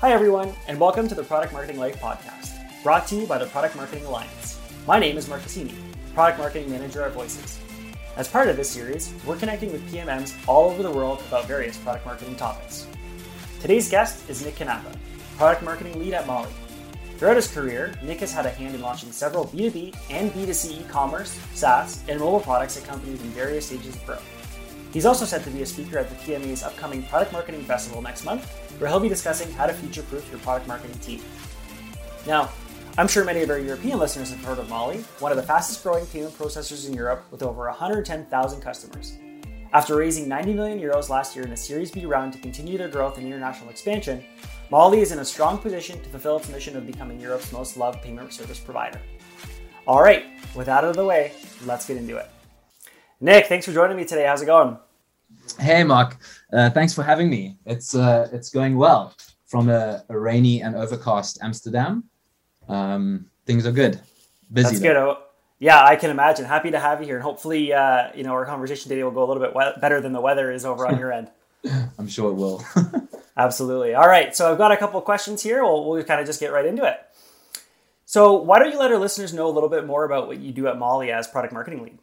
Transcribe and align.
Hi, 0.00 0.12
everyone, 0.12 0.52
and 0.68 0.78
welcome 0.78 1.08
to 1.08 1.14
the 1.16 1.24
Product 1.24 1.52
Marketing 1.52 1.80
Life 1.80 2.00
podcast, 2.00 2.52
brought 2.84 3.08
to 3.08 3.16
you 3.16 3.26
by 3.26 3.36
the 3.36 3.46
Product 3.46 3.74
Marketing 3.74 4.06
Alliance. 4.06 4.56
My 4.86 4.96
name 4.96 5.18
is 5.18 5.28
Mark 5.28 5.42
Cassini, 5.42 5.74
Product 6.14 6.38
Marketing 6.38 6.70
Manager 6.70 7.02
at 7.02 7.10
Voices. 7.14 7.58
As 8.16 8.28
part 8.28 8.46
of 8.46 8.56
this 8.56 8.70
series, 8.70 9.12
we're 9.26 9.34
connecting 9.34 9.72
with 9.72 9.92
PMMs 9.92 10.36
all 10.46 10.70
over 10.70 10.84
the 10.84 10.90
world 10.92 11.20
about 11.26 11.48
various 11.48 11.76
product 11.78 12.06
marketing 12.06 12.36
topics. 12.36 12.86
Today's 13.60 13.90
guest 13.90 14.30
is 14.30 14.44
Nick 14.44 14.54
Knuppe, 14.54 14.94
Product 15.36 15.64
Marketing 15.64 15.98
Lead 15.98 16.14
at 16.14 16.28
Mollie. 16.28 16.48
Throughout 17.16 17.34
his 17.34 17.52
career, 17.52 17.92
Nick 18.00 18.20
has 18.20 18.32
had 18.32 18.46
a 18.46 18.50
hand 18.50 18.76
in 18.76 18.80
launching 18.80 19.10
several 19.10 19.46
B2B 19.46 19.96
and 20.10 20.30
B2C 20.30 20.80
e 20.80 20.84
commerce, 20.84 21.36
SaaS, 21.54 22.04
and 22.08 22.20
mobile 22.20 22.38
products 22.38 22.76
at 22.76 22.84
companies 22.84 23.20
in 23.20 23.30
various 23.30 23.66
stages 23.66 23.96
of 23.96 24.06
growth. 24.06 24.37
He's 24.92 25.06
also 25.06 25.24
set 25.24 25.44
to 25.44 25.50
be 25.50 25.62
a 25.62 25.66
speaker 25.66 25.98
at 25.98 26.08
the 26.08 26.16
PMA's 26.16 26.62
upcoming 26.62 27.02
Product 27.04 27.32
Marketing 27.32 27.62
Festival 27.62 28.00
next 28.00 28.24
month, 28.24 28.50
where 28.78 28.88
he'll 28.88 29.00
be 29.00 29.08
discussing 29.08 29.52
how 29.52 29.66
to 29.66 29.72
future 29.72 30.02
proof 30.02 30.28
your 30.30 30.40
product 30.40 30.66
marketing 30.66 30.98
team. 31.00 31.20
Now, 32.26 32.50
I'm 32.96 33.06
sure 33.06 33.24
many 33.24 33.42
of 33.42 33.50
our 33.50 33.58
European 33.58 33.98
listeners 33.98 34.30
have 34.30 34.42
heard 34.42 34.58
of 34.58 34.68
Mollie, 34.68 35.04
one 35.20 35.30
of 35.30 35.36
the 35.36 35.42
fastest 35.42 35.82
growing 35.82 36.06
payment 36.06 36.36
processors 36.36 36.88
in 36.88 36.94
Europe 36.94 37.24
with 37.30 37.42
over 37.42 37.66
110,000 37.66 38.60
customers. 38.60 39.18
After 39.72 39.96
raising 39.96 40.28
90 40.28 40.54
million 40.54 40.80
euros 40.80 41.10
last 41.10 41.36
year 41.36 41.44
in 41.44 41.52
a 41.52 41.56
Series 41.56 41.90
B 41.90 42.06
round 42.06 42.32
to 42.32 42.38
continue 42.38 42.78
their 42.78 42.88
growth 42.88 43.18
and 43.18 43.26
international 43.26 43.68
expansion, 43.68 44.24
Mollie 44.70 45.00
is 45.00 45.12
in 45.12 45.18
a 45.18 45.24
strong 45.24 45.58
position 45.58 46.02
to 46.02 46.08
fulfill 46.08 46.38
its 46.38 46.48
mission 46.48 46.76
of 46.76 46.86
becoming 46.86 47.20
Europe's 47.20 47.52
most 47.52 47.76
loved 47.76 48.02
payment 48.02 48.32
service 48.32 48.58
provider. 48.58 49.00
All 49.86 50.02
right, 50.02 50.24
with 50.54 50.66
that 50.66 50.84
out 50.84 50.90
of 50.90 50.96
the 50.96 51.04
way, 51.04 51.32
let's 51.66 51.86
get 51.86 51.98
into 51.98 52.16
it. 52.16 52.28
Nick, 53.20 53.46
thanks 53.46 53.66
for 53.66 53.72
joining 53.72 53.96
me 53.96 54.04
today. 54.04 54.26
How's 54.26 54.42
it 54.42 54.46
going? 54.46 54.78
Hey, 55.58 55.82
Mark. 55.82 56.18
Uh, 56.52 56.70
thanks 56.70 56.94
for 56.94 57.02
having 57.02 57.28
me. 57.28 57.56
It's 57.66 57.94
uh, 57.94 58.28
it's 58.32 58.48
going 58.48 58.76
well 58.76 59.12
from 59.46 59.68
a, 59.68 60.04
a, 60.08 60.18
rainy 60.18 60.62
and 60.62 60.76
overcast 60.76 61.38
Amsterdam. 61.42 62.04
Um, 62.68 63.26
things 63.44 63.66
are 63.66 63.72
good. 63.72 64.00
Busy. 64.52 64.68
That's 64.68 64.78
though. 64.78 64.86
good. 64.86 64.96
Oh, 64.96 65.18
yeah, 65.58 65.84
I 65.84 65.96
can 65.96 66.10
imagine. 66.10 66.44
Happy 66.44 66.70
to 66.70 66.78
have 66.78 67.00
you 67.00 67.06
here, 67.06 67.16
and 67.16 67.24
hopefully, 67.24 67.72
uh, 67.72 68.10
you 68.14 68.22
know, 68.22 68.30
our 68.30 68.46
conversation 68.46 68.88
today 68.88 69.02
will 69.02 69.10
go 69.10 69.24
a 69.24 69.28
little 69.28 69.42
bit 69.42 69.54
we- 69.54 69.80
better 69.80 70.00
than 70.00 70.12
the 70.12 70.20
weather 70.20 70.52
is 70.52 70.64
over 70.64 70.86
on 70.86 70.98
your 71.00 71.12
end. 71.12 71.28
I'm 71.98 72.06
sure 72.06 72.30
it 72.30 72.34
will. 72.34 72.62
Absolutely. 73.36 73.94
All 73.94 74.06
right. 74.06 74.34
So 74.34 74.50
I've 74.50 74.58
got 74.58 74.70
a 74.70 74.76
couple 74.76 75.00
questions 75.00 75.42
here. 75.42 75.64
We'll, 75.64 75.88
we'll 75.88 76.04
kind 76.04 76.20
of 76.20 76.26
just 76.26 76.38
get 76.38 76.52
right 76.52 76.64
into 76.64 76.84
it. 76.84 77.00
So 78.04 78.34
why 78.34 78.60
don't 78.60 78.70
you 78.70 78.78
let 78.78 78.92
our 78.92 78.98
listeners 78.98 79.34
know 79.34 79.48
a 79.48 79.50
little 79.50 79.68
bit 79.68 79.86
more 79.86 80.04
about 80.04 80.28
what 80.28 80.38
you 80.38 80.52
do 80.52 80.68
at 80.68 80.78
Mollie 80.78 81.10
as 81.10 81.26
product 81.26 81.52
marketing 81.52 81.82
lead? 81.82 81.98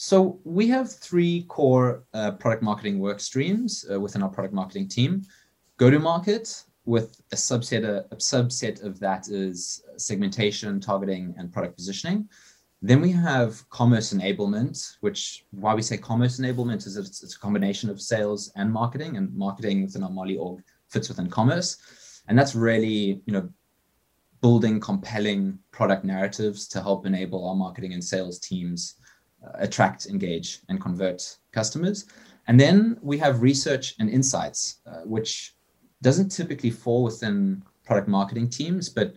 So 0.00 0.38
we 0.44 0.68
have 0.68 0.92
three 0.92 1.42
core 1.48 2.04
uh, 2.14 2.30
product 2.30 2.62
marketing 2.62 3.00
work 3.00 3.18
streams 3.18 3.84
uh, 3.92 3.98
within 3.98 4.22
our 4.22 4.28
product 4.28 4.54
marketing 4.54 4.86
team. 4.86 5.24
Go 5.76 5.90
to 5.90 5.98
market 5.98 6.62
with 6.84 7.20
a 7.32 7.34
subset, 7.34 7.82
a, 7.82 8.06
a 8.12 8.16
subset 8.16 8.84
of 8.84 9.00
that 9.00 9.26
is 9.28 9.82
segmentation, 9.96 10.78
targeting, 10.78 11.34
and 11.36 11.52
product 11.52 11.74
positioning. 11.74 12.28
Then 12.80 13.00
we 13.00 13.10
have 13.10 13.68
commerce 13.70 14.14
enablement, 14.14 14.98
which 15.00 15.44
why 15.50 15.74
we 15.74 15.82
say 15.82 15.96
commerce 15.96 16.38
enablement 16.38 16.86
is 16.86 16.96
it's, 16.96 17.24
it's 17.24 17.34
a 17.34 17.40
combination 17.40 17.90
of 17.90 18.00
sales 18.00 18.52
and 18.54 18.72
marketing, 18.72 19.16
and 19.16 19.34
marketing 19.34 19.82
within 19.82 20.04
our 20.04 20.10
Mollie 20.10 20.36
org 20.36 20.62
fits 20.88 21.08
within 21.08 21.28
commerce. 21.28 22.22
And 22.28 22.38
that's 22.38 22.54
really, 22.54 23.20
you 23.26 23.32
know, 23.32 23.48
building 24.42 24.78
compelling 24.78 25.58
product 25.72 26.04
narratives 26.04 26.68
to 26.68 26.80
help 26.80 27.04
enable 27.04 27.48
our 27.48 27.56
marketing 27.56 27.94
and 27.94 28.04
sales 28.04 28.38
teams 28.38 28.94
attract, 29.54 30.06
engage, 30.06 30.60
and 30.68 30.80
convert 30.80 31.36
customers. 31.52 32.06
And 32.46 32.58
then 32.58 32.98
we 33.02 33.18
have 33.18 33.42
research 33.42 33.94
and 33.98 34.08
insights, 34.08 34.80
uh, 34.86 35.02
which 35.04 35.54
doesn't 36.02 36.30
typically 36.30 36.70
fall 36.70 37.04
within 37.04 37.62
product 37.84 38.08
marketing 38.08 38.48
teams, 38.48 38.88
but 38.88 39.14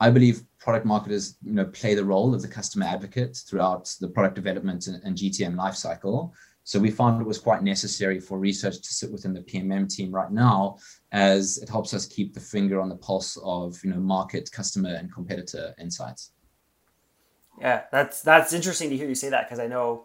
I 0.00 0.10
believe 0.10 0.42
product 0.58 0.86
marketers 0.86 1.36
you 1.42 1.52
know, 1.52 1.66
play 1.66 1.94
the 1.94 2.04
role 2.04 2.34
of 2.34 2.42
the 2.42 2.48
customer 2.48 2.86
advocate 2.86 3.36
throughout 3.48 3.94
the 4.00 4.08
product 4.08 4.34
development 4.34 4.86
and, 4.86 5.02
and 5.04 5.16
GTM 5.16 5.54
lifecycle. 5.54 6.32
So 6.64 6.78
we 6.78 6.90
found 6.90 7.20
it 7.20 7.26
was 7.26 7.38
quite 7.38 7.62
necessary 7.62 8.20
for 8.20 8.38
research 8.38 8.76
to 8.76 8.94
sit 8.94 9.10
within 9.10 9.32
the 9.32 9.40
PMM 9.40 9.94
team 9.94 10.10
right 10.12 10.30
now, 10.30 10.78
as 11.12 11.58
it 11.58 11.68
helps 11.68 11.92
us 11.94 12.06
keep 12.06 12.32
the 12.32 12.40
finger 12.40 12.80
on 12.80 12.88
the 12.88 12.96
pulse 12.96 13.36
of 13.42 13.82
you 13.82 13.90
know 13.90 14.00
market, 14.00 14.50
customer, 14.52 14.94
and 14.94 15.12
competitor 15.12 15.74
insights. 15.78 16.32
Yeah, 17.58 17.82
that's 17.90 18.22
that's 18.22 18.52
interesting 18.52 18.90
to 18.90 18.96
hear 18.96 19.08
you 19.08 19.14
say 19.14 19.30
that 19.30 19.46
because 19.46 19.58
I 19.58 19.66
know 19.66 20.04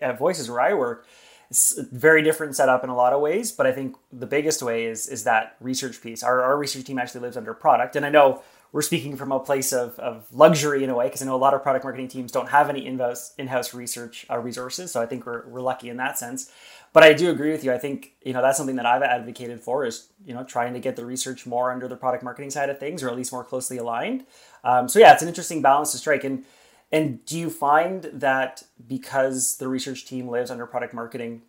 at 0.00 0.18
Voices 0.18 0.50
where 0.50 0.60
I 0.60 0.74
work, 0.74 1.06
it's 1.50 1.78
very 1.78 2.22
different 2.22 2.56
setup 2.56 2.82
in 2.82 2.90
a 2.90 2.96
lot 2.96 3.12
of 3.12 3.20
ways. 3.20 3.52
But 3.52 3.66
I 3.66 3.72
think 3.72 3.96
the 4.12 4.26
biggest 4.26 4.62
way 4.62 4.86
is 4.86 5.08
is 5.08 5.24
that 5.24 5.56
research 5.60 6.00
piece. 6.02 6.22
Our, 6.22 6.42
our 6.42 6.56
research 6.56 6.84
team 6.84 6.98
actually 6.98 7.22
lives 7.22 7.36
under 7.36 7.54
product, 7.54 7.96
and 7.96 8.06
I 8.06 8.10
know 8.10 8.42
we're 8.72 8.82
speaking 8.82 9.16
from 9.16 9.32
a 9.32 9.38
place 9.38 9.72
of, 9.72 9.98
of 9.98 10.26
luxury 10.32 10.82
in 10.82 10.88
a 10.88 10.94
way 10.94 11.06
because 11.06 11.20
I 11.20 11.26
know 11.26 11.34
a 11.34 11.36
lot 11.36 11.52
of 11.52 11.62
product 11.62 11.84
marketing 11.84 12.08
teams 12.08 12.32
don't 12.32 12.48
have 12.48 12.70
any 12.70 12.86
in-house 12.86 13.34
in-house 13.36 13.74
research 13.74 14.26
uh, 14.30 14.38
resources. 14.38 14.90
So 14.90 15.00
I 15.00 15.06
think 15.06 15.26
we're 15.26 15.46
we're 15.46 15.60
lucky 15.60 15.90
in 15.90 15.98
that 15.98 16.18
sense. 16.18 16.50
But 16.94 17.02
I 17.02 17.14
do 17.14 17.30
agree 17.30 17.52
with 17.52 17.64
you. 17.64 17.72
I 17.72 17.78
think 17.78 18.12
you 18.22 18.32
know 18.32 18.42
that's 18.42 18.56
something 18.56 18.76
that 18.76 18.86
I've 18.86 19.02
advocated 19.02 19.60
for 19.60 19.84
is 19.84 20.08
you 20.24 20.34
know 20.34 20.44
trying 20.44 20.72
to 20.72 20.80
get 20.80 20.96
the 20.96 21.04
research 21.04 21.46
more 21.46 21.70
under 21.70 21.86
the 21.86 21.96
product 21.96 22.22
marketing 22.22 22.50
side 22.50 22.70
of 22.70 22.78
things, 22.78 23.02
or 23.02 23.10
at 23.10 23.16
least 23.16 23.32
more 23.32 23.44
closely 23.44 23.76
aligned. 23.76 24.24
Um, 24.64 24.88
so 24.88 24.98
yeah, 24.98 25.12
it's 25.12 25.22
an 25.22 25.28
interesting 25.28 25.62
balance 25.62 25.92
to 25.92 25.98
strike 25.98 26.24
and 26.24 26.44
and 26.92 27.24
do 27.24 27.38
you 27.38 27.48
find 27.48 28.02
that 28.12 28.62
because 28.86 29.56
the 29.56 29.66
research 29.66 30.04
team 30.04 30.28
lives 30.28 30.50
under 30.50 30.66
product 30.66 30.92
marketing, 30.92 31.40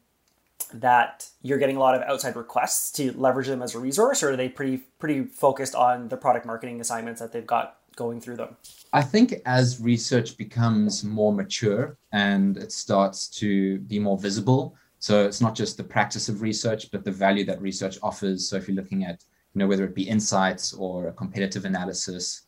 that 0.73 1.27
you're 1.41 1.57
getting 1.57 1.75
a 1.75 1.79
lot 1.79 1.95
of 1.95 2.01
outside 2.03 2.37
requests 2.37 2.91
to 2.93 3.11
leverage 3.11 3.47
them 3.47 3.61
as 3.61 3.75
a 3.75 3.79
resource, 3.79 4.23
or 4.23 4.31
are 4.31 4.37
they 4.37 4.47
pretty 4.47 4.77
pretty 4.99 5.25
focused 5.25 5.75
on 5.75 6.07
the 6.07 6.15
product 6.15 6.45
marketing 6.45 6.79
assignments 6.79 7.19
that 7.19 7.33
they've 7.33 7.45
got 7.45 7.77
going 7.97 8.21
through 8.21 8.37
them? 8.37 8.55
I 8.93 9.01
think 9.01 9.35
as 9.45 9.81
research 9.81 10.37
becomes 10.37 11.03
more 11.03 11.33
mature 11.33 11.97
and 12.13 12.57
it 12.57 12.71
starts 12.71 13.27
to 13.39 13.79
be 13.79 13.99
more 13.99 14.17
visible, 14.17 14.75
so 14.99 15.25
it's 15.25 15.41
not 15.41 15.55
just 15.55 15.75
the 15.75 15.83
practice 15.83 16.29
of 16.29 16.41
research, 16.41 16.89
but 16.89 17.03
the 17.03 17.11
value 17.11 17.43
that 17.45 17.61
research 17.61 17.97
offers. 18.01 18.47
So 18.47 18.55
if 18.55 18.69
you're 18.69 18.77
looking 18.77 19.03
at, 19.03 19.25
you 19.53 19.59
know, 19.59 19.67
whether 19.67 19.83
it 19.83 19.93
be 19.93 20.07
insights 20.07 20.73
or 20.73 21.07
a 21.07 21.11
competitive 21.11 21.65
analysis, 21.65 22.42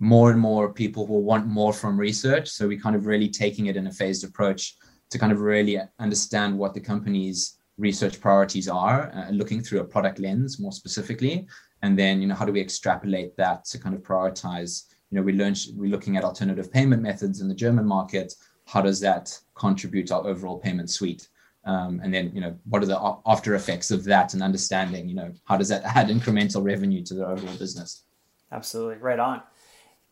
more 0.00 0.30
and 0.30 0.40
more 0.40 0.72
people 0.72 1.06
will 1.06 1.22
want 1.22 1.46
more 1.46 1.74
from 1.74 2.00
research. 2.00 2.48
So 2.48 2.66
we're 2.66 2.80
kind 2.80 2.96
of 2.96 3.06
really 3.06 3.28
taking 3.28 3.66
it 3.66 3.76
in 3.76 3.86
a 3.86 3.92
phased 3.92 4.24
approach 4.24 4.76
to 5.10 5.18
kind 5.18 5.30
of 5.30 5.40
really 5.40 5.78
understand 5.98 6.58
what 6.58 6.72
the 6.72 6.80
company's 6.80 7.58
research 7.76 8.18
priorities 8.18 8.66
are, 8.66 9.12
uh, 9.14 9.30
looking 9.30 9.62
through 9.62 9.80
a 9.80 9.84
product 9.84 10.18
lens 10.18 10.58
more 10.58 10.72
specifically, 10.72 11.46
and 11.82 11.98
then 11.98 12.22
you 12.22 12.28
know 12.28 12.34
how 12.34 12.46
do 12.46 12.52
we 12.52 12.60
extrapolate 12.60 13.36
that 13.36 13.64
to 13.66 13.78
kind 13.78 13.94
of 13.94 14.02
prioritize. 14.02 14.86
You 15.10 15.16
know, 15.16 15.22
we 15.22 15.32
learn 15.32 15.54
we're 15.74 15.90
looking 15.90 16.16
at 16.16 16.24
alternative 16.24 16.72
payment 16.72 17.02
methods 17.02 17.40
in 17.42 17.48
the 17.48 17.54
German 17.54 17.86
market. 17.86 18.32
How 18.66 18.80
does 18.80 19.00
that 19.00 19.38
contribute 19.54 20.06
to 20.06 20.16
our 20.16 20.26
overall 20.26 20.58
payment 20.58 20.88
suite? 20.88 21.28
Um, 21.64 22.00
and 22.02 22.14
then 22.14 22.30
you 22.34 22.40
know 22.40 22.56
what 22.64 22.82
are 22.82 22.86
the 22.86 23.18
after 23.26 23.54
effects 23.54 23.90
of 23.90 24.04
that 24.04 24.32
and 24.32 24.42
understanding 24.42 25.06
you 25.10 25.14
know 25.14 25.30
how 25.44 25.58
does 25.58 25.68
that 25.68 25.82
add 25.84 26.08
incremental 26.08 26.64
revenue 26.64 27.02
to 27.04 27.12
the 27.12 27.26
overall 27.26 27.54
business 27.58 28.04
absolutely 28.50 28.96
right 28.96 29.18
on 29.18 29.42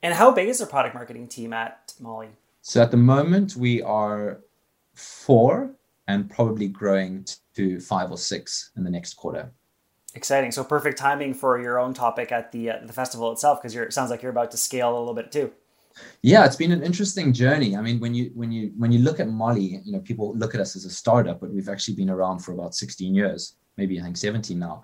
and 0.03 0.15
how 0.15 0.31
big 0.31 0.49
is 0.49 0.59
the 0.59 0.67
product 0.67 0.95
marketing 0.95 1.29
team 1.29 1.53
at 1.53 1.95
Mollie? 2.01 2.31
So 2.63 2.83
at 2.83 2.91
the 2.91 2.97
moment, 2.97 3.57
we 3.57 3.83
are 3.83 4.41
four 4.95 5.71
and 6.07 6.29
probably 6.29 6.69
growing 6.69 7.27
to 7.55 7.81
five 7.81 8.11
or 8.11 8.19
six 8.19 8.73
in 8.77 8.85
the 8.85 8.91
next 8.91 9.15
quarter. 9.15 9.53
Exciting! 10.15 10.51
So 10.51 10.65
perfect 10.65 10.99
timing 10.99 11.35
for 11.35 11.61
your 11.61 11.79
own 11.79 11.95
topic 11.95 12.33
at 12.33 12.51
the 12.51 12.71
uh, 12.71 12.79
the 12.85 12.93
festival 12.93 13.31
itself, 13.33 13.61
because 13.61 13.77
it 13.77 13.93
sounds 13.93 14.11
like 14.11 14.23
you're 14.23 14.33
about 14.33 14.51
to 14.53 14.57
scale 14.57 14.97
a 14.97 14.99
little 14.99 15.15
bit 15.15 15.31
too. 15.31 15.53
Yeah, 16.23 16.45
it's 16.45 16.57
been 16.57 16.73
an 16.73 16.83
interesting 16.83 17.33
journey. 17.33 17.77
I 17.77 17.81
mean, 17.81 18.01
when 18.01 18.15
you 18.15 18.31
when 18.35 18.51
you 18.51 18.73
when 18.77 18.91
you 18.91 19.01
look 19.01 19.21
at 19.21 19.29
Mollie, 19.29 19.81
you 19.85 19.93
know, 19.93 20.01
people 20.01 20.35
look 20.37 20.55
at 20.55 20.61
us 20.61 20.77
as 20.77 20.85
a 20.85 20.91
startup, 20.91 21.41
but 21.41 21.51
we've 21.51 21.69
actually 21.69 21.95
been 21.95 22.11
around 22.11 22.41
for 22.41 22.53
about 22.53 22.75
16 22.75 23.15
years, 23.15 23.57
maybe 23.77 24.01
I 24.01 24.03
think 24.03 24.17
17 24.17 24.59
now. 24.59 24.83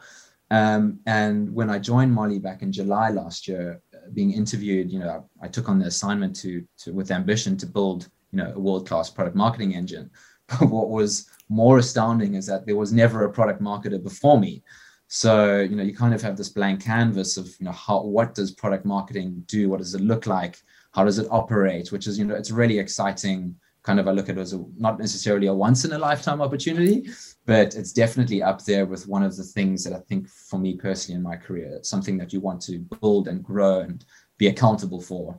Um, 0.50 1.00
and 1.06 1.52
when 1.54 1.70
I 1.70 1.78
joined 1.78 2.12
Mollie 2.12 2.38
back 2.38 2.62
in 2.62 2.70
July 2.70 3.10
last 3.10 3.48
year, 3.48 3.80
being 4.12 4.32
interviewed, 4.32 4.90
you 4.90 4.98
know, 4.98 5.28
I 5.40 5.48
took 5.48 5.68
on 5.68 5.78
the 5.78 5.86
assignment 5.86 6.36
to, 6.36 6.64
to 6.78 6.92
with 6.92 7.10
ambition 7.10 7.56
to 7.58 7.66
build, 7.66 8.08
you 8.32 8.38
know, 8.38 8.52
a 8.54 8.60
world-class 8.60 9.10
product 9.10 9.36
marketing 9.36 9.74
engine. 9.74 10.10
But 10.60 10.68
what 10.68 10.90
was 10.90 11.26
more 11.48 11.78
astounding 11.78 12.34
is 12.34 12.44
that 12.46 12.66
there 12.66 12.76
was 12.76 12.92
never 12.92 13.24
a 13.24 13.32
product 13.32 13.62
marketer 13.62 14.02
before 14.02 14.38
me. 14.38 14.62
So, 15.08 15.60
you 15.60 15.74
know, 15.74 15.82
you 15.82 15.96
kind 15.96 16.12
of 16.12 16.20
have 16.20 16.36
this 16.36 16.50
blank 16.50 16.84
canvas 16.84 17.38
of, 17.38 17.46
you 17.58 17.64
know, 17.64 17.72
how 17.72 18.02
what 18.02 18.34
does 18.34 18.50
product 18.50 18.84
marketing 18.84 19.42
do? 19.46 19.70
What 19.70 19.78
does 19.78 19.94
it 19.94 20.02
look 20.02 20.26
like? 20.26 20.58
How 20.92 21.04
does 21.04 21.18
it 21.18 21.28
operate? 21.30 21.92
Which 21.92 22.06
is, 22.06 22.18
you 22.18 22.26
know, 22.26 22.34
it's 22.34 22.50
really 22.50 22.78
exciting 22.78 23.56
kind 23.84 24.00
of 24.00 24.08
I 24.08 24.12
look 24.12 24.28
at 24.28 24.38
it 24.38 24.40
as 24.40 24.54
a, 24.54 24.64
not 24.76 24.98
necessarily 24.98 25.46
a 25.46 25.54
once 25.54 25.84
in 25.84 25.92
a 25.92 25.98
lifetime 25.98 26.40
opportunity, 26.40 27.08
but 27.46 27.74
it's 27.74 27.92
definitely 27.92 28.42
up 28.42 28.64
there 28.64 28.86
with 28.86 29.06
one 29.06 29.22
of 29.22 29.36
the 29.36 29.44
things 29.44 29.84
that 29.84 29.92
I 29.92 30.00
think 30.08 30.28
for 30.28 30.58
me 30.58 30.74
personally 30.74 31.16
in 31.18 31.22
my 31.22 31.36
career, 31.36 31.76
it's 31.76 31.90
something 31.90 32.16
that 32.18 32.32
you 32.32 32.40
want 32.40 32.62
to 32.62 32.78
build 33.00 33.28
and 33.28 33.44
grow 33.44 33.80
and 33.80 34.04
be 34.38 34.48
accountable 34.48 35.00
for 35.00 35.38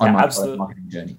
on 0.00 0.08
yeah, 0.08 0.12
my 0.12 0.22
absolutely. 0.22 0.58
marketing 0.58 0.88
journey. 0.88 1.16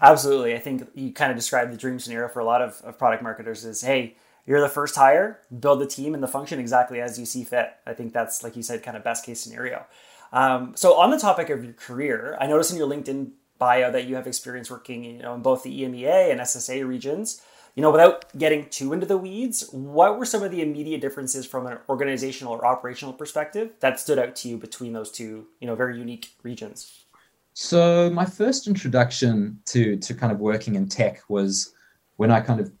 Absolutely. 0.00 0.54
I 0.54 0.58
think 0.58 0.88
you 0.94 1.12
kind 1.12 1.30
of 1.32 1.36
described 1.36 1.72
the 1.72 1.76
dream 1.76 1.98
scenario 1.98 2.28
for 2.28 2.40
a 2.40 2.44
lot 2.44 2.62
of, 2.62 2.80
of 2.84 2.98
product 2.98 3.22
marketers 3.22 3.64
is, 3.64 3.80
hey, 3.80 4.16
you're 4.46 4.60
the 4.60 4.68
first 4.68 4.94
hire, 4.94 5.40
build 5.58 5.80
the 5.80 5.86
team 5.86 6.14
and 6.14 6.22
the 6.22 6.28
function 6.28 6.60
exactly 6.60 7.00
as 7.00 7.18
you 7.18 7.26
see 7.26 7.44
fit. 7.44 7.70
I 7.86 7.94
think 7.94 8.12
that's, 8.12 8.44
like 8.44 8.56
you 8.56 8.62
said, 8.62 8.82
kind 8.82 8.96
of 8.96 9.02
best 9.02 9.24
case 9.24 9.40
scenario. 9.40 9.86
Um, 10.32 10.72
so 10.76 10.96
on 10.96 11.10
the 11.10 11.18
topic 11.18 11.50
of 11.50 11.64
your 11.64 11.72
career, 11.72 12.36
I 12.40 12.46
noticed 12.46 12.70
in 12.70 12.76
your 12.76 12.88
LinkedIn 12.88 13.32
bio 13.58 13.90
that 13.90 14.06
you 14.06 14.14
have 14.16 14.26
experience 14.26 14.70
working, 14.70 15.04
you 15.04 15.22
know, 15.22 15.34
in 15.34 15.42
both 15.42 15.62
the 15.62 15.82
EMEA 15.82 16.30
and 16.30 16.40
SSA 16.40 16.86
regions. 16.86 17.42
You 17.74 17.82
know, 17.82 17.92
without 17.92 18.36
getting 18.36 18.68
too 18.70 18.92
into 18.92 19.06
the 19.06 19.18
weeds, 19.18 19.68
what 19.70 20.18
were 20.18 20.24
some 20.24 20.42
of 20.42 20.50
the 20.50 20.62
immediate 20.62 21.00
differences 21.00 21.46
from 21.46 21.66
an 21.66 21.78
organizational 21.88 22.52
or 22.54 22.66
operational 22.66 23.14
perspective 23.14 23.70
that 23.80 24.00
stood 24.00 24.18
out 24.18 24.34
to 24.36 24.48
you 24.48 24.56
between 24.56 24.92
those 24.92 25.12
two, 25.12 25.46
you 25.60 25.66
know, 25.66 25.76
very 25.76 25.96
unique 25.96 26.32
regions? 26.42 27.04
So 27.52 28.10
my 28.10 28.24
first 28.24 28.66
introduction 28.66 29.60
to 29.66 29.96
to 29.96 30.14
kind 30.14 30.32
of 30.32 30.38
working 30.38 30.74
in 30.74 30.88
tech 30.88 31.22
was 31.28 31.72
when 32.16 32.30
I 32.30 32.40
kind 32.40 32.60
of 32.60 32.72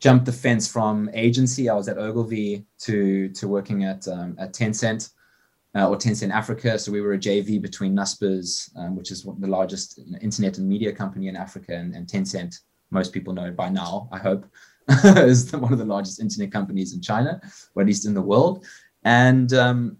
jumped 0.00 0.26
the 0.26 0.32
fence 0.32 0.66
from 0.66 1.08
agency. 1.14 1.68
I 1.68 1.74
was 1.74 1.88
at 1.88 1.98
Ogilvy 1.98 2.66
to 2.80 3.28
to 3.30 3.48
working 3.48 3.84
at 3.84 4.06
um, 4.08 4.36
at 4.38 4.52
Tencent 4.52 5.10
uh, 5.74 5.88
or 5.88 5.96
Tencent 5.96 6.32
Africa. 6.32 6.78
So 6.78 6.92
we 6.92 7.00
were 7.00 7.14
a 7.14 7.18
JV 7.18 7.60
between 7.60 7.94
Naspers, 7.94 8.70
um, 8.76 8.96
which 8.96 9.10
is 9.10 9.22
the 9.22 9.46
largest 9.46 10.00
internet 10.20 10.58
and 10.58 10.68
media 10.68 10.92
company 10.92 11.28
in 11.28 11.36
Africa, 11.36 11.74
and, 11.74 11.94
and 11.94 12.06
Tencent. 12.06 12.60
Most 12.90 13.12
people 13.12 13.32
know 13.32 13.50
by 13.50 13.68
now. 13.68 14.08
I 14.12 14.18
hope 14.18 14.46
is 15.04 15.52
one 15.52 15.72
of 15.72 15.78
the 15.78 15.84
largest 15.84 16.20
internet 16.20 16.52
companies 16.52 16.94
in 16.94 17.00
China, 17.00 17.40
or 17.74 17.82
at 17.82 17.86
least 17.86 18.06
in 18.06 18.14
the 18.14 18.22
world. 18.22 18.66
And 19.04 19.52
um, 19.54 19.96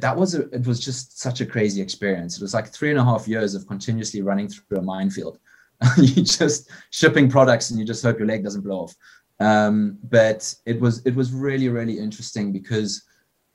that 0.00 0.16
was 0.16 0.34
a, 0.34 0.48
it 0.50 0.66
was 0.66 0.80
just 0.80 1.18
such 1.18 1.40
a 1.40 1.46
crazy 1.46 1.80
experience. 1.80 2.36
It 2.36 2.42
was 2.42 2.54
like 2.54 2.68
three 2.68 2.90
and 2.90 2.98
a 2.98 3.04
half 3.04 3.28
years 3.28 3.54
of 3.54 3.66
continuously 3.66 4.22
running 4.22 4.48
through 4.48 4.78
a 4.78 4.82
minefield. 4.82 5.38
you 5.96 6.22
just 6.22 6.70
shipping 6.90 7.30
products 7.30 7.70
and 7.70 7.78
you 7.78 7.86
just 7.86 8.02
hope 8.02 8.18
your 8.18 8.28
leg 8.28 8.44
doesn't 8.44 8.62
blow 8.62 8.80
off. 8.80 8.94
Um, 9.38 9.98
but 10.04 10.54
it 10.66 10.78
was 10.78 11.04
it 11.06 11.14
was 11.14 11.32
really 11.32 11.70
really 11.70 11.98
interesting 11.98 12.52
because 12.52 13.02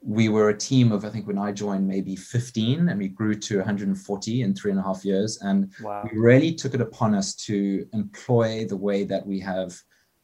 we 0.06 0.30
were 0.30 0.50
a 0.50 0.58
team 0.58 0.92
of, 0.92 1.04
I 1.04 1.10
think 1.10 1.26
when 1.26 1.40
I 1.40 1.52
joined, 1.52 1.88
maybe 1.88 2.16
15, 2.16 2.90
and 2.90 3.00
we 3.00 3.08
grew 3.08 3.34
to 3.34 3.58
140 3.58 4.42
in 4.44 4.54
three 4.54 4.70
and 4.70 4.80
a 4.80 4.84
half 4.84 5.04
years. 5.04 5.40
And 5.42 5.74
wow. 5.82 6.08
we 6.10 6.18
really 6.18 6.54
took 6.54 6.76
it 6.76 6.82
upon 6.82 7.16
us 7.16 7.34
to 7.48 7.88
employ 7.92 8.66
the 8.66 8.78
way 8.78 9.04
that 9.04 9.26
we 9.26 9.40
have 9.40 9.76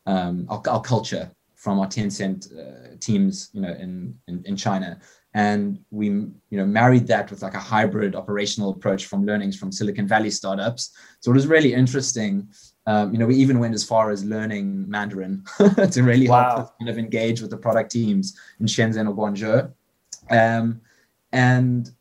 um, 0.06 0.46
our, 0.50 0.62
our, 0.70 0.82
culture 0.82 1.32
from 1.56 1.80
our 1.80 1.88
Tencent 1.88 2.48
uh, 2.54 2.96
teams, 3.00 3.50
you 3.54 3.62
know, 3.62 3.74
in, 3.74 4.16
in, 4.28 4.44
in 4.46 4.56
China. 4.56 5.00
And 5.34 5.80
we, 5.90 6.08
you 6.08 6.34
know, 6.52 6.66
married 6.66 7.08
that 7.08 7.32
with 7.32 7.42
like 7.42 7.56
a 7.56 7.60
hybrid 7.60 8.16
operational 8.16 8.72
approach 8.72 9.06
from 9.08 9.26
learnings 9.26 9.58
from 9.58 9.72
Silicon 9.72 10.08
Valley 10.08 10.30
startups. 10.30 10.92
So 11.22 11.32
it 11.32 11.36
was 11.36 11.48
really 11.48 11.74
interesting. 11.74 12.50
Um, 12.88 13.14
you 13.14 13.20
know, 13.20 13.28
we 13.28 13.36
even 13.36 13.60
went 13.60 13.76
as 13.76 13.84
far 13.84 14.10
as 14.10 14.24
learning 14.24 14.90
Mandarin 14.90 15.44
to 15.92 16.04
really 16.04 16.28
wow. 16.28 16.50
help 16.50 16.60
us 16.60 16.72
kind 16.80 16.90
of 16.90 16.98
engage 16.98 17.42
with 17.42 17.52
the 17.52 17.58
product 17.58 17.92
teams 17.92 18.38
in 18.60 18.66
Shenzhen 18.66 19.08
or 19.08 19.16
Guangzhou. 19.16 19.72
Um, 20.32 20.82
and 21.32 21.92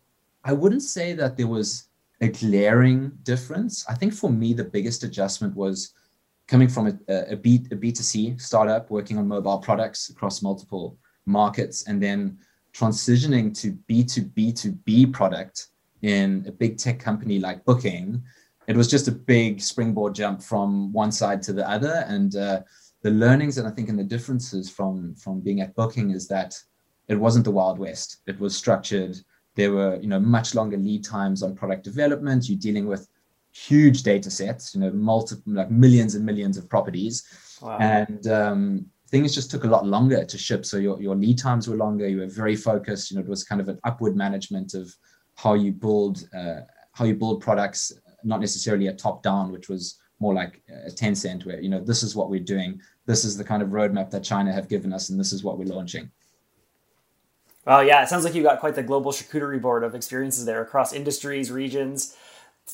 I 0.44 0.52
wouldn't 0.52 0.82
say 0.82 1.12
that 1.14 1.36
there 1.36 1.46
was 1.46 1.88
a 2.20 2.28
glaring 2.28 3.12
difference. 3.22 3.84
I 3.88 3.94
think 3.94 4.14
for 4.14 4.30
me, 4.30 4.54
the 4.54 4.64
biggest 4.64 5.04
adjustment 5.04 5.54
was 5.54 5.92
coming 6.46 6.68
from 6.68 6.86
a, 7.08 7.32
a, 7.32 7.36
B, 7.36 7.66
a 7.70 7.76
B2C 7.76 8.40
startup 8.40 8.90
working 8.90 9.18
on 9.18 9.28
mobile 9.28 9.58
products 9.58 10.10
across 10.10 10.42
multiple 10.42 10.98
markets 11.26 11.86
and 11.86 12.02
then 12.02 12.38
transitioning 12.72 13.56
to 13.60 13.72
B2B2B 13.88 15.12
product 15.12 15.68
in 16.02 16.44
a 16.48 16.52
big 16.52 16.78
tech 16.78 16.98
company 16.98 17.38
like 17.38 17.64
Booking 17.64 18.22
it 18.70 18.76
was 18.76 18.86
just 18.86 19.08
a 19.08 19.12
big 19.12 19.60
springboard 19.60 20.14
jump 20.14 20.40
from 20.40 20.92
one 20.92 21.10
side 21.10 21.42
to 21.42 21.52
the 21.52 21.68
other. 21.68 22.04
And 22.06 22.36
uh, 22.36 22.60
the 23.02 23.10
learnings 23.10 23.58
and 23.58 23.66
I 23.66 23.72
think 23.72 23.88
and 23.88 23.98
the 23.98 24.04
differences 24.04 24.70
from 24.70 25.16
from 25.16 25.40
being 25.40 25.60
at 25.60 25.74
Booking 25.74 26.12
is 26.12 26.28
that 26.28 26.56
it 27.08 27.16
wasn't 27.16 27.46
the 27.46 27.50
Wild 27.50 27.80
West. 27.80 28.18
It 28.28 28.38
was 28.38 28.56
structured. 28.56 29.16
There 29.56 29.72
were 29.72 29.98
you 30.00 30.06
know 30.06 30.20
much 30.20 30.54
longer 30.54 30.76
lead 30.76 31.02
times 31.02 31.42
on 31.42 31.56
product 31.56 31.82
development. 31.82 32.48
You're 32.48 32.60
dealing 32.60 32.86
with 32.86 33.08
huge 33.50 34.04
data 34.04 34.30
sets, 34.30 34.72
you 34.72 34.80
know, 34.80 34.92
multiple 34.92 35.52
like 35.52 35.72
millions 35.72 36.14
and 36.14 36.24
millions 36.24 36.56
of 36.56 36.68
properties, 36.68 37.24
wow. 37.60 37.76
and 37.78 38.28
um, 38.28 38.86
things 39.08 39.34
just 39.34 39.50
took 39.50 39.64
a 39.64 39.72
lot 39.76 39.84
longer 39.84 40.24
to 40.24 40.38
ship. 40.38 40.64
So 40.64 40.76
your 40.76 41.02
your 41.02 41.16
lead 41.16 41.38
times 41.38 41.66
were 41.66 41.76
longer. 41.76 42.06
You 42.06 42.18
were 42.18 42.28
very 42.28 42.54
focused. 42.54 43.10
You 43.10 43.16
know, 43.16 43.24
it 43.24 43.28
was 43.28 43.42
kind 43.42 43.60
of 43.60 43.68
an 43.68 43.80
upward 43.82 44.14
management 44.14 44.74
of 44.74 44.94
how 45.34 45.54
you 45.54 45.72
build 45.72 46.28
uh, 46.32 46.60
how 46.92 47.04
you 47.04 47.16
build 47.16 47.40
products 47.40 47.92
not 48.24 48.40
necessarily 48.40 48.88
a 48.88 48.92
top 48.92 49.22
down, 49.22 49.52
which 49.52 49.68
was 49.68 49.98
more 50.18 50.34
like 50.34 50.62
a 50.68 50.90
Tencent, 50.90 51.46
where 51.46 51.60
you 51.60 51.68
know 51.68 51.80
this 51.80 52.02
is 52.02 52.14
what 52.14 52.30
we're 52.30 52.40
doing, 52.40 52.80
this 53.06 53.24
is 53.24 53.36
the 53.36 53.44
kind 53.44 53.62
of 53.62 53.70
roadmap 53.70 54.10
that 54.10 54.22
China 54.22 54.52
have 54.52 54.68
given 54.68 54.92
us, 54.92 55.08
and 55.08 55.18
this 55.18 55.32
is 55.32 55.42
what 55.42 55.58
we're 55.58 55.64
launching. 55.64 56.10
Well, 57.66 57.84
yeah, 57.84 58.02
it 58.02 58.08
sounds 58.08 58.24
like 58.24 58.34
you 58.34 58.42
got 58.42 58.60
quite 58.60 58.74
the 58.74 58.82
global 58.82 59.12
charcuterie 59.12 59.60
board 59.60 59.84
of 59.84 59.94
experiences 59.94 60.44
there 60.44 60.62
across 60.62 60.92
industries, 60.92 61.50
regions. 61.50 62.16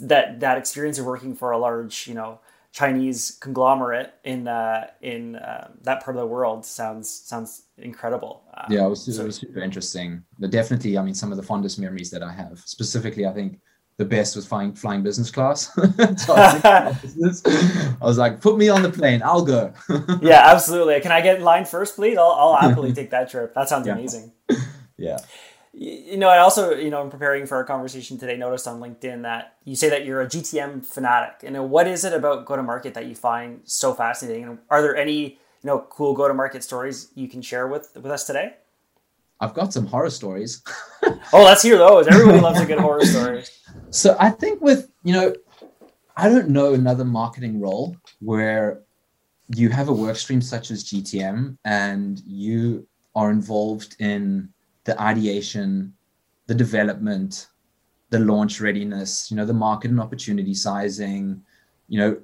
That 0.01 0.41
that 0.41 0.59
experience 0.59 0.99
of 0.99 1.07
working 1.07 1.35
for 1.35 1.53
a 1.53 1.59
large, 1.59 2.07
you 2.07 2.15
know, 2.15 2.41
Chinese 2.73 3.39
conglomerate 3.41 4.13
in 4.25 4.47
uh, 4.47 4.89
in 5.01 5.37
uh, 5.37 5.71
that 5.83 6.05
part 6.05 6.17
of 6.17 6.21
the 6.21 6.27
world 6.27 6.67
sounds 6.67 7.09
sounds 7.09 7.63
incredible. 7.79 8.43
Uh, 8.53 8.67
yeah, 8.69 8.85
it 8.85 8.91
was, 8.91 9.09
it 9.09 9.25
was 9.25 9.37
super 9.37 9.61
interesting. 9.61 10.23
But 10.39 10.51
definitely, 10.51 10.99
I 10.99 11.03
mean, 11.03 11.15
some 11.15 11.31
of 11.33 11.39
the 11.39 11.43
fondest 11.43 11.79
memories 11.79 12.11
that 12.11 12.23
I 12.23 12.33
have, 12.33 12.59
specifically, 12.59 13.25
I 13.25 13.33
think 13.33 13.61
the 13.99 14.05
best 14.05 14.37
was 14.37 14.47
flying 14.47 14.75
flying 14.75 15.03
business 15.03 15.31
class. 15.31 15.71
I 15.79 16.97
was 18.01 18.19
like, 18.19 18.41
put 18.41 18.59
me 18.59 18.69
on 18.69 18.83
the 18.83 18.91
plane, 18.91 19.23
I'll 19.25 19.45
go. 19.45 19.73
yeah, 20.23 20.43
absolutely. 20.53 21.01
Can 21.01 21.13
I 21.13 21.21
get 21.21 21.39
in 21.39 21.45
line 21.45 21.65
first, 21.65 21.97
please? 21.97 22.19
I'll, 22.19 22.33
I'll 22.33 22.57
happily 22.57 22.93
take 22.93 23.11
that 23.11 23.31
trip. 23.31 23.55
That 23.55 23.69
sounds 23.69 23.87
yeah. 23.87 23.95
amazing. 23.95 24.33
Yeah. 24.99 25.19
You 25.73 26.17
know, 26.17 26.29
I 26.29 26.39
also, 26.39 26.75
you 26.75 26.89
know, 26.89 27.03
in 27.03 27.11
preparing 27.11 27.45
for 27.47 27.57
our 27.57 27.65
conversation 27.65 28.17
today, 28.17 28.37
noticed 28.37 28.67
on 28.67 28.81
LinkedIn 28.81 29.23
that 29.23 29.57
you 29.65 29.77
say 29.77 29.91
that 29.91 30.07
you're 30.07 30.23
a 30.23 30.27
GTM 30.27 30.85
fanatic. 30.87 31.43
You 31.43 31.51
know, 31.51 31.63
what 31.63 31.87
is 31.87 32.05
it 32.05 32.15
about 32.15 32.47
go 32.47 32.57
to 32.57 32.63
market 32.63 32.95
that 32.95 33.07
you 33.07 33.15
find 33.15 33.61
so 33.65 33.93
fascinating? 33.93 34.45
And 34.45 34.59
are 34.71 34.81
there 34.81 34.97
any, 34.97 35.21
you 35.23 35.65
know, 35.65 35.87
cool 35.91 36.15
go 36.15 36.29
to 36.29 36.35
market 36.35 36.65
stories 36.65 37.11
you 37.15 37.29
can 37.29 37.43
share 37.43 37.67
with 37.67 37.93
with 37.95 38.07
us 38.07 38.25
today? 38.25 38.55
I've 39.41 39.55
got 39.55 39.73
some 39.73 39.87
horror 39.87 40.11
stories. 40.11 40.63
oh, 41.33 41.45
let's 41.45 41.63
hear 41.63 41.79
those. 41.79 42.07
Everybody 42.07 42.41
loves 42.41 42.61
a 42.61 42.67
good 42.67 42.79
horror 42.79 43.05
story. 43.05 43.45
So 43.91 44.17
I 44.19 44.31
think 44.31 44.61
with, 44.61 44.91
you 45.05 45.13
know, 45.13 45.35
I 46.17 46.29
don't 46.29 46.49
know 46.49 46.73
another 46.73 47.05
marketing 47.05 47.61
role 47.61 47.97
where 48.21 48.83
you 49.55 49.69
have 49.69 49.89
a 49.89 49.93
work 49.93 50.17
stream 50.17 50.41
such 50.41 50.71
as 50.71 50.85
GTM 50.85 51.59
and 51.65 52.21
you 52.27 52.87
are 53.15 53.31
involved 53.31 53.97
in 53.99 54.49
the 54.85 55.01
ideation, 55.01 55.95
the 56.47 56.55
development, 56.55 57.49
the 58.11 58.19
launch 58.19 58.61
readiness, 58.61 59.31
you 59.31 59.37
know, 59.37 59.45
the 59.45 59.53
market 59.53 59.91
and 59.91 60.01
opportunity 60.01 60.55
sizing, 60.55 61.43
you 61.89 61.99
know, 61.99 62.21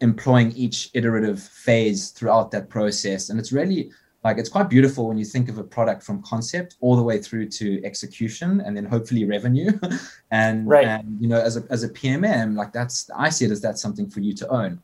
employing 0.00 0.52
each 0.52 0.90
iterative 0.92 1.42
phase 1.42 2.10
throughout 2.10 2.50
that 2.50 2.68
process. 2.68 3.30
And 3.30 3.40
it's 3.40 3.52
really 3.52 3.90
like 4.24 4.38
it's 4.38 4.48
quite 4.48 4.70
beautiful 4.70 5.06
when 5.06 5.18
you 5.18 5.24
think 5.24 5.50
of 5.50 5.58
a 5.58 5.62
product 5.62 6.02
from 6.02 6.22
concept 6.22 6.76
all 6.80 6.96
the 6.96 7.02
way 7.02 7.18
through 7.18 7.46
to 7.50 7.84
execution 7.84 8.62
and 8.62 8.74
then 8.76 8.86
hopefully 8.86 9.24
revenue. 9.24 9.70
And, 10.30 10.66
right. 10.66 10.84
and 10.84 11.16
you 11.20 11.28
know 11.28 11.40
as 11.40 11.56
a, 11.56 11.62
as 11.70 11.84
a 11.84 11.88
pmm 11.88 12.56
like 12.56 12.72
that's 12.72 13.08
i 13.14 13.28
see 13.28 13.44
it 13.44 13.52
as 13.52 13.60
that's 13.60 13.80
something 13.80 14.10
for 14.10 14.18
you 14.18 14.32
to 14.34 14.48
own. 14.48 14.82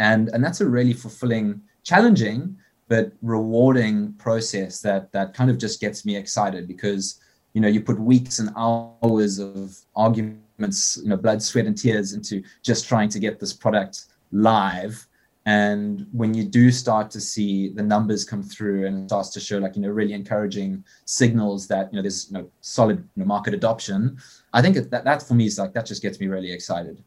And 0.00 0.28
and 0.30 0.42
that's 0.42 0.60
a 0.60 0.68
really 0.68 0.92
fulfilling 0.92 1.60
challenging 1.84 2.56
but 2.88 3.12
rewarding 3.22 4.14
process 4.14 4.80
that 4.80 5.12
that 5.12 5.34
kind 5.34 5.50
of 5.50 5.58
just 5.58 5.80
gets 5.80 6.04
me 6.04 6.16
excited 6.16 6.66
because 6.66 7.20
you 7.52 7.60
know 7.60 7.68
you 7.68 7.80
put 7.80 8.00
weeks 8.00 8.40
and 8.40 8.50
hours 8.56 9.38
of 9.38 9.76
arguments 9.94 10.98
you 11.02 11.08
know 11.08 11.16
blood 11.16 11.40
sweat 11.40 11.66
and 11.66 11.78
tears 11.78 12.12
into 12.12 12.42
just 12.62 12.88
trying 12.88 13.08
to 13.08 13.20
get 13.20 13.38
this 13.38 13.52
product 13.52 14.06
live 14.32 15.06
and 15.44 16.06
when 16.12 16.34
you 16.34 16.44
do 16.44 16.70
start 16.70 17.10
to 17.10 17.20
see 17.20 17.68
the 17.70 17.82
numbers 17.82 18.24
come 18.24 18.42
through 18.42 18.86
and 18.86 19.08
starts 19.08 19.30
to 19.30 19.40
show 19.40 19.58
like, 19.58 19.74
you 19.74 19.82
know, 19.82 19.88
really 19.88 20.12
encouraging 20.12 20.84
signals 21.04 21.66
that, 21.66 21.92
you 21.92 21.96
know, 21.96 22.02
there's 22.02 22.30
you 22.30 22.38
know, 22.38 22.48
solid 22.60 22.98
you 22.98 23.20
know, 23.20 23.24
market 23.24 23.52
adoption, 23.52 24.18
I 24.52 24.62
think 24.62 24.76
that, 24.76 25.04
that 25.04 25.22
for 25.22 25.34
me 25.34 25.46
is 25.46 25.58
like, 25.58 25.72
that 25.72 25.86
just 25.86 26.00
gets 26.00 26.20
me 26.20 26.28
really 26.28 26.52
excited. 26.52 27.02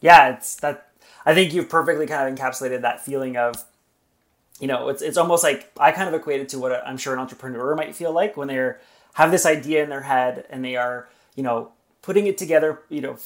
Yeah, 0.00 0.34
it's 0.34 0.56
that, 0.56 0.88
I 1.24 1.32
think 1.32 1.54
you've 1.54 1.70
perfectly 1.70 2.06
kind 2.06 2.28
of 2.28 2.38
encapsulated 2.38 2.82
that 2.82 3.02
feeling 3.02 3.36
of, 3.36 3.64
you 4.60 4.66
know, 4.66 4.88
it's, 4.90 5.00
it's 5.00 5.16
almost 5.16 5.42
like 5.42 5.72
I 5.78 5.90
kind 5.92 6.08
of 6.08 6.14
equated 6.14 6.50
to 6.50 6.58
what 6.58 6.86
I'm 6.86 6.98
sure 6.98 7.14
an 7.14 7.18
entrepreneur 7.18 7.74
might 7.74 7.96
feel 7.96 8.12
like 8.12 8.36
when 8.36 8.48
they're 8.48 8.80
have 9.14 9.30
this 9.30 9.44
idea 9.44 9.82
in 9.82 9.90
their 9.90 10.02
head 10.02 10.46
and 10.50 10.64
they 10.64 10.76
are, 10.76 11.08
you 11.34 11.42
know, 11.42 11.72
putting 12.00 12.26
it 12.26 12.38
together, 12.38 12.82
you 12.88 13.00
know, 13.00 13.16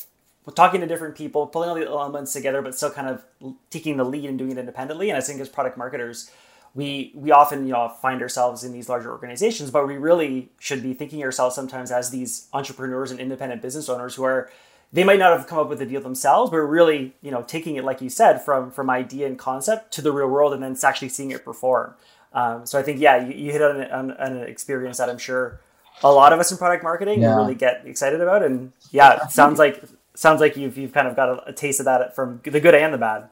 talking 0.55 0.81
to 0.81 0.87
different 0.87 1.17
people, 1.17 1.47
pulling 1.47 1.69
all 1.69 1.75
the 1.75 1.87
elements 1.87 2.33
together, 2.33 2.63
but 2.63 2.75
still 2.75 2.91
kind 2.91 3.09
of 3.09 3.25
taking 3.71 3.97
the 3.97 4.05
lead 4.05 4.29
and 4.29 4.39
doing 4.39 4.53
it 4.53 4.59
independently. 4.59 5.11
And 5.11 5.17
I 5.19 5.21
think 5.21 5.41
as 5.41 5.49
product 5.49 5.77
marketers, 5.77 6.31
we 6.75 7.13
we 7.15 7.33
often 7.33 7.67
you 7.67 7.73
know 7.73 7.89
find 7.89 8.23
ourselves 8.23 8.63
in 8.63 8.73
these 8.73 8.89
larger 8.89 9.11
organizations, 9.11 9.71
but 9.71 9.87
we 9.87 9.97
really 9.97 10.51
should 10.61 10.83
be 10.83 10.95
thinking 10.95 11.23
ourselves 11.23 11.55
sometimes 11.55 11.91
as 11.91 12.11
these 12.11 12.49
entrepreneurs 12.53 13.11
and 13.11 13.19
independent 13.19 13.63
business 13.63 13.89
owners 13.89 14.15
who 14.15 14.25
are 14.25 14.51
they 14.93 15.05
might 15.05 15.19
not 15.19 15.37
have 15.37 15.47
come 15.47 15.59
up 15.59 15.69
with 15.69 15.79
the 15.79 15.87
deal 15.87 16.01
themselves, 16.01 16.51
but 16.51 16.59
really, 16.59 17.15
you 17.21 17.31
know, 17.31 17.43
taking 17.43 17.77
it 17.77 17.85
like 17.85 18.01
you 18.01 18.09
said 18.09 18.39
from 18.43 18.71
from 18.71 18.89
idea 18.89 19.27
and 19.27 19.39
concept 19.39 19.93
to 19.95 20.03
the 20.03 20.13
real 20.13 20.29
world, 20.29 20.53
and 20.53 20.63
then 20.63 20.77
actually 20.85 21.09
seeing 21.09 21.31
it 21.31 21.45
perform. 21.45 21.95
Um, 22.33 22.67
so 22.67 22.79
I 22.79 22.83
think 22.83 23.01
yeah, 23.01 23.27
you, 23.27 23.35
you 23.35 23.53
hit 23.53 23.63
on, 23.63 23.83
on, 23.91 24.11
on, 24.13 24.33
an 24.37 24.43
experience 24.43 24.99
that 24.99 25.09
I'm 25.09 25.19
sure 25.19 25.61
a 26.03 26.13
lot 26.13 26.33
of 26.33 26.39
us 26.39 26.53
in 26.53 26.59
product 26.59 26.85
marketing 26.85 27.23
yeah. 27.23 27.35
really 27.35 27.55
get 27.55 27.87
excited 27.87 28.21
about, 28.21 28.43
and 28.43 28.73
yeah, 28.91 29.25
it 29.25 29.31
sounds 29.31 29.59
like 29.59 29.83
sounds 30.19 30.41
like 30.41 30.57
you've 30.57 30.77
you've 30.77 30.93
kind 30.93 31.09
of 31.09 31.17
got 31.17 31.29
a, 31.29 31.49
a 31.49 31.53
taste 31.53 31.81
of 31.81 31.87
that 31.87 32.15
from 32.15 32.41
the 32.45 32.61
good 32.61 32.75
and 32.75 32.93
the 32.93 32.99
bad. 32.99 33.29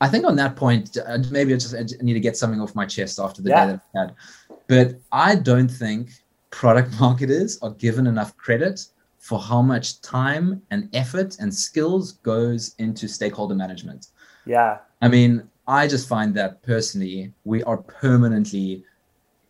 I 0.00 0.08
think 0.08 0.24
on 0.24 0.36
that 0.36 0.56
point, 0.56 0.96
uh, 0.96 1.18
maybe 1.30 1.52
I 1.52 1.56
just 1.56 1.74
I 1.74 1.84
need 2.02 2.14
to 2.14 2.20
get 2.20 2.36
something 2.36 2.60
off 2.60 2.74
my 2.74 2.86
chest 2.86 3.18
after 3.18 3.42
the 3.42 3.50
yeah. 3.50 3.66
day 3.66 3.72
that 3.72 3.82
I've 3.94 4.08
had. 4.08 4.16
But 4.66 5.00
I 5.12 5.34
don't 5.34 5.68
think 5.68 6.10
product 6.50 6.90
marketers 7.00 7.58
are 7.62 7.70
given 7.70 8.06
enough 8.06 8.36
credit 8.36 8.86
for 9.18 9.38
how 9.38 9.60
much 9.60 10.00
time 10.00 10.62
and 10.70 10.88
effort 10.94 11.36
and 11.40 11.54
skills 11.54 12.12
goes 12.12 12.74
into 12.78 13.06
stakeholder 13.06 13.54
management. 13.54 14.08
Yeah. 14.46 14.78
I 15.02 15.08
mean, 15.08 15.48
I 15.66 15.86
just 15.86 16.08
find 16.08 16.34
that 16.34 16.62
personally, 16.62 17.32
we 17.44 17.62
are 17.64 17.76
permanently 17.76 18.84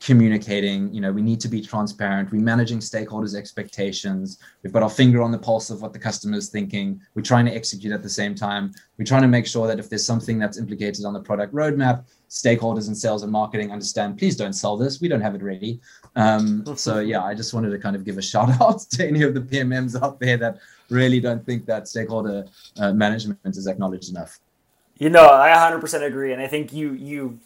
communicating 0.01 0.93
you 0.95 1.01
know 1.01 1.13
we 1.13 1.21
need 1.21 1.39
to 1.39 1.49
be 1.49 1.61
transparent 1.61 2.33
we're 2.33 2.41
managing 2.41 2.79
stakeholders 2.79 3.35
expectations 3.35 4.39
we've 4.63 4.73
got 4.73 4.83
our 4.83 4.89
finger 4.89 5.21
on 5.21 5.31
the 5.31 5.39
pulse 5.39 5.69
of 5.69 5.83
what 5.83 5.93
the 5.93 5.99
customer 5.99 6.39
is 6.39 6.49
thinking 6.49 6.99
we're 7.15 7.21
trying 7.21 7.45
to 7.45 7.55
execute 7.55 7.93
at 7.93 8.03
the 8.03 8.09
same 8.09 8.35
time 8.35 8.73
we're 8.99 9.05
trying 9.05 9.21
to 9.21 9.29
make 9.29 9.47
sure 9.47 9.67
that 9.67 9.79
if 9.79 9.91
there's 9.91 10.05
something 10.05 10.39
that's 10.39 10.57
implicated 10.57 11.05
on 11.05 11.13
the 11.13 11.21
product 11.21 11.53
roadmap 11.53 12.05
stakeholders 12.31 12.89
in 12.89 12.95
sales 12.95 13.23
and 13.25 13.31
marketing 13.31 13.71
understand 13.71 14.17
please 14.17 14.37
don't 14.37 14.55
sell 14.55 14.75
this 14.75 15.03
we 15.03 15.09
don't 15.09 15.21
have 15.21 15.35
it 15.35 15.43
ready. 15.43 15.79
Um, 16.17 16.65
so 16.77 17.01
yeah 17.13 17.23
i 17.23 17.35
just 17.35 17.53
wanted 17.53 17.69
to 17.69 17.79
kind 17.79 17.95
of 17.95 18.03
give 18.03 18.17
a 18.17 18.23
shout 18.23 18.59
out 18.59 18.81
to 18.93 19.07
any 19.07 19.23
of 19.23 19.35
the 19.35 19.41
pmms 19.43 20.01
out 20.03 20.19
there 20.19 20.39
that 20.39 20.61
really 20.89 21.21
don't 21.21 21.45
think 21.45 21.67
that 21.67 21.89
stakeholder 21.89 22.47
uh, 22.79 22.93
management 22.95 23.39
is 23.45 23.67
acknowledged 23.67 24.11
enough. 24.11 24.41
You 24.97 25.11
know 25.11 25.29
i 25.29 25.51
100% 25.51 26.03
agree 26.03 26.33
and 26.33 26.41
i 26.41 26.47
think 26.47 26.73
you 26.73 26.95
you 26.95 27.39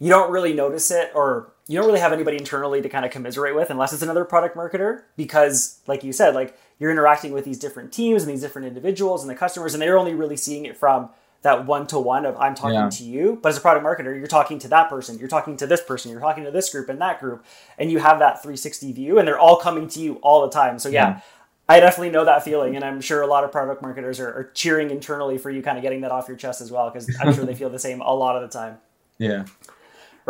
you 0.00 0.08
don't 0.08 0.30
really 0.32 0.52
notice 0.52 0.90
it 0.90 1.12
or 1.14 1.52
you 1.70 1.78
don't 1.78 1.86
really 1.86 2.00
have 2.00 2.12
anybody 2.12 2.36
internally 2.36 2.82
to 2.82 2.88
kind 2.88 3.04
of 3.04 3.12
commiserate 3.12 3.54
with 3.54 3.70
unless 3.70 3.92
it's 3.92 4.02
another 4.02 4.24
product 4.24 4.56
marketer 4.56 5.02
because 5.16 5.78
like 5.86 6.02
you 6.02 6.12
said 6.12 6.34
like 6.34 6.58
you're 6.80 6.90
interacting 6.90 7.30
with 7.30 7.44
these 7.44 7.60
different 7.60 7.92
teams 7.92 8.24
and 8.24 8.32
these 8.32 8.40
different 8.40 8.66
individuals 8.66 9.22
and 9.22 9.30
the 9.30 9.36
customers 9.36 9.72
and 9.72 9.80
they're 9.80 9.96
only 9.96 10.12
really 10.12 10.36
seeing 10.36 10.64
it 10.64 10.76
from 10.76 11.08
that 11.42 11.66
one 11.66 11.86
to 11.86 11.96
one 11.96 12.26
of 12.26 12.36
I'm 12.38 12.56
talking 12.56 12.74
yeah. 12.74 12.90
to 12.90 13.04
you 13.04 13.38
but 13.40 13.50
as 13.50 13.56
a 13.56 13.60
product 13.60 13.86
marketer 13.86 14.18
you're 14.18 14.26
talking 14.26 14.58
to 14.58 14.68
that 14.68 14.88
person 14.88 15.16
you're 15.20 15.28
talking 15.28 15.56
to 15.58 15.66
this 15.68 15.80
person 15.80 16.10
you're 16.10 16.20
talking 16.20 16.42
to 16.42 16.50
this 16.50 16.70
group 16.70 16.88
and 16.88 17.00
that 17.00 17.20
group 17.20 17.44
and 17.78 17.92
you 17.92 18.00
have 18.00 18.18
that 18.18 18.42
360 18.42 18.92
view 18.92 19.20
and 19.20 19.28
they're 19.28 19.38
all 19.38 19.56
coming 19.56 19.86
to 19.90 20.00
you 20.00 20.14
all 20.22 20.42
the 20.42 20.50
time 20.50 20.76
so 20.76 20.88
yeah, 20.88 21.08
yeah. 21.08 21.20
I 21.68 21.78
definitely 21.78 22.10
know 22.10 22.24
that 22.24 22.42
feeling, 22.42 22.74
and 22.74 22.84
I'm 22.84 23.00
sure 23.00 23.22
a 23.22 23.28
lot 23.28 23.44
of 23.44 23.52
product 23.52 23.80
marketers 23.80 24.18
are, 24.18 24.26
are 24.26 24.50
cheering 24.54 24.90
internally 24.90 25.38
for 25.38 25.52
you, 25.52 25.62
kind 25.62 25.78
of 25.78 25.82
getting 25.82 26.00
that 26.00 26.10
off 26.10 26.26
your 26.26 26.36
chest 26.36 26.60
as 26.60 26.72
well, 26.72 26.90
because 26.90 27.08
I'm 27.20 27.32
sure 27.32 27.44
they 27.44 27.54
feel 27.54 27.70
the 27.70 27.78
same 27.78 28.00
a 28.00 28.12
lot 28.12 28.34
of 28.34 28.42
the 28.42 28.48
time. 28.48 28.78
Yeah. 29.18 29.44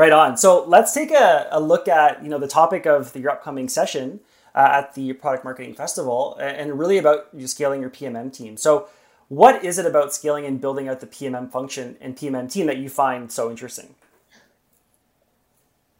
Right 0.01 0.13
on. 0.13 0.39
So 0.39 0.65
let's 0.65 0.95
take 0.95 1.11
a, 1.11 1.47
a 1.51 1.61
look 1.61 1.87
at 1.87 2.23
you 2.23 2.31
know 2.31 2.39
the 2.39 2.49
topic 2.49 2.87
of 2.87 3.13
the, 3.13 3.21
your 3.21 3.33
upcoming 3.33 3.69
session 3.69 4.21
uh, 4.55 4.81
at 4.81 4.95
the 4.95 5.13
Product 5.13 5.45
Marketing 5.45 5.75
Festival, 5.75 6.39
and 6.41 6.79
really 6.79 6.97
about 6.97 7.29
you 7.35 7.47
scaling 7.47 7.83
your 7.83 7.91
PMM 7.91 8.33
team. 8.33 8.57
So, 8.57 8.89
what 9.29 9.63
is 9.63 9.77
it 9.77 9.85
about 9.85 10.15
scaling 10.15 10.47
and 10.47 10.59
building 10.59 10.89
out 10.89 11.01
the 11.01 11.07
PMM 11.07 11.53
function 11.53 11.99
and 12.01 12.17
PMM 12.17 12.51
team 12.51 12.65
that 12.65 12.79
you 12.79 12.89
find 12.89 13.31
so 13.31 13.51
interesting? 13.51 13.95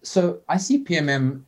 So 0.03 0.41
I 0.49 0.57
see 0.57 0.83
PMM 0.83 1.43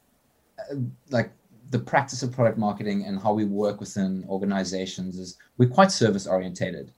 uh, 0.59 0.75
like 1.09 1.33
the 1.71 1.79
practice 1.79 2.23
of 2.23 2.33
product 2.33 2.59
marketing 2.59 3.07
and 3.07 3.19
how 3.19 3.33
we 3.33 3.47
work 3.47 3.81
within 3.81 4.27
organizations 4.29 5.19
is 5.19 5.39
we're 5.57 5.71
quite 5.71 5.91
service 5.91 6.27
orientated, 6.27 6.93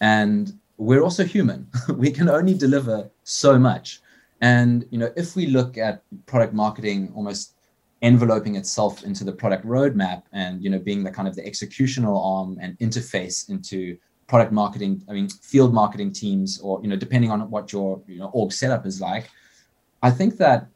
and 0.00 0.56
we're 0.76 1.02
also 1.02 1.24
human. 1.24 1.66
we 1.96 2.12
can 2.12 2.28
only 2.28 2.54
deliver 2.54 3.10
so 3.24 3.58
much. 3.58 4.00
And 4.42 4.84
you 4.90 4.98
know, 4.98 5.10
if 5.16 5.34
we 5.34 5.46
look 5.46 5.78
at 5.78 6.02
product 6.26 6.52
marketing 6.52 7.12
almost 7.14 7.54
enveloping 8.02 8.56
itself 8.56 9.04
into 9.04 9.24
the 9.24 9.32
product 9.32 9.64
roadmap 9.64 10.24
and 10.32 10.62
you 10.62 10.68
know 10.68 10.78
being 10.78 11.04
the 11.04 11.10
kind 11.10 11.28
of 11.28 11.36
the 11.36 11.42
executional 11.42 12.20
arm 12.22 12.58
and 12.60 12.76
interface 12.80 13.48
into 13.48 13.96
product 14.26 14.52
marketing 14.52 15.00
i 15.08 15.12
mean 15.12 15.28
field 15.28 15.72
marketing 15.72 16.12
teams 16.12 16.60
or 16.60 16.80
you 16.82 16.88
know 16.88 16.96
depending 16.96 17.30
on 17.30 17.48
what 17.48 17.72
your 17.72 18.00
you 18.08 18.18
know 18.18 18.30
org 18.34 18.52
setup 18.52 18.86
is 18.86 19.00
like 19.00 19.30
i 20.02 20.10
think 20.10 20.36
that 20.36 20.66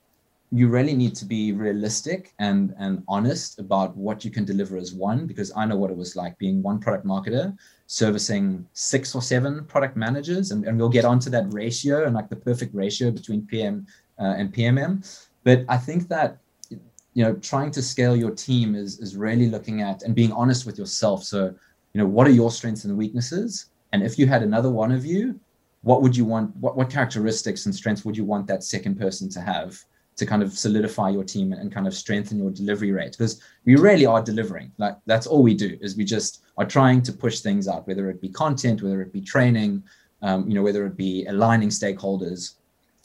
you 0.53 0.69
really 0.69 0.95
need 0.95 1.17
to 1.17 1.25
be 1.25 1.53
realistic 1.53 2.33
and 2.39 2.73
and 2.79 3.03
honest 3.09 3.59
about 3.59 3.97
what 3.97 4.25
you 4.25 4.31
can 4.31 4.45
deliver 4.45 4.77
as 4.77 4.95
one 4.95 5.27
because 5.27 5.51
i 5.57 5.67
know 5.67 5.77
what 5.77 5.91
it 5.91 5.97
was 5.97 6.15
like 6.15 6.39
being 6.39 6.63
one 6.63 6.79
product 6.79 7.05
marketer 7.05 7.57
servicing 7.87 8.67
six 8.73 9.15
or 9.15 9.23
seven 9.23 9.65
product 9.65 9.97
managers, 9.97 10.51
and, 10.51 10.65
and 10.65 10.79
we'll 10.79 10.89
get 10.89 11.05
onto 11.05 11.31
that 11.31 11.53
ratio 11.53 12.05
and 12.05 12.15
like 12.15 12.29
the 12.29 12.37
perfect 12.37 12.75
ratio 12.75 13.11
between 13.11 13.47
PM 13.47 13.87
uh, 14.19 14.35
and 14.37 14.53
PMM. 14.53 15.07
But 15.45 15.65
I 15.69 15.77
think 15.77 16.09
that 16.09 16.39
you 16.71 17.25
know 17.25 17.35
trying 17.37 17.71
to 17.71 17.83
scale 17.83 18.17
your 18.17 18.33
team 18.33 18.75
is 18.75 18.99
is 18.99 19.17
really 19.17 19.49
looking 19.49 19.81
at 19.81 20.03
and 20.03 20.15
being 20.15 20.33
honest 20.33 20.67
with 20.67 20.79
yourself. 20.79 21.25
So 21.25 21.55
you 21.93 22.01
know 22.01 22.07
what 22.07 22.27
are 22.27 22.31
your 22.31 22.51
strengths 22.51 22.85
and 22.85 22.97
weaknesses, 22.97 23.67
and 23.93 24.03
if 24.03 24.19
you 24.19 24.27
had 24.27 24.43
another 24.43 24.71
one 24.71 24.93
of 24.93 25.07
you, 25.07 25.39
what 25.83 26.03
would 26.03 26.17
you 26.17 26.25
want? 26.25 26.55
What 26.57 26.77
what 26.77 26.91
characteristics 26.91 27.67
and 27.67 27.75
strengths 27.75 28.05
would 28.05 28.17
you 28.17 28.25
want 28.25 28.47
that 28.49 28.65
second 28.65 28.99
person 28.99 29.29
to 29.31 29.41
have? 29.41 29.83
to 30.17 30.25
kind 30.25 30.43
of 30.43 30.51
solidify 30.53 31.11
your 31.11 31.25
team 31.25 31.53
and 31.53 31.71
kind 31.71 31.87
of 31.87 31.93
strengthen 31.93 32.39
your 32.39 32.51
delivery 32.51 32.91
rate 32.91 33.13
because 33.13 33.39
we 33.67 33.77
really 33.77 34.07
are 34.07 34.23
delivering 34.23 34.73
like 34.79 34.97
that's 35.05 35.27
all 35.27 35.43
we 35.43 35.53
do 35.53 35.77
is 35.83 35.95
we 35.95 36.05
just 36.05 36.46
are 36.59 36.67
trying 36.67 37.03
to 37.03 37.13
push 37.13 37.41
things 37.41 37.69
out 37.69 37.87
whether 37.87 38.09
it 38.11 38.21
be 38.21 38.29
content 38.29 38.83
whether 38.83 39.03
it 39.03 39.13
be 39.13 39.21
training 39.21 39.83
um, 40.23 40.49
you 40.49 40.55
know 40.55 40.63
whether 40.63 40.87
it 40.87 40.97
be 40.97 41.27
aligning 41.27 41.69
stakeholders. 41.69 42.55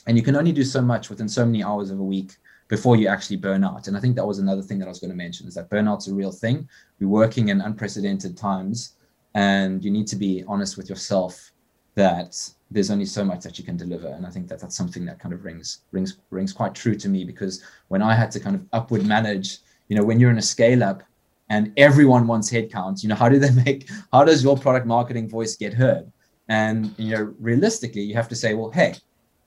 And 0.07 0.17
you 0.17 0.23
can 0.23 0.35
only 0.35 0.51
do 0.51 0.63
so 0.63 0.81
much 0.81 1.09
within 1.09 1.29
so 1.29 1.45
many 1.45 1.63
hours 1.63 1.91
of 1.91 1.99
a 1.99 2.03
week 2.03 2.37
before 2.67 2.95
you 2.95 3.07
actually 3.07 3.35
burn 3.35 3.63
out. 3.63 3.87
And 3.87 3.97
i 3.97 3.99
think 3.99 4.15
that 4.15 4.25
was 4.25 4.39
another 4.39 4.61
thing 4.61 4.79
that 4.79 4.85
i 4.85 4.89
was 4.89 4.99
going 4.99 5.11
to 5.11 5.17
mention 5.17 5.47
is 5.47 5.55
that 5.55 5.69
burnout's 5.69 6.07
a 6.07 6.13
real 6.13 6.31
thing. 6.31 6.67
We're 6.99 7.07
working 7.07 7.49
in 7.49 7.61
unprecedented 7.61 8.37
times 8.37 8.95
and 9.33 9.83
you 9.83 9.91
need 9.91 10.07
to 10.07 10.15
be 10.15 10.43
honest 10.47 10.77
with 10.77 10.89
yourself 10.89 11.51
that 11.95 12.35
there's 12.69 12.89
only 12.89 13.05
so 13.05 13.23
much 13.23 13.43
that 13.43 13.59
you 13.59 13.65
can 13.65 13.77
deliver. 13.77 14.07
And 14.07 14.25
i 14.25 14.29
think 14.29 14.47
that 14.47 14.59
that's 14.59 14.77
something 14.77 15.05
that 15.05 15.19
kind 15.19 15.33
of 15.33 15.43
rings 15.43 15.79
rings 15.91 16.17
rings 16.29 16.53
quite 16.53 16.73
true 16.73 16.95
to 16.95 17.09
me 17.09 17.23
because 17.25 17.63
when 17.89 18.01
i 18.01 18.15
had 18.15 18.31
to 18.31 18.39
kind 18.39 18.55
of 18.55 18.65
upward 18.73 19.05
manage 19.05 19.59
you 19.89 19.95
know 19.97 20.03
when 20.03 20.19
you're 20.19 20.31
in 20.31 20.37
a 20.37 20.49
scale 20.55 20.83
up 20.83 21.03
and 21.51 21.73
everyone 21.77 22.25
wants 22.31 22.49
headcounts. 22.49 23.03
You 23.03 23.09
know 23.09 23.19
how 23.23 23.29
do 23.29 23.37
they 23.37 23.51
make 23.65 23.89
how 24.13 24.23
does 24.23 24.43
your 24.43 24.57
product 24.57 24.85
marketing 24.85 25.27
voice 25.37 25.55
get 25.55 25.73
heard? 25.73 26.05
And 26.47 26.93
you 26.97 27.11
know 27.15 27.23
realistically 27.39 28.03
you 28.09 28.15
have 28.15 28.29
to 28.29 28.37
say 28.43 28.53
well 28.53 28.71
hey 28.71 28.95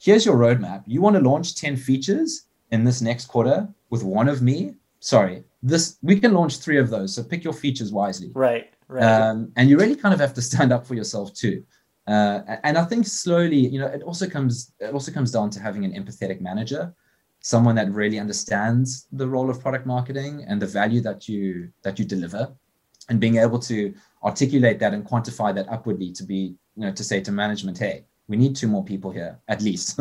here's 0.06 0.25
your 0.26 0.37
roadmap. 0.37 0.82
You 0.87 1.00
want 1.00 1.16
to 1.16 1.23
launch 1.30 1.56
10 1.56 1.76
features 1.76 2.46
in 2.70 2.84
this 2.84 3.00
next 3.00 3.26
quarter 3.26 3.68
with 3.90 4.02
one 4.02 4.28
of 4.28 4.42
me? 4.42 4.75
Sorry 5.00 5.44
this 5.62 5.96
we 6.02 6.20
can 6.20 6.32
launch 6.34 6.58
three 6.58 6.78
of 6.84 6.90
those 6.90 7.14
so 7.14 7.23
pick 7.23 7.42
your 7.42 7.56
features 7.64 7.90
wisely. 7.90 8.30
Right 8.34 8.68
right. 8.88 9.02
Um, 9.02 9.52
and 9.56 9.68
you 9.68 9.78
really 9.78 9.96
kind 9.96 10.14
of 10.14 10.20
have 10.20 10.34
to 10.34 10.42
stand 10.42 10.73
up 10.73 10.87
for 10.87 10.94
yourself 10.94 11.32
too. 11.34 11.64
Uh, 12.06 12.40
and 12.64 12.76
I 12.76 12.84
think 12.84 13.06
slowly, 13.06 13.56
you 13.56 13.80
know, 13.80 13.87
it 13.87 14.02
also 14.02 14.28
comes 14.28 14.73
it 14.78 14.92
also 14.92 15.11
comes 15.11 15.30
down 15.30 15.49
to 15.50 15.61
having 15.61 15.84
an 15.84 15.92
empathetic 15.92 16.40
manager, 16.40 16.94
someone 17.44 17.74
that 17.74 17.92
really 17.92 18.18
understands 18.18 19.06
the 19.12 19.28
role 19.28 19.50
of 19.50 19.60
product 19.60 19.84
marketing 19.84 20.42
and 20.48 20.62
the 20.62 20.66
value 20.66 21.02
that 21.02 21.28
you 21.28 21.68
that 21.82 21.98
you 21.98 22.04
deliver, 22.04 22.50
and 23.10 23.20
being 23.20 23.36
able 23.36 23.58
to 23.58 23.92
articulate 24.22 24.78
that 24.78 24.94
and 24.94 25.04
quantify 25.04 25.54
that 25.54 25.68
upwardly 25.68 26.10
to 26.10 26.24
be, 26.24 26.56
you 26.74 26.86
know, 26.86 26.92
to 26.92 27.04
say 27.04 27.20
to 27.20 27.30
management, 27.30 27.76
hey, 27.76 28.06
we 28.28 28.38
need 28.38 28.56
two 28.56 28.66
more 28.66 28.82
people 28.82 29.10
here 29.10 29.38
at 29.46 29.60
least. 29.60 30.00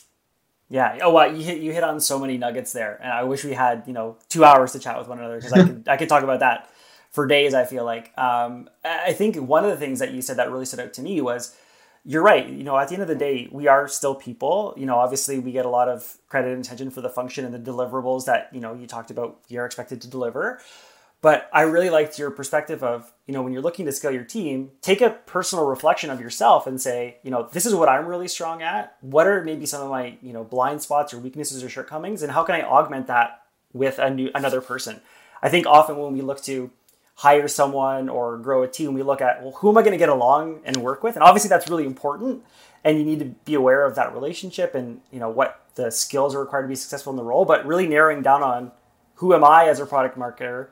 yeah. 0.68 0.98
Oh, 1.02 1.10
wow. 1.10 1.24
You 1.24 1.42
hit 1.42 1.58
you 1.60 1.72
hit 1.72 1.82
on 1.82 1.98
so 1.98 2.16
many 2.16 2.38
nuggets 2.38 2.72
there, 2.72 2.96
and 3.02 3.12
I 3.12 3.24
wish 3.24 3.42
we 3.44 3.54
had 3.54 3.82
you 3.88 3.92
know 3.92 4.16
two 4.28 4.44
hours 4.44 4.70
to 4.72 4.78
chat 4.78 4.96
with 4.96 5.08
one 5.08 5.18
another 5.18 5.38
because 5.38 5.52
I 5.52 5.64
could 5.64 5.88
I 5.88 5.96
could 5.96 6.08
talk 6.08 6.22
about 6.22 6.38
that 6.40 6.70
for 7.10 7.26
days. 7.26 7.54
I 7.54 7.64
feel 7.64 7.84
like 7.84 8.16
um, 8.16 8.70
I 8.84 9.12
think 9.14 9.34
one 9.34 9.64
of 9.64 9.70
the 9.70 9.76
things 9.76 9.98
that 9.98 10.12
you 10.12 10.22
said 10.22 10.36
that 10.36 10.52
really 10.52 10.64
stood 10.64 10.78
out 10.78 10.92
to 10.94 11.02
me 11.02 11.20
was 11.20 11.56
you're 12.08 12.22
right. 12.22 12.48
You 12.48 12.64
know, 12.64 12.78
at 12.78 12.88
the 12.88 12.94
end 12.94 13.02
of 13.02 13.08
the 13.08 13.14
day, 13.14 13.50
we 13.52 13.68
are 13.68 13.86
still 13.86 14.14
people. 14.14 14.72
You 14.78 14.86
know, 14.86 14.96
obviously, 14.96 15.38
we 15.38 15.52
get 15.52 15.66
a 15.66 15.68
lot 15.68 15.90
of 15.90 16.16
credit 16.30 16.54
and 16.54 16.64
attention 16.64 16.90
for 16.90 17.02
the 17.02 17.10
function 17.10 17.44
and 17.44 17.52
the 17.52 17.58
deliverables 17.58 18.24
that 18.24 18.48
you 18.50 18.60
know 18.60 18.72
you 18.72 18.86
talked 18.86 19.10
about. 19.10 19.40
You're 19.48 19.66
expected 19.66 20.00
to 20.00 20.08
deliver. 20.08 20.58
But 21.20 21.50
I 21.52 21.62
really 21.62 21.90
liked 21.90 22.18
your 22.18 22.30
perspective 22.30 22.82
of, 22.82 23.12
you 23.26 23.34
know, 23.34 23.42
when 23.42 23.52
you're 23.52 23.60
looking 23.60 23.84
to 23.86 23.92
scale 23.92 24.12
your 24.12 24.24
team, 24.24 24.70
take 24.80 25.02
a 25.02 25.10
personal 25.10 25.66
reflection 25.66 26.08
of 26.08 26.20
yourself 26.20 26.66
and 26.66 26.80
say, 26.80 27.18
you 27.24 27.30
know, 27.30 27.48
this 27.52 27.66
is 27.66 27.74
what 27.74 27.88
I'm 27.90 28.06
really 28.06 28.28
strong 28.28 28.62
at. 28.62 28.96
What 29.00 29.26
are 29.26 29.44
maybe 29.44 29.66
some 29.66 29.82
of 29.82 29.90
my, 29.90 30.16
you 30.22 30.32
know, 30.32 30.44
blind 30.44 30.80
spots 30.80 31.12
or 31.12 31.18
weaknesses 31.18 31.62
or 31.62 31.68
shortcomings, 31.68 32.22
and 32.22 32.32
how 32.32 32.42
can 32.42 32.54
I 32.54 32.62
augment 32.62 33.08
that 33.08 33.42
with 33.74 33.98
a 33.98 34.08
new 34.08 34.30
another 34.34 34.62
person? 34.62 35.02
I 35.42 35.50
think 35.50 35.66
often 35.66 35.98
when 35.98 36.14
we 36.14 36.22
look 36.22 36.42
to 36.44 36.70
hire 37.18 37.48
someone 37.48 38.08
or 38.08 38.38
grow 38.38 38.62
a 38.62 38.68
team, 38.68 38.94
we 38.94 39.02
look 39.02 39.20
at, 39.20 39.42
well, 39.42 39.52
who 39.52 39.68
am 39.68 39.78
I 39.78 39.82
going 39.82 39.92
to 39.92 39.98
get 39.98 40.08
along 40.08 40.60
and 40.64 40.76
work 40.78 41.02
with? 41.02 41.14
And 41.14 41.22
obviously 41.22 41.48
that's 41.48 41.68
really 41.68 41.86
important. 41.86 42.42
And 42.84 42.98
you 42.98 43.04
need 43.04 43.18
to 43.20 43.26
be 43.26 43.54
aware 43.54 43.84
of 43.84 43.94
that 43.94 44.12
relationship 44.14 44.74
and, 44.74 45.00
you 45.12 45.20
know, 45.20 45.28
what 45.28 45.62
the 45.74 45.90
skills 45.90 46.34
are 46.34 46.40
required 46.40 46.62
to 46.62 46.68
be 46.68 46.74
successful 46.76 47.12
in 47.12 47.16
the 47.16 47.22
role, 47.22 47.44
but 47.44 47.66
really 47.66 47.86
narrowing 47.86 48.22
down 48.22 48.42
on 48.42 48.72
who 49.16 49.34
am 49.34 49.44
I 49.44 49.66
as 49.66 49.80
a 49.80 49.86
product 49.86 50.18
marketer? 50.18 50.68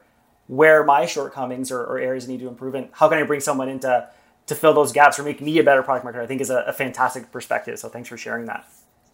where 0.47 0.85
my 0.85 1.07
shortcomings 1.07 1.71
or, 1.71 1.83
or 1.83 1.99
areas 1.99 2.29
need 2.29 2.41
to 2.41 2.49
improve 2.49 2.75
and 2.75 2.89
how 2.93 3.09
can 3.09 3.19
I 3.19 3.25
bring 3.25 3.41
someone 3.41 3.69
into 3.69 4.09
to 4.47 4.55
fill 4.55 4.75
those 4.75 4.93
gaps 4.93 5.19
or 5.19 5.25
make 5.25 5.41
me 5.41 5.59
a 5.59 5.65
better 5.65 5.83
product 5.83 6.07
marketer, 6.07 6.23
I 6.23 6.27
think 6.27 6.41
is 6.41 6.51
a, 6.51 6.59
a 6.69 6.73
fantastic 6.73 7.33
perspective. 7.33 7.79
So 7.79 7.89
thanks 7.89 8.09
for 8.09 8.17
sharing 8.17 8.47
that. 8.47 8.65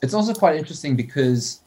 It's 0.02 0.14
also 0.14 0.34
quite 0.34 0.56
interesting 0.56 0.94
because 0.94 1.60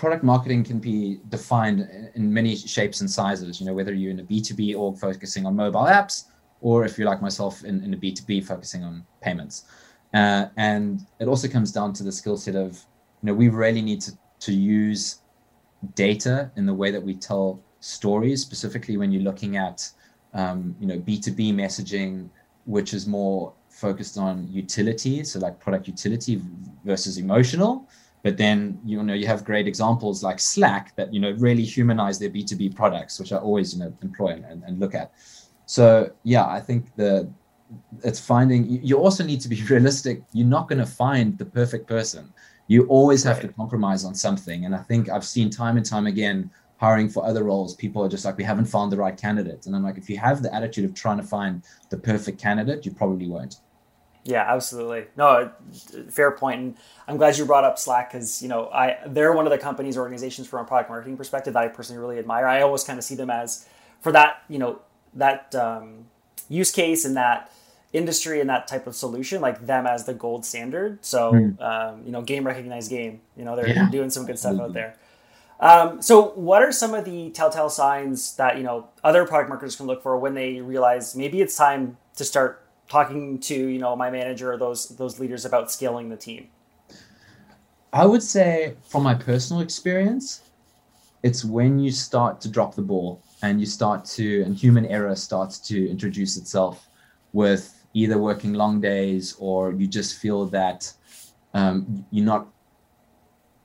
product 0.00 0.24
marketing 0.24 0.64
can 0.64 0.78
be 0.78 1.20
defined 1.28 1.86
in 2.14 2.32
many 2.32 2.56
shapes 2.56 3.02
and 3.02 3.10
sizes. 3.10 3.60
You 3.60 3.66
know, 3.66 3.74
whether 3.74 3.92
you're 3.92 4.10
in 4.10 4.20
a 4.20 4.24
B2B 4.24 4.74
org 4.74 4.96
focusing 4.96 5.44
on 5.44 5.54
mobile 5.54 5.82
apps, 5.82 6.24
or 6.62 6.86
if 6.86 6.96
you're 6.96 7.06
like 7.06 7.20
myself 7.20 7.64
in, 7.64 7.84
in 7.84 7.92
a 7.92 7.98
B2B 7.98 8.46
focusing 8.46 8.82
on 8.82 9.04
payments. 9.20 9.66
Uh, 10.14 10.46
and 10.56 11.06
it 11.18 11.28
also 11.28 11.46
comes 11.48 11.70
down 11.70 11.92
to 11.92 12.02
the 12.02 12.10
skill 12.10 12.38
set 12.38 12.56
of, 12.56 12.72
you 13.20 13.26
know, 13.26 13.34
we 13.34 13.50
really 13.50 13.82
need 13.82 14.00
to, 14.00 14.12
to 14.46 14.52
use 14.54 15.18
data 15.94 16.50
in 16.56 16.64
the 16.64 16.72
way 16.72 16.90
that 16.90 17.02
we 17.02 17.14
tell 17.14 17.60
stories, 17.80 18.40
specifically 18.40 18.96
when 18.96 19.12
you're 19.12 19.22
looking 19.30 19.58
at, 19.58 19.86
um, 20.32 20.74
you 20.80 20.86
know, 20.86 20.98
B2B 20.98 21.52
messaging, 21.52 22.30
which 22.64 22.94
is 22.94 23.06
more 23.06 23.52
focused 23.68 24.16
on 24.16 24.48
utility, 24.50 25.24
so 25.24 25.38
like 25.40 25.60
product 25.60 25.86
utility 25.86 26.40
versus 26.86 27.18
emotional. 27.18 27.86
But 28.22 28.36
then 28.36 28.78
you 28.84 29.02
know 29.02 29.14
you 29.14 29.26
have 29.26 29.44
great 29.44 29.66
examples 29.66 30.22
like 30.22 30.38
Slack 30.38 30.94
that 30.96 31.12
you 31.12 31.20
know 31.20 31.32
really 31.32 31.64
humanize 31.64 32.18
their 32.18 32.30
B2B 32.30 32.74
products, 32.74 33.18
which 33.18 33.32
I 33.32 33.36
always 33.36 33.74
you 33.74 33.80
know 33.80 33.92
employ 34.02 34.42
and, 34.46 34.62
and 34.62 34.78
look 34.78 34.94
at. 34.94 35.12
So 35.66 36.10
yeah, 36.22 36.46
I 36.46 36.60
think 36.60 36.94
the 36.96 37.30
it's 38.04 38.20
finding 38.20 38.84
you 38.84 38.98
also 38.98 39.24
need 39.24 39.40
to 39.40 39.48
be 39.48 39.62
realistic. 39.70 40.22
You're 40.32 40.46
not 40.46 40.68
going 40.68 40.80
to 40.80 40.86
find 40.86 41.38
the 41.38 41.46
perfect 41.46 41.86
person. 41.86 42.32
You 42.66 42.86
always 42.86 43.24
have 43.24 43.38
right. 43.38 43.48
to 43.48 43.52
compromise 43.52 44.04
on 44.04 44.14
something. 44.14 44.64
And 44.64 44.74
I 44.74 44.78
think 44.78 45.08
I've 45.08 45.24
seen 45.24 45.50
time 45.50 45.76
and 45.76 45.84
time 45.84 46.06
again 46.06 46.50
hiring 46.80 47.10
for 47.10 47.24
other 47.26 47.44
roles, 47.44 47.74
people 47.74 48.02
are 48.02 48.08
just 48.08 48.24
like, 48.24 48.38
we 48.38 48.44
haven't 48.44 48.64
found 48.64 48.90
the 48.90 48.96
right 48.96 49.16
candidate. 49.16 49.66
And 49.66 49.76
I'm 49.76 49.82
like, 49.82 49.98
if 49.98 50.08
you 50.08 50.16
have 50.16 50.42
the 50.42 50.52
attitude 50.54 50.86
of 50.86 50.94
trying 50.94 51.18
to 51.18 51.22
find 51.22 51.62
the 51.90 51.98
perfect 51.98 52.40
candidate, 52.40 52.86
you 52.86 52.90
probably 52.90 53.28
won't. 53.28 53.56
Yeah, 54.24 54.44
absolutely. 54.46 55.06
No, 55.16 55.50
fair 56.10 56.30
point. 56.32 56.60
And 56.60 56.76
I'm 57.08 57.16
glad 57.16 57.38
you 57.38 57.46
brought 57.46 57.64
up 57.64 57.78
Slack 57.78 58.12
because 58.12 58.42
you 58.42 58.48
know 58.48 58.68
I 58.68 58.98
they're 59.06 59.32
one 59.32 59.46
of 59.46 59.50
the 59.50 59.58
companies 59.58 59.96
organizations 59.96 60.46
from 60.46 60.64
a 60.64 60.68
product 60.68 60.90
marketing 60.90 61.16
perspective 61.16 61.54
that 61.54 61.62
I 61.62 61.68
personally 61.68 62.00
really 62.00 62.18
admire. 62.18 62.46
I 62.46 62.62
always 62.62 62.84
kind 62.84 62.98
of 62.98 63.04
see 63.04 63.14
them 63.14 63.30
as 63.30 63.66
for 64.00 64.12
that 64.12 64.42
you 64.48 64.58
know 64.58 64.80
that 65.14 65.54
um, 65.54 66.06
use 66.48 66.70
case 66.70 67.04
and 67.04 67.16
that 67.16 67.50
industry 67.92 68.40
and 68.40 68.48
that 68.48 68.68
type 68.68 68.86
of 68.86 68.94
solution 68.94 69.40
like 69.40 69.66
them 69.66 69.86
as 69.86 70.04
the 70.04 70.14
gold 70.14 70.44
standard. 70.44 71.04
So 71.04 71.32
mm. 71.32 71.60
um, 71.60 72.04
you 72.04 72.12
know, 72.12 72.22
game 72.22 72.46
recognized 72.46 72.90
game. 72.90 73.20
You 73.36 73.44
know, 73.44 73.56
they're, 73.56 73.68
yeah. 73.68 73.88
doing 73.90 74.10
some 74.10 74.26
good 74.26 74.38
stuff 74.38 74.60
out 74.60 74.72
there. 74.72 74.96
Um, 75.60 76.00
so, 76.00 76.30
what 76.30 76.62
are 76.62 76.72
some 76.72 76.94
of 76.94 77.04
the 77.04 77.30
telltale 77.30 77.68
signs 77.68 78.34
that 78.36 78.56
you 78.56 78.62
know 78.62 78.88
other 79.04 79.26
product 79.26 79.50
marketers 79.50 79.76
can 79.76 79.86
look 79.86 80.02
for 80.02 80.16
when 80.18 80.34
they 80.34 80.60
realize 80.60 81.14
maybe 81.14 81.42
it's 81.42 81.54
time 81.54 81.98
to 82.16 82.24
start 82.24 82.59
talking 82.90 83.38
to 83.38 83.54
you 83.54 83.78
know 83.78 83.96
my 83.96 84.10
manager 84.10 84.52
or 84.52 84.58
those 84.58 84.88
those 84.88 85.18
leaders 85.18 85.46
about 85.46 85.70
scaling 85.70 86.10
the 86.10 86.16
team? 86.16 86.48
I 87.92 88.04
would 88.04 88.22
say, 88.22 88.74
from 88.88 89.02
my 89.02 89.14
personal 89.14 89.62
experience, 89.62 90.42
it's 91.22 91.44
when 91.44 91.78
you 91.78 91.90
start 91.90 92.40
to 92.42 92.48
drop 92.48 92.74
the 92.74 92.82
ball 92.82 93.22
and 93.42 93.58
you 93.58 93.66
start 93.66 94.04
to, 94.04 94.42
and 94.42 94.54
human 94.54 94.86
error 94.86 95.16
starts 95.16 95.58
to 95.68 95.90
introduce 95.90 96.36
itself 96.36 96.88
with 97.32 97.84
either 97.94 98.18
working 98.18 98.52
long 98.52 98.80
days 98.80 99.34
or 99.38 99.72
you 99.72 99.86
just 99.86 100.18
feel 100.18 100.46
that 100.46 100.92
um, 101.54 102.04
you're 102.10 102.26
not 102.26 102.46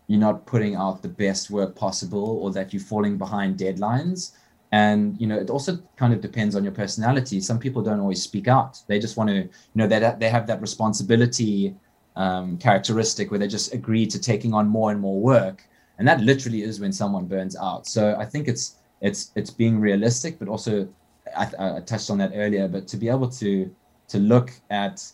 you're 0.08 0.20
not 0.20 0.46
putting 0.46 0.76
out 0.76 1.02
the 1.02 1.08
best 1.08 1.50
work 1.50 1.76
possible 1.76 2.40
or 2.42 2.52
that 2.52 2.74
you're 2.74 2.82
falling 2.82 3.18
behind 3.18 3.58
deadlines 3.58 4.32
and 4.72 5.20
you 5.20 5.28
know 5.28 5.38
it 5.38 5.50
also 5.50 5.78
kind 5.96 6.14
of 6.14 6.22
depends 6.22 6.56
on 6.56 6.64
your 6.64 6.74
personality. 6.74 7.40
Some 7.40 7.60
people 7.60 7.82
don't 7.82 8.00
always 8.00 8.22
speak 8.22 8.48
out. 8.48 8.80
They 8.88 9.00
just 9.00 9.18
want 9.18 9.30
to 9.30 9.36
you 9.36 9.50
know 9.76 9.88
they, 9.88 10.00
they 10.20 10.30
have 10.30 10.48
that 10.48 10.62
responsibility 10.62 11.76
um, 12.16 12.58
characteristic 12.58 13.30
where 13.32 13.40
they 13.40 13.48
just 13.48 13.74
agree 13.74 14.06
to 14.08 14.20
taking 14.20 14.54
on 14.54 14.68
more 14.68 14.92
and 14.92 15.00
more 15.00 15.20
work. 15.20 15.64
And 15.98 16.08
that 16.08 16.20
literally 16.22 16.62
is 16.62 16.80
when 16.80 16.92
someone 16.92 17.26
burns 17.26 17.56
out. 17.56 17.88
So 17.88 18.16
i 18.20 18.26
think 18.26 18.48
it's 18.48 18.76
it's 19.02 19.32
it's 19.36 19.50
being 19.50 19.80
realistic 19.80 20.40
but 20.40 20.48
also 20.48 20.88
I, 21.36 21.50
I 21.60 21.80
touched 21.82 22.10
on 22.10 22.18
that 22.20 22.32
earlier 22.36 22.68
but 22.68 22.88
to 22.88 22.98
be 22.98 23.10
able 23.10 23.30
to 23.30 23.74
to 24.08 24.18
look 24.20 24.52
at 24.70 25.06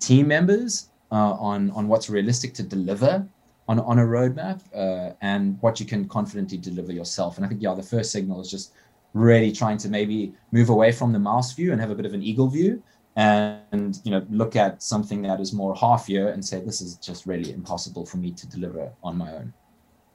team 0.00 0.28
members 0.28 0.88
uh, 1.12 1.34
on 1.50 1.70
on 1.72 1.88
what's 1.88 2.08
realistic 2.08 2.54
to 2.54 2.62
deliver 2.62 3.26
on, 3.68 3.78
on 3.80 3.98
a 3.98 4.02
roadmap 4.02 4.60
uh, 4.74 5.14
and 5.20 5.60
what 5.60 5.80
you 5.80 5.86
can 5.86 6.06
confidently 6.08 6.58
deliver 6.58 6.92
yourself. 6.92 7.36
And 7.36 7.46
I 7.46 7.48
think, 7.48 7.62
yeah, 7.62 7.74
the 7.74 7.82
first 7.82 8.12
signal 8.12 8.40
is 8.40 8.50
just 8.50 8.72
really 9.14 9.52
trying 9.52 9.78
to 9.78 9.88
maybe 9.88 10.34
move 10.52 10.68
away 10.68 10.92
from 10.92 11.12
the 11.12 11.18
mouse 11.18 11.52
view 11.52 11.72
and 11.72 11.80
have 11.80 11.90
a 11.90 11.94
bit 11.94 12.04
of 12.04 12.14
an 12.14 12.22
eagle 12.22 12.48
view 12.48 12.82
and 13.16 14.00
you 14.02 14.10
know 14.10 14.26
look 14.28 14.56
at 14.56 14.82
something 14.82 15.22
that 15.22 15.40
is 15.40 15.52
more 15.52 15.74
half 15.76 16.08
year 16.08 16.30
and 16.30 16.44
say 16.44 16.60
this 16.60 16.80
is 16.80 16.96
just 16.96 17.26
really 17.26 17.52
impossible 17.52 18.04
for 18.04 18.16
me 18.16 18.32
to 18.32 18.46
deliver 18.48 18.90
on 19.04 19.16
my 19.16 19.32
own. 19.32 19.52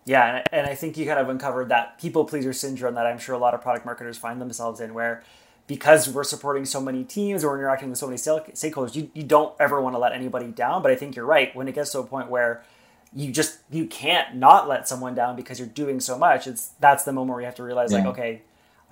Yeah 0.04 0.44
and 0.52 0.68
I 0.68 0.76
think 0.76 0.98
you 0.98 1.06
kind 1.06 1.18
of 1.18 1.30
uncovered 1.30 1.70
that 1.70 1.98
people 1.98 2.26
pleaser 2.26 2.52
syndrome 2.52 2.96
that 2.96 3.06
i'm 3.06 3.18
sure 3.18 3.36
a 3.36 3.38
lot 3.38 3.54
of 3.54 3.62
product 3.62 3.86
marketers 3.86 4.18
find 4.18 4.42
themselves 4.42 4.82
in 4.82 4.94
where 4.94 5.24
because 5.68 6.10
we're 6.10 6.24
supporting 6.24 6.66
so 6.66 6.82
many 6.82 7.04
teams 7.04 7.44
or 7.44 7.56
interacting 7.56 7.90
with 7.90 8.00
so 8.00 8.08
many 8.08 8.18
stakeholders 8.18 8.96
you, 8.96 9.10
you 9.14 9.24
don't 9.24 9.56
ever 9.60 9.80
want 9.80 9.94
to 9.94 10.00
let 10.00 10.12
anybody 10.12 10.48
down. 10.48 10.82
But 10.82 10.92
i 10.92 10.96
think 10.96 11.16
you're 11.16 11.26
right. 11.26 11.56
When 11.56 11.70
it 11.70 11.76
gets 11.76 11.92
to 11.92 12.00
a 12.00 12.04
point 12.04 12.30
where 12.30 12.64
you 13.14 13.32
just 13.32 13.60
you 13.72 13.86
can't 13.86 14.36
not 14.36 14.68
let 14.68 14.88
someone 14.88 15.16
down 15.16 15.36
because 15.36 15.60
you're 15.60 15.68
doing 15.68 16.00
so 16.00 16.18
much 16.18 16.48
it's 16.48 16.70
that's 16.80 17.04
the 17.04 17.14
moment 17.14 17.34
where 17.34 17.42
you 17.42 17.46
have 17.46 17.56
to 17.56 17.64
realize 17.64 17.92
yeah. 17.92 18.00
like 18.00 18.08
okay 18.08 18.42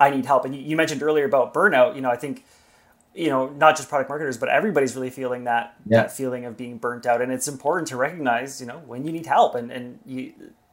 i 0.00 0.10
need 0.10 0.24
help 0.24 0.44
and 0.44 0.54
you, 0.54 0.60
you, 0.60 0.76
mentioned 0.76 1.02
earlier 1.02 1.24
about 1.24 1.54
burnout 1.54 1.94
you 1.94 2.00
know 2.00 2.10
i 2.10 2.16
think 2.16 2.44
you 3.14 3.28
know 3.28 3.48
not 3.50 3.76
just 3.76 3.88
product 3.88 4.08
marketers 4.08 4.36
but 4.36 4.48
everybody's 4.48 4.94
really 4.96 5.10
feeling 5.10 5.44
that 5.44 5.74
yeah. 5.86 6.02
that 6.02 6.12
feeling 6.12 6.44
of 6.44 6.56
being 6.56 6.78
burnt 6.78 7.06
out 7.06 7.22
and 7.22 7.32
it's 7.32 7.48
important 7.48 7.86
to 7.86 7.96
recognize 7.96 8.60
you 8.60 8.66
know 8.66 8.78
when 8.86 9.04
you 9.04 9.12
need 9.12 9.26
help 9.26 9.54
and 9.54 9.70
and 9.70 9.98
you 10.04 10.32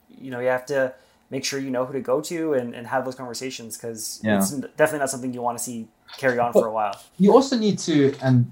you 0.10 0.32
know 0.32 0.40
you 0.40 0.48
have 0.48 0.66
to 0.66 0.94
make 1.30 1.44
sure 1.44 1.60
you 1.60 1.72
know 1.72 1.86
who 1.86 1.94
to 1.94 2.02
go 2.02 2.22
to 2.22 2.54
and, 2.54 2.76
and 2.76 2.86
have 2.86 3.04
those 3.04 3.16
conversations 3.16 3.78
because 3.78 4.22
yeah. 4.24 4.38
it's 4.38 4.52
definitely 4.52 5.00
not 5.00 5.10
something 5.10 5.34
you 5.34 5.42
want 5.42 5.58
to 5.58 5.64
see 5.64 5.88
carry 6.18 6.38
on 6.38 6.52
but 6.52 6.62
for 6.62 6.68
a 6.68 6.72
while 6.72 7.00
you 7.18 7.32
also 7.34 7.58
need 7.58 7.78
to 7.80 8.16
and 8.22 8.52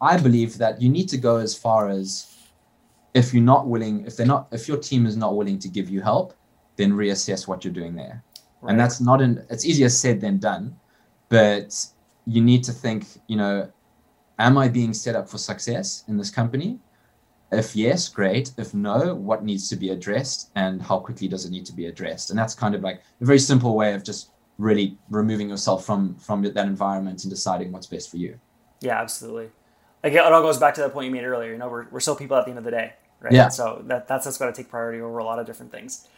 i 0.00 0.16
believe 0.16 0.58
that 0.58 0.80
you 0.80 0.88
need 0.88 1.08
to 1.08 1.16
go 1.16 1.36
as 1.36 1.54
far 1.56 1.88
as 1.88 2.29
if 3.14 3.34
you're 3.34 3.42
not 3.42 3.66
willing, 3.66 4.06
if 4.06 4.16
they're 4.16 4.26
not, 4.26 4.48
if 4.52 4.68
your 4.68 4.76
team 4.76 5.06
is 5.06 5.16
not 5.16 5.36
willing 5.36 5.58
to 5.58 5.68
give 5.68 5.88
you 5.88 6.00
help, 6.00 6.34
then 6.76 6.92
reassess 6.92 7.48
what 7.48 7.64
you're 7.64 7.72
doing 7.72 7.94
there. 7.94 8.22
Right. 8.62 8.70
And 8.70 8.80
that's 8.80 9.00
not 9.00 9.20
an, 9.20 9.44
it's 9.50 9.64
easier 9.64 9.88
said 9.88 10.20
than 10.20 10.38
done, 10.38 10.76
but 11.28 11.74
you 12.26 12.42
need 12.42 12.62
to 12.64 12.72
think, 12.72 13.06
you 13.26 13.36
know, 13.36 13.70
am 14.38 14.58
I 14.58 14.68
being 14.68 14.94
set 14.94 15.16
up 15.16 15.28
for 15.28 15.38
success 15.38 16.04
in 16.08 16.16
this 16.16 16.30
company? 16.30 16.78
If 17.52 17.74
yes, 17.74 18.08
great. 18.08 18.52
If 18.58 18.74
no, 18.74 19.14
what 19.14 19.44
needs 19.44 19.68
to 19.70 19.76
be 19.76 19.90
addressed 19.90 20.50
and 20.54 20.80
how 20.80 21.00
quickly 21.00 21.26
does 21.26 21.44
it 21.44 21.50
need 21.50 21.66
to 21.66 21.72
be 21.72 21.86
addressed? 21.86 22.30
And 22.30 22.38
that's 22.38 22.54
kind 22.54 22.76
of 22.76 22.82
like 22.82 23.02
a 23.20 23.24
very 23.24 23.40
simple 23.40 23.74
way 23.76 23.92
of 23.94 24.04
just 24.04 24.30
really 24.58 24.96
removing 25.08 25.48
yourself 25.48 25.84
from 25.84 26.14
from 26.16 26.42
that 26.42 26.66
environment 26.66 27.24
and 27.24 27.30
deciding 27.30 27.72
what's 27.72 27.86
best 27.86 28.08
for 28.10 28.18
you. 28.18 28.38
Yeah, 28.80 29.00
absolutely. 29.00 29.50
Like 30.04 30.12
it 30.12 30.20
all 30.20 30.42
goes 30.42 30.58
back 30.58 30.74
to 30.74 30.82
the 30.82 30.90
point 30.90 31.06
you 31.06 31.12
made 31.12 31.24
earlier. 31.24 31.50
You 31.50 31.58
know, 31.58 31.68
we're, 31.68 31.88
we're 31.90 32.00
still 32.00 32.14
people 32.14 32.36
at 32.36 32.44
the 32.44 32.50
end 32.50 32.58
of 32.58 32.64
the 32.64 32.70
day 32.70 32.92
right? 33.20 33.32
Yeah. 33.32 33.48
So 33.48 33.82
that 33.86 34.08
that's 34.08 34.26
what's 34.26 34.38
got 34.38 34.46
to 34.46 34.52
take 34.52 34.70
priority 34.70 35.00
over 35.00 35.18
a 35.18 35.24
lot 35.24 35.38
of 35.38 35.46
different 35.46 35.72
things. 35.72 36.08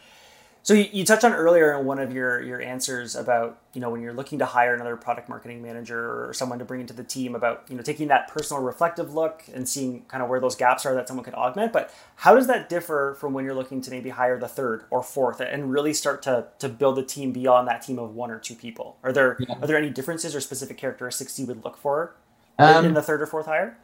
So 0.65 0.73
you, 0.73 0.87
you 0.93 1.03
touched 1.03 1.25
on 1.25 1.33
earlier 1.33 1.77
in 1.77 1.85
one 1.85 1.99
of 1.99 2.13
your 2.13 2.41
your 2.41 2.61
answers 2.61 3.17
about 3.17 3.59
you 3.73 3.81
know 3.81 3.89
when 3.89 4.01
you're 4.01 4.13
looking 4.13 4.39
to 4.39 4.45
hire 4.45 4.73
another 4.73 4.95
product 4.95 5.27
marketing 5.27 5.61
manager 5.61 6.25
or 6.25 6.33
someone 6.33 6.57
to 6.59 6.65
bring 6.65 6.79
into 6.79 6.93
the 6.93 7.03
team 7.03 7.35
about 7.35 7.65
you 7.67 7.75
know 7.75 7.81
taking 7.81 8.07
that 8.07 8.29
personal 8.29 8.63
reflective 8.63 9.13
look 9.13 9.43
and 9.53 9.67
seeing 9.67 10.03
kind 10.03 10.23
of 10.23 10.29
where 10.29 10.39
those 10.39 10.55
gaps 10.55 10.85
are 10.85 10.95
that 10.95 11.09
someone 11.09 11.25
could 11.25 11.33
augment. 11.33 11.73
But 11.73 11.93
how 12.15 12.33
does 12.33 12.47
that 12.47 12.69
differ 12.69 13.17
from 13.19 13.33
when 13.33 13.43
you're 13.43 13.53
looking 13.53 13.81
to 13.81 13.91
maybe 13.91 14.09
hire 14.09 14.39
the 14.39 14.47
third 14.47 14.85
or 14.89 15.03
fourth 15.03 15.41
and 15.41 15.69
really 15.69 15.93
start 15.93 16.21
to 16.23 16.47
to 16.59 16.69
build 16.69 16.97
a 16.97 17.03
team 17.03 17.33
beyond 17.33 17.67
that 17.67 17.81
team 17.81 17.99
of 17.99 18.15
one 18.15 18.31
or 18.31 18.39
two 18.39 18.55
people? 18.55 18.97
Are 19.03 19.11
there 19.11 19.35
yeah. 19.41 19.55
are 19.61 19.67
there 19.67 19.77
any 19.77 19.89
differences 19.89 20.33
or 20.33 20.39
specific 20.39 20.77
characteristics 20.77 21.37
you 21.37 21.45
would 21.47 21.65
look 21.65 21.75
for 21.75 22.15
um, 22.57 22.85
in 22.85 22.93
the 22.93 23.01
third 23.01 23.21
or 23.21 23.27
fourth 23.27 23.47
hire? 23.47 23.77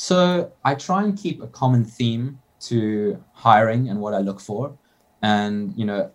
So 0.00 0.52
I 0.64 0.76
try 0.76 1.02
and 1.02 1.18
keep 1.18 1.42
a 1.42 1.48
common 1.48 1.84
theme 1.84 2.38
to 2.60 3.20
hiring 3.32 3.88
and 3.88 4.00
what 4.00 4.14
I 4.14 4.18
look 4.18 4.38
for. 4.38 4.78
And, 5.22 5.76
you 5.76 5.84
know, 5.84 6.12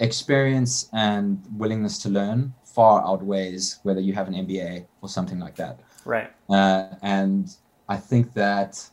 experience 0.00 0.88
and 0.92 1.40
willingness 1.56 1.96
to 2.00 2.08
learn 2.08 2.52
far 2.64 3.06
outweighs 3.06 3.78
whether 3.84 4.00
you 4.00 4.14
have 4.14 4.26
an 4.26 4.34
MBA 4.34 4.84
or 5.00 5.08
something 5.08 5.38
like 5.38 5.54
that. 5.54 5.78
Right. 6.04 6.28
Uh, 6.48 6.86
and 7.02 7.54
I 7.88 7.98
think 7.98 8.34
that 8.34 8.84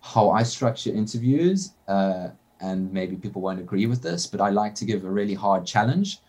how 0.00 0.30
I 0.30 0.44
structure 0.44 0.90
interviews, 0.90 1.74
uh, 1.88 2.28
and 2.60 2.90
maybe 2.90 3.16
people 3.16 3.42
won't 3.42 3.60
agree 3.60 3.84
with 3.84 4.00
this, 4.00 4.26
but 4.26 4.40
I 4.40 4.48
like 4.48 4.74
to 4.76 4.86
give 4.86 5.04
a 5.04 5.10
really 5.10 5.34
hard 5.34 5.66
challenge 5.66 6.20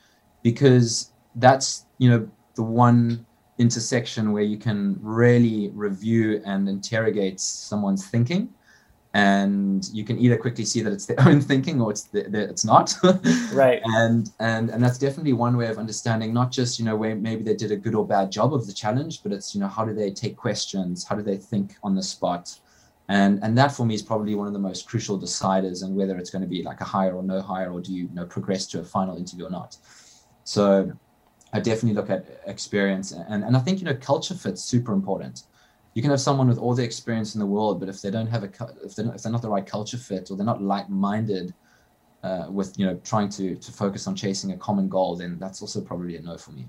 because 0.43 1.13
that's, 1.35 1.85
you 1.99 2.09
know, 2.09 2.29
the 2.55 2.63
one 2.63 3.25
intersection 3.59 4.31
where 4.31 4.43
you 4.43 4.57
can 4.57 4.97
really 5.01 5.69
review 5.75 6.41
and 6.45 6.67
interrogate 6.67 7.39
someone's 7.39 8.07
thinking. 8.07 8.49
and 9.15 9.89
you 9.91 10.03
can 10.05 10.19
either 10.19 10.37
quickly 10.37 10.63
see 10.63 10.81
that 10.83 10.93
it's 10.93 11.07
their 11.07 11.19
own 11.27 11.41
thinking 11.41 11.81
or 11.81 11.89
it's 11.91 12.03
the, 12.03 12.23
the, 12.23 12.41
it's 12.49 12.63
not. 12.63 12.95
Right. 13.53 13.81
And 13.83 14.29
and 14.39 14.69
and 14.69 14.83
that's 14.83 14.99
definitely 14.99 15.33
one 15.33 15.57
way 15.57 15.67
of 15.67 15.77
understanding 15.79 16.33
not 16.33 16.51
just 16.51 16.77
you 16.79 16.85
know 16.85 16.95
where 16.95 17.15
maybe 17.15 17.43
they 17.43 17.55
did 17.55 17.71
a 17.71 17.75
good 17.75 17.95
or 17.95 18.05
bad 18.05 18.31
job 18.31 18.53
of 18.53 18.67
the 18.67 18.73
challenge 18.73 19.23
but 19.23 19.31
it's 19.31 19.55
you 19.55 19.59
know 19.61 19.67
how 19.67 19.83
do 19.85 19.93
they 19.93 20.11
take 20.11 20.37
questions? 20.37 21.03
How 21.07 21.15
do 21.15 21.23
they 21.23 21.37
think 21.37 21.75
on 21.83 21.95
the 21.95 22.03
spot? 22.03 22.43
And 23.09 23.43
and 23.43 23.57
that 23.57 23.71
for 23.71 23.85
me 23.85 23.95
is 23.95 24.03
probably 24.03 24.35
one 24.35 24.47
of 24.47 24.53
the 24.53 24.59
most 24.69 24.87
crucial 24.87 25.19
deciders 25.19 25.83
and 25.83 25.95
whether 25.95 26.15
it's 26.19 26.29
going 26.29 26.43
to 26.43 26.47
be 26.47 26.61
like 26.61 26.79
a 26.81 26.85
hire 26.85 27.15
or 27.15 27.23
no 27.23 27.41
hire 27.41 27.71
or 27.73 27.81
do 27.81 27.91
you, 27.91 28.03
you 28.03 28.13
know 28.13 28.25
progress 28.25 28.67
to 28.67 28.79
a 28.79 28.85
final 28.85 29.17
interview 29.17 29.45
or 29.47 29.53
not. 29.59 29.75
So 30.43 30.91
i 31.53 31.59
definitely 31.59 31.93
look 31.93 32.09
at 32.09 32.41
experience 32.45 33.11
and 33.11 33.43
and 33.43 33.55
i 33.55 33.59
think 33.59 33.79
you 33.79 33.85
know 33.85 33.95
culture 33.95 34.35
fit's 34.35 34.63
super 34.63 34.93
important 34.93 35.43
you 35.93 36.01
can 36.01 36.11
have 36.11 36.21
someone 36.21 36.47
with 36.47 36.57
all 36.57 36.73
the 36.73 36.83
experience 36.83 37.35
in 37.35 37.39
the 37.39 37.45
world, 37.45 37.79
but 37.79 37.89
if 37.89 38.01
they 38.01 38.11
don't 38.11 38.27
have 38.27 38.43
a 38.43 38.49
if 38.83 38.95
they're 38.95 39.05
not, 39.05 39.15
if 39.15 39.23
they're 39.23 39.31
not 39.31 39.41
the 39.41 39.49
right 39.49 39.65
culture 39.65 39.97
fit 39.97 40.29
or 40.29 40.37
they're 40.37 40.45
not 40.45 40.61
like-minded 40.61 41.53
uh, 42.23 42.47
with 42.49 42.77
you 42.77 42.85
know 42.85 42.95
trying 43.03 43.29
to 43.29 43.55
to 43.55 43.71
focus 43.71 44.07
on 44.07 44.15
chasing 44.15 44.51
a 44.51 44.57
common 44.57 44.87
goal, 44.87 45.15
then 45.15 45.37
that's 45.39 45.61
also 45.61 45.81
probably 45.81 46.15
a 46.15 46.21
no 46.21 46.37
for 46.37 46.51
me. 46.51 46.67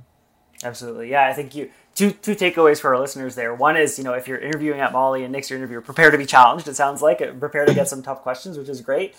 Absolutely, 0.62 1.10
yeah. 1.10 1.26
I 1.26 1.32
think 1.32 1.54
you 1.54 1.70
two 1.94 2.12
two 2.12 2.34
takeaways 2.34 2.80
for 2.80 2.94
our 2.94 3.00
listeners 3.00 3.34
there. 3.34 3.54
One 3.54 3.76
is 3.76 3.98
you 3.98 4.04
know 4.04 4.14
if 4.14 4.26
you're 4.26 4.38
interviewing 4.38 4.80
at 4.80 4.92
Mollie 4.92 5.22
and 5.24 5.32
next 5.32 5.50
year 5.50 5.58
interview, 5.58 5.80
prepare 5.80 6.10
to 6.10 6.18
be 6.18 6.26
challenged. 6.26 6.66
It 6.66 6.76
sounds 6.76 7.02
like 7.02 7.18
prepare 7.38 7.66
to 7.66 7.74
get 7.74 7.88
some 7.88 8.02
tough 8.02 8.22
questions, 8.22 8.56
which 8.56 8.68
is 8.68 8.80
great. 8.80 9.14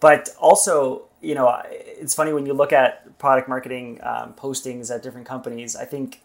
But 0.00 0.30
also, 0.38 1.08
you 1.22 1.34
know, 1.34 1.62
it's 1.70 2.14
funny 2.14 2.32
when 2.32 2.44
you 2.46 2.52
look 2.52 2.72
at 2.72 3.18
product 3.18 3.48
marketing 3.48 4.00
um, 4.02 4.34
postings 4.34 4.94
at 4.94 5.02
different 5.02 5.26
companies. 5.26 5.76
I 5.76 5.84
think 5.84 6.20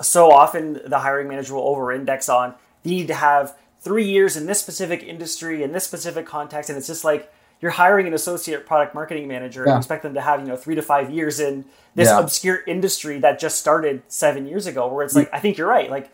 so 0.00 0.30
often 0.30 0.80
the 0.86 0.98
hiring 0.98 1.28
manager 1.28 1.54
will 1.54 1.62
over 1.62 1.92
index 1.92 2.28
on 2.28 2.54
you 2.82 2.96
need 2.96 3.06
to 3.08 3.14
have 3.14 3.56
three 3.80 4.04
years 4.04 4.36
in 4.36 4.46
this 4.46 4.60
specific 4.60 5.02
industry 5.02 5.62
in 5.62 5.72
this 5.72 5.84
specific 5.84 6.26
context 6.26 6.70
and 6.70 6.76
it's 6.76 6.86
just 6.86 7.04
like 7.04 7.32
you're 7.60 7.70
hiring 7.70 8.06
an 8.06 8.14
associate 8.14 8.66
product 8.66 8.94
marketing 8.94 9.28
manager 9.28 9.64
yeah. 9.64 9.72
and 9.72 9.78
expect 9.78 10.02
them 10.02 10.14
to 10.14 10.20
have 10.20 10.40
you 10.40 10.46
know 10.46 10.56
three 10.56 10.74
to 10.74 10.82
five 10.82 11.10
years 11.10 11.40
in 11.40 11.64
this 11.94 12.08
yeah. 12.08 12.18
obscure 12.18 12.60
industry 12.66 13.18
that 13.18 13.38
just 13.38 13.58
started 13.58 14.02
seven 14.08 14.46
years 14.46 14.66
ago 14.66 14.92
where 14.92 15.04
it's 15.04 15.14
like 15.14 15.28
i 15.32 15.38
think 15.38 15.58
you're 15.58 15.68
right 15.68 15.90
like 15.90 16.10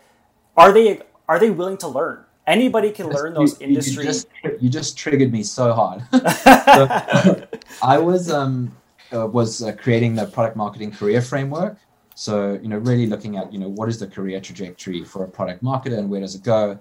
are 0.57 0.71
they 0.71 1.01
are 1.27 1.39
they 1.39 1.49
willing 1.49 1.77
to 1.77 1.87
learn 1.87 2.23
anybody 2.45 2.91
can 2.91 3.07
learn 3.09 3.33
those 3.33 3.59
you, 3.59 3.67
industries 3.67 3.97
you 4.43 4.49
just, 4.49 4.63
you 4.63 4.69
just, 4.69 4.97
triggered 4.97 5.31
me 5.31 5.43
so 5.43 5.73
hard 5.73 6.03
i 7.81 7.97
was 7.97 8.31
um 8.31 8.75
uh, 9.11 9.25
was 9.25 9.63
uh, 9.63 9.71
creating 9.73 10.15
the 10.15 10.25
product 10.27 10.55
marketing 10.55 10.91
career 10.91 11.21
framework 11.21 11.77
so, 12.19 12.59
you 12.61 12.67
know, 12.67 12.79
really 12.79 13.07
looking 13.07 13.37
at, 13.37 13.53
you 13.53 13.59
know, 13.59 13.69
what 13.69 13.87
is 13.87 13.97
the 13.97 14.05
career 14.05 14.41
trajectory 14.41 15.05
for 15.05 15.23
a 15.23 15.27
product 15.29 15.63
marketer 15.63 15.97
and 15.97 16.09
where 16.09 16.19
does 16.19 16.35
it 16.35 16.43
go? 16.43 16.77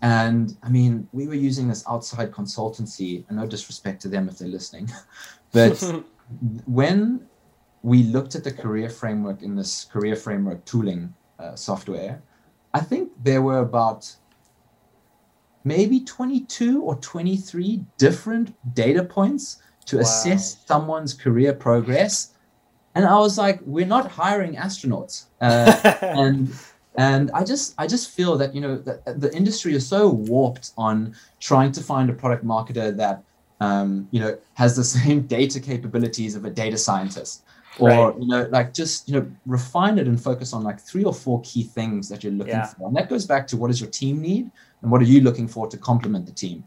And 0.00 0.56
I 0.62 0.68
mean, 0.68 1.08
we 1.10 1.26
were 1.26 1.34
using 1.34 1.66
this 1.66 1.82
outside 1.88 2.30
consultancy, 2.30 3.24
and 3.26 3.36
no 3.36 3.48
disrespect 3.48 4.00
to 4.02 4.08
them 4.08 4.28
if 4.28 4.38
they're 4.38 4.46
listening, 4.46 4.88
but 5.52 5.82
when 6.66 7.26
we 7.82 8.04
looked 8.04 8.36
at 8.36 8.44
the 8.44 8.52
career 8.52 8.88
framework 8.88 9.42
in 9.42 9.56
this 9.56 9.86
career 9.86 10.14
framework 10.14 10.64
tooling 10.64 11.12
uh, 11.40 11.56
software, 11.56 12.22
I 12.72 12.78
think 12.78 13.10
there 13.24 13.42
were 13.42 13.58
about 13.58 14.14
maybe 15.64 15.98
22 15.98 16.80
or 16.80 16.94
23 16.94 17.84
different 17.98 18.54
data 18.72 19.02
points 19.02 19.60
to 19.86 19.96
wow. 19.96 20.02
assess 20.02 20.64
someone's 20.66 21.14
career 21.14 21.52
progress 21.52 22.34
and 22.96 23.04
I 23.04 23.18
was 23.18 23.36
like, 23.36 23.60
we're 23.66 23.86
not 23.86 24.10
hiring 24.10 24.54
astronauts, 24.54 25.26
uh, 25.42 25.98
and 26.02 26.50
and 26.96 27.30
I 27.32 27.44
just 27.44 27.74
I 27.76 27.86
just 27.86 28.10
feel 28.10 28.38
that 28.38 28.54
you 28.54 28.62
know 28.62 28.78
that 28.78 29.20
the 29.20 29.32
industry 29.36 29.74
is 29.74 29.86
so 29.86 30.08
warped 30.08 30.72
on 30.78 31.14
trying 31.38 31.72
to 31.72 31.82
find 31.82 32.08
a 32.08 32.14
product 32.14 32.42
marketer 32.42 32.96
that 32.96 33.22
um, 33.60 34.08
you 34.12 34.18
know 34.18 34.36
has 34.54 34.74
the 34.76 34.84
same 34.98 35.26
data 35.26 35.60
capabilities 35.60 36.34
of 36.34 36.46
a 36.46 36.50
data 36.50 36.78
scientist, 36.78 37.44
or 37.78 37.90
right. 37.90 38.18
you 38.18 38.26
know 38.26 38.48
like 38.50 38.72
just 38.72 39.06
you 39.06 39.20
know 39.20 39.30
refine 39.44 39.98
it 39.98 40.06
and 40.06 40.18
focus 40.18 40.54
on 40.54 40.64
like 40.64 40.80
three 40.80 41.04
or 41.04 41.12
four 41.12 41.42
key 41.42 41.64
things 41.64 42.08
that 42.08 42.24
you're 42.24 42.32
looking 42.32 42.54
yeah. 42.54 42.64
for, 42.64 42.88
and 42.88 42.96
that 42.96 43.10
goes 43.10 43.26
back 43.26 43.46
to 43.48 43.58
what 43.58 43.68
does 43.68 43.78
your 43.78 43.90
team 43.90 44.22
need 44.22 44.50
and 44.80 44.90
what 44.90 45.02
are 45.02 45.10
you 45.12 45.20
looking 45.20 45.46
for 45.46 45.68
to 45.68 45.76
complement 45.76 46.24
the 46.24 46.32
team. 46.32 46.66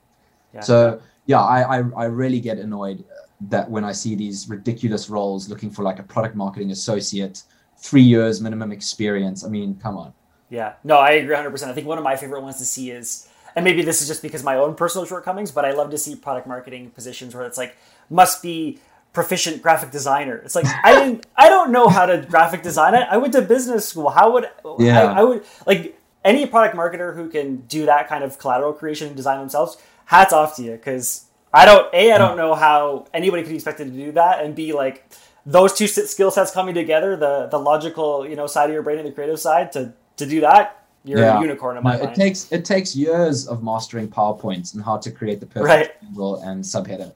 Yeah. 0.54 0.62
So 0.62 1.02
yeah, 1.30 1.42
I, 1.42 1.78
I 1.78 1.84
I 1.96 2.06
really 2.06 2.40
get 2.40 2.58
annoyed 2.58 3.06
that 3.50 3.70
when 3.70 3.86
I 3.86 3.92
see 3.92 4.16
these 4.16 4.50
ridiculous 4.50 5.12
roles 5.12 5.48
looking 5.48 5.70
for 5.70 5.84
like 5.84 6.00
a 6.00 6.04
product 6.04 6.36
marketing 6.36 6.72
associate, 6.72 7.44
three 7.78 8.02
years 8.02 8.42
minimum 8.42 8.72
experience. 8.72 9.46
I 9.46 9.50
mean, 9.50 9.76
come 9.76 9.96
on. 9.96 10.12
Yeah, 10.50 10.74
no, 10.84 10.98
I 10.98 11.12
agree 11.12 11.36
100%. 11.36 11.68
I 11.68 11.74
think 11.74 11.86
one 11.86 12.00
of 12.00 12.04
my 12.04 12.16
favorite 12.16 12.42
ones 12.42 12.58
to 12.58 12.66
see 12.66 12.90
is, 12.90 13.30
and 13.56 13.64
maybe 13.64 13.84
this 13.84 14.02
is 14.02 14.08
just 14.08 14.24
because 14.24 14.44
my 14.44 14.56
own 14.56 14.74
personal 14.74 15.06
shortcomings, 15.06 15.52
but 15.52 15.66
I 15.66 15.72
love 15.72 15.92
to 15.92 16.00
see 16.00 16.16
product 16.16 16.48
marketing 16.48 16.90
positions 16.90 17.36
where 17.36 17.46
it's 17.46 17.60
like, 17.60 17.78
must 18.10 18.42
be 18.42 18.80
proficient 19.14 19.62
graphic 19.62 19.92
designer. 19.92 20.38
It's 20.38 20.56
like 20.56 20.66
I 20.84 21.00
didn't, 21.00 21.28
I 21.36 21.48
don't 21.48 21.72
know 21.72 21.90
how 21.90 22.08
to 22.08 22.26
graphic 22.28 22.64
design 22.64 22.96
it. 22.96 23.08
I 23.08 23.18
went 23.18 23.34
to 23.34 23.44
business 23.44 23.88
school. 23.88 24.10
How 24.10 24.32
would 24.34 24.50
yeah. 24.80 25.04
I, 25.04 25.20
I 25.20 25.24
would 25.24 25.46
like 25.68 25.96
any 26.26 26.48
product 26.48 26.76
marketer 26.76 27.16
who 27.16 27.30
can 27.30 27.58
do 27.68 27.86
that 27.86 28.08
kind 28.08 28.24
of 28.24 28.40
collateral 28.40 28.74
creation 28.74 29.08
and 29.08 29.16
design 29.16 29.40
themselves? 29.40 29.78
Hats 30.10 30.34
off 30.34 30.56
to 30.56 30.64
you 30.64 30.72
because 30.72 31.26
I 31.54 31.66
don't 31.66 31.94
a 31.94 32.12
I 32.12 32.18
don't 32.18 32.34
mm. 32.34 32.38
know 32.38 32.56
how 32.56 33.06
anybody 33.14 33.44
could 33.44 33.50
be 33.50 33.56
expected 33.56 33.92
to 33.92 33.92
do 33.92 34.12
that, 34.14 34.44
and 34.44 34.56
b 34.56 34.74
like 34.74 35.08
those 35.46 35.72
two 35.72 35.86
skill 35.86 36.32
sets 36.32 36.50
coming 36.50 36.74
together, 36.74 37.16
the 37.16 37.48
the 37.52 37.60
logical 37.60 38.28
you 38.28 38.36
know 38.36 38.48
side 38.48 38.72
of 38.72 38.74
your 38.74 38.82
brain 38.82 38.98
and 38.98 39.08
the 39.08 39.12
creative 39.12 39.40
side 39.40 39.72
to 39.74 39.94
to 40.18 40.26
do 40.26 40.42
that, 40.42 40.84
you're 41.04 41.20
yeah. 41.20 41.38
a 41.38 41.42
unicorn 41.42 41.78
in 41.78 41.84
my 41.84 41.96
no, 41.96 42.06
mind. 42.06 42.18
It 42.18 42.20
takes 42.20 42.52
it 42.52 42.66
takes 42.66 42.96
years 42.96 43.48
of 43.48 43.62
mastering 43.62 44.08
PowerPoints 44.08 44.74
and 44.74 44.84
how 44.84 44.98
to 44.98 45.12
create 45.12 45.40
the 45.42 45.46
perfect 45.46 46.04
right. 46.04 46.42
and 46.44 46.64
subheader. 46.64 47.14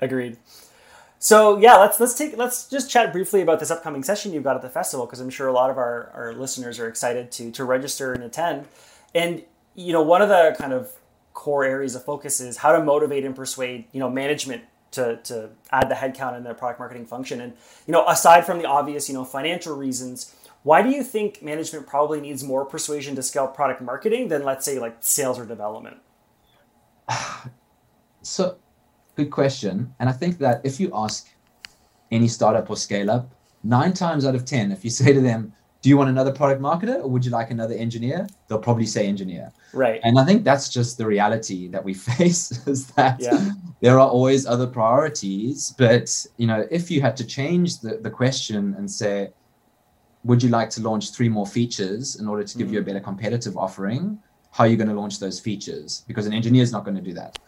Agreed. 0.00 0.36
So 1.18 1.58
yeah, 1.58 1.78
let's 1.78 1.98
let's 1.98 2.14
take 2.14 2.36
let's 2.36 2.68
just 2.68 2.88
chat 2.88 3.12
briefly 3.12 3.42
about 3.42 3.58
this 3.58 3.72
upcoming 3.72 4.04
session 4.04 4.32
you've 4.32 4.44
got 4.44 4.54
at 4.54 4.62
the 4.62 4.70
festival 4.70 5.04
because 5.04 5.18
I'm 5.18 5.30
sure 5.30 5.48
a 5.48 5.52
lot 5.52 5.68
of 5.68 5.76
our, 5.76 6.12
our 6.14 6.32
listeners 6.32 6.78
are 6.78 6.86
excited 6.86 7.32
to 7.32 7.50
to 7.50 7.64
register 7.64 8.12
and 8.12 8.22
attend. 8.22 8.66
And 9.16 9.42
you 9.74 9.92
know, 9.92 10.02
one 10.02 10.22
of 10.22 10.28
the 10.28 10.54
kind 10.56 10.72
of 10.72 10.92
core 11.38 11.62
areas 11.62 11.94
of 11.94 12.04
focus 12.04 12.40
is 12.40 12.56
how 12.56 12.72
to 12.72 12.82
motivate 12.82 13.24
and 13.24 13.36
persuade 13.36 13.84
you 13.92 14.00
know 14.00 14.10
management 14.10 14.60
to, 14.90 15.18
to 15.22 15.50
add 15.70 15.88
the 15.88 15.94
headcount 15.94 16.36
in 16.36 16.42
their 16.42 16.52
product 16.52 16.80
marketing 16.80 17.06
function. 17.06 17.40
And 17.40 17.52
you 17.86 17.92
know 17.92 18.04
aside 18.08 18.44
from 18.44 18.58
the 18.58 18.64
obvious 18.64 19.08
you 19.08 19.14
know 19.14 19.24
financial 19.24 19.76
reasons 19.76 20.34
why 20.64 20.82
do 20.82 20.90
you 20.90 21.04
think 21.04 21.40
management 21.40 21.86
probably 21.86 22.20
needs 22.20 22.42
more 22.42 22.64
persuasion 22.64 23.14
to 23.14 23.22
scale 23.22 23.46
product 23.46 23.80
marketing 23.80 24.26
than 24.26 24.42
let's 24.42 24.64
say 24.64 24.80
like 24.80 24.96
sales 25.00 25.38
or 25.38 25.46
development? 25.46 25.98
So 28.22 28.58
good 29.14 29.30
question. 29.30 29.94
And 30.00 30.08
i 30.08 30.12
think 30.12 30.38
that 30.38 30.60
if 30.64 30.80
you 30.80 30.90
ask 30.92 31.28
any 32.10 32.28
startup 32.36 32.68
or 32.68 32.76
scale 32.76 33.10
up 33.16 33.24
nine 33.62 33.92
times 33.92 34.26
out 34.26 34.34
of 34.34 34.44
ten 34.44 34.72
if 34.72 34.84
you 34.84 34.90
say 34.90 35.12
to 35.12 35.20
them 35.20 35.52
do 35.88 35.90
you 35.90 35.96
want 35.96 36.10
another 36.10 36.32
product 36.32 36.60
marketer 36.60 36.96
or 36.96 37.08
would 37.08 37.24
you 37.24 37.30
like 37.30 37.50
another 37.50 37.72
engineer? 37.72 38.26
They'll 38.46 38.58
probably 38.58 38.84
say 38.84 39.06
engineer. 39.06 39.50
Right. 39.72 40.02
And 40.04 40.18
I 40.18 40.24
think 40.26 40.44
that's 40.44 40.68
just 40.68 40.98
the 40.98 41.06
reality 41.06 41.66
that 41.68 41.82
we 41.82 41.94
face 42.10 42.66
is 42.66 42.88
that 42.88 43.18
yeah. 43.18 43.52
there 43.80 43.98
are 43.98 44.06
always 44.06 44.44
other 44.44 44.66
priorities. 44.66 45.74
But, 45.78 46.26
you 46.36 46.46
know, 46.46 46.66
if 46.70 46.90
you 46.90 47.00
had 47.00 47.16
to 47.16 47.24
change 47.24 47.80
the, 47.80 47.96
the 48.02 48.10
question 48.10 48.74
and 48.76 48.90
say, 48.90 49.30
would 50.24 50.42
you 50.42 50.50
like 50.50 50.68
to 50.76 50.82
launch 50.82 51.12
three 51.12 51.30
more 51.30 51.46
features 51.46 52.20
in 52.20 52.28
order 52.28 52.44
to 52.44 52.58
give 52.58 52.66
mm-hmm. 52.66 52.74
you 52.74 52.80
a 52.80 52.82
mm-hmm. 52.82 52.90
better 52.90 53.00
competitive 53.00 53.56
offering? 53.56 54.18
How 54.50 54.64
are 54.64 54.66
you 54.66 54.76
going 54.76 54.90
to 54.90 54.94
launch 54.94 55.18
those 55.20 55.40
features? 55.40 56.04
Because 56.06 56.26
an 56.26 56.34
engineer 56.34 56.62
is 56.62 56.70
not 56.70 56.84
going 56.84 56.96
to 56.96 57.02
do 57.02 57.14
that. 57.14 57.38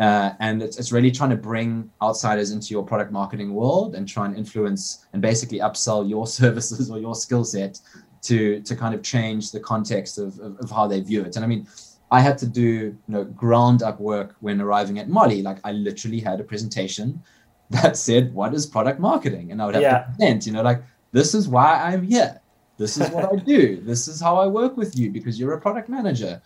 Uh, 0.00 0.32
and 0.40 0.62
it's, 0.62 0.78
it's 0.78 0.92
really 0.92 1.10
trying 1.10 1.28
to 1.28 1.36
bring 1.36 1.90
outsiders 2.02 2.52
into 2.52 2.68
your 2.68 2.82
product 2.82 3.12
marketing 3.12 3.52
world 3.52 3.94
and 3.94 4.08
try 4.08 4.24
and 4.24 4.34
influence 4.34 5.06
and 5.12 5.20
basically 5.20 5.58
upsell 5.58 6.08
your 6.08 6.26
services 6.40 6.90
or 6.90 6.98
your 6.98 7.14
skill 7.14 7.44
set 7.44 7.78
to 8.22 8.60
to 8.62 8.76
kind 8.76 8.94
of 8.94 9.02
change 9.02 9.50
the 9.50 9.60
context 9.60 10.18
of, 10.18 10.38
of, 10.40 10.58
of, 10.58 10.70
how 10.70 10.86
they 10.86 11.00
view 11.00 11.22
it. 11.22 11.36
And 11.36 11.44
I 11.44 11.48
mean, 11.48 11.66
I 12.10 12.20
had 12.20 12.38
to 12.38 12.46
do 12.46 12.62
you 12.62 12.98
know 13.08 13.24
ground 13.24 13.82
up 13.82 14.00
work 14.00 14.36
when 14.40 14.60
arriving 14.60 14.98
at 14.98 15.08
Mollie. 15.08 15.42
Like 15.42 15.58
I 15.64 15.72
literally 15.72 16.20
had 16.20 16.40
a 16.40 16.44
presentation 16.44 17.22
that 17.70 17.96
said, 17.96 18.32
"What 18.32 18.54
is 18.54 18.66
product 18.66 19.00
marketing?" 19.00 19.52
And 19.52 19.60
I 19.60 19.66
would 19.66 19.74
have 19.74 19.82
yeah. 19.82 19.98
to 19.98 20.12
present, 20.12 20.46
you 20.46 20.52
know, 20.52 20.62
like 20.62 20.82
this 21.12 21.34
is 21.34 21.46
why 21.46 21.78
I'm 21.78 22.02
here. 22.02 22.40
This 22.78 22.96
is 22.96 23.10
what 23.10 23.30
I 23.30 23.36
do. 23.36 23.78
This 23.82 24.08
is 24.08 24.18
how 24.22 24.38
I 24.38 24.46
work 24.46 24.78
with 24.78 24.98
you 24.98 25.10
because 25.10 25.38
you're 25.38 25.52
a 25.52 25.60
product 25.60 25.90
manager. 25.90 26.40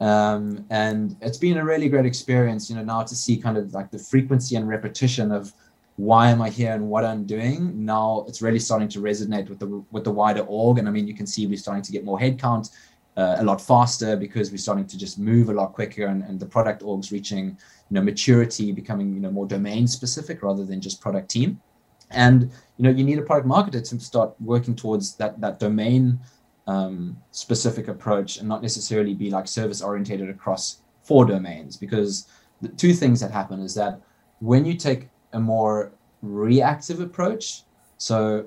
Um, 0.00 0.64
and 0.70 1.14
it's 1.20 1.36
been 1.36 1.58
a 1.58 1.64
really 1.64 1.88
great 1.88 2.06
experience, 2.06 2.70
you 2.70 2.76
know, 2.76 2.82
now 2.82 3.02
to 3.02 3.14
see 3.14 3.36
kind 3.36 3.58
of 3.58 3.74
like 3.74 3.90
the 3.90 3.98
frequency 3.98 4.56
and 4.56 4.66
repetition 4.66 5.30
of 5.30 5.52
why 5.96 6.30
am 6.30 6.40
I 6.40 6.48
here 6.48 6.72
and 6.72 6.88
what 6.88 7.04
I'm 7.04 7.24
doing. 7.24 7.84
Now 7.84 8.24
it's 8.26 8.40
really 8.40 8.58
starting 8.58 8.88
to 8.88 9.00
resonate 9.00 9.50
with 9.50 9.58
the 9.58 9.84
with 9.90 10.04
the 10.04 10.10
wider 10.10 10.40
org, 10.40 10.78
and 10.78 10.88
I 10.88 10.90
mean, 10.90 11.06
you 11.06 11.14
can 11.14 11.26
see 11.26 11.46
we're 11.46 11.58
starting 11.58 11.82
to 11.82 11.92
get 11.92 12.04
more 12.04 12.18
headcount 12.18 12.70
uh, 13.18 13.36
a 13.38 13.44
lot 13.44 13.60
faster 13.60 14.16
because 14.16 14.50
we're 14.50 14.56
starting 14.56 14.86
to 14.86 14.96
just 14.96 15.18
move 15.18 15.50
a 15.50 15.52
lot 15.52 15.74
quicker, 15.74 16.06
and, 16.06 16.22
and 16.22 16.40
the 16.40 16.46
product 16.46 16.82
org's 16.82 17.12
reaching 17.12 17.48
you 17.48 17.94
know 17.94 18.02
maturity, 18.02 18.72
becoming 18.72 19.12
you 19.12 19.20
know 19.20 19.30
more 19.30 19.46
domain 19.46 19.86
specific 19.86 20.42
rather 20.42 20.64
than 20.64 20.80
just 20.80 21.00
product 21.02 21.30
team. 21.30 21.60
And 22.10 22.50
you 22.78 22.84
know, 22.84 22.90
you 22.90 23.04
need 23.04 23.18
a 23.18 23.22
product 23.22 23.46
marketer 23.46 23.86
to 23.86 24.00
start 24.00 24.34
working 24.40 24.74
towards 24.74 25.16
that 25.16 25.38
that 25.42 25.58
domain 25.58 26.18
um, 26.70 27.16
specific 27.32 27.88
approach 27.88 28.38
and 28.38 28.48
not 28.48 28.62
necessarily 28.62 29.14
be 29.14 29.30
like 29.30 29.48
service 29.48 29.82
orientated 29.82 30.30
across 30.30 30.82
four 31.02 31.24
domains 31.24 31.76
because 31.76 32.28
the 32.62 32.68
two 32.68 32.92
things 32.92 33.18
that 33.20 33.30
happen 33.30 33.58
is 33.60 33.74
that 33.74 34.00
when 34.38 34.64
you 34.64 34.74
take 34.74 35.08
a 35.32 35.40
more 35.40 35.92
reactive 36.22 37.00
approach, 37.00 37.64
so 37.98 38.46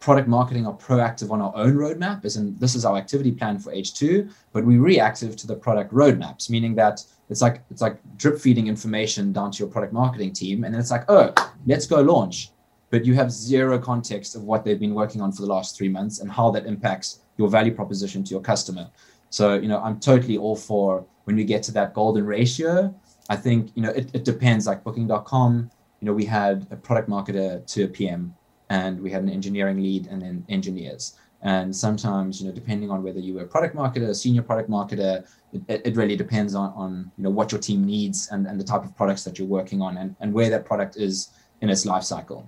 product 0.00 0.26
marketing 0.26 0.66
are 0.66 0.76
proactive 0.76 1.30
on 1.30 1.40
our 1.40 1.54
own 1.54 1.74
roadmap, 1.74 2.24
as 2.24 2.36
in 2.36 2.56
this 2.58 2.74
is 2.74 2.84
our 2.84 2.96
activity 2.96 3.30
plan 3.30 3.58
for 3.58 3.72
H2, 3.72 4.32
but 4.52 4.64
we 4.64 4.78
reactive 4.78 5.36
to 5.36 5.46
the 5.46 5.54
product 5.54 5.92
roadmaps, 5.92 6.50
meaning 6.50 6.74
that 6.74 7.04
it's 7.28 7.42
like 7.42 7.62
it's 7.70 7.82
like 7.82 8.00
drip 8.16 8.40
feeding 8.40 8.66
information 8.66 9.32
down 9.32 9.52
to 9.52 9.58
your 9.58 9.68
product 9.68 9.92
marketing 9.92 10.32
team, 10.32 10.64
and 10.64 10.74
then 10.74 10.80
it's 10.80 10.90
like, 10.90 11.04
oh, 11.08 11.32
let's 11.66 11.86
go 11.86 12.00
launch. 12.00 12.50
But 12.90 13.04
you 13.04 13.14
have 13.14 13.30
zero 13.30 13.78
context 13.78 14.34
of 14.34 14.42
what 14.42 14.64
they've 14.64 14.80
been 14.80 14.94
working 14.94 15.20
on 15.20 15.30
for 15.30 15.42
the 15.42 15.48
last 15.48 15.76
three 15.76 15.88
months 15.88 16.18
and 16.20 16.28
how 16.28 16.50
that 16.50 16.66
impacts 16.66 17.20
your 17.40 17.48
value 17.48 17.74
proposition 17.80 18.22
to 18.26 18.30
your 18.30 18.44
customer. 18.52 18.86
So, 19.30 19.44
you 19.62 19.68
know, 19.68 19.80
I'm 19.86 19.98
totally 19.98 20.36
all 20.36 20.56
for 20.56 21.04
when 21.24 21.36
we 21.36 21.44
get 21.44 21.62
to 21.68 21.72
that 21.72 21.94
golden 21.94 22.26
ratio. 22.26 22.94
I 23.34 23.36
think, 23.36 23.70
you 23.76 23.82
know, 23.82 23.90
it, 24.00 24.06
it 24.12 24.24
depends. 24.24 24.66
Like 24.66 24.84
booking.com, 24.84 25.70
you 26.00 26.06
know, 26.06 26.12
we 26.12 26.26
had 26.40 26.66
a 26.70 26.76
product 26.76 27.08
marketer 27.08 27.64
to 27.72 27.84
a 27.84 27.88
PM 27.88 28.34
and 28.68 29.00
we 29.00 29.10
had 29.10 29.22
an 29.22 29.30
engineering 29.30 29.78
lead 29.86 30.06
and 30.08 30.20
then 30.22 30.44
engineers. 30.48 31.16
And 31.42 31.74
sometimes, 31.74 32.40
you 32.40 32.46
know, 32.46 32.54
depending 32.54 32.90
on 32.90 33.02
whether 33.02 33.20
you 33.26 33.32
were 33.34 33.44
a 33.44 33.52
product 33.54 33.74
marketer, 33.74 34.08
a 34.10 34.14
senior 34.14 34.42
product 34.42 34.68
marketer, 34.68 35.26
it, 35.68 35.80
it 35.88 35.96
really 35.96 36.16
depends 36.16 36.54
on, 36.54 36.68
on, 36.74 37.10
you 37.16 37.24
know, 37.24 37.30
what 37.30 37.50
your 37.52 37.60
team 37.60 37.86
needs 37.86 38.28
and, 38.32 38.46
and 38.46 38.60
the 38.60 38.68
type 38.72 38.84
of 38.84 38.94
products 38.94 39.24
that 39.24 39.38
you're 39.38 39.48
working 39.48 39.80
on 39.80 39.96
and, 39.96 40.14
and 40.20 40.34
where 40.34 40.50
that 40.50 40.66
product 40.66 40.96
is 40.96 41.30
in 41.62 41.70
its 41.70 41.86
life 41.86 42.02
cycle. 42.02 42.46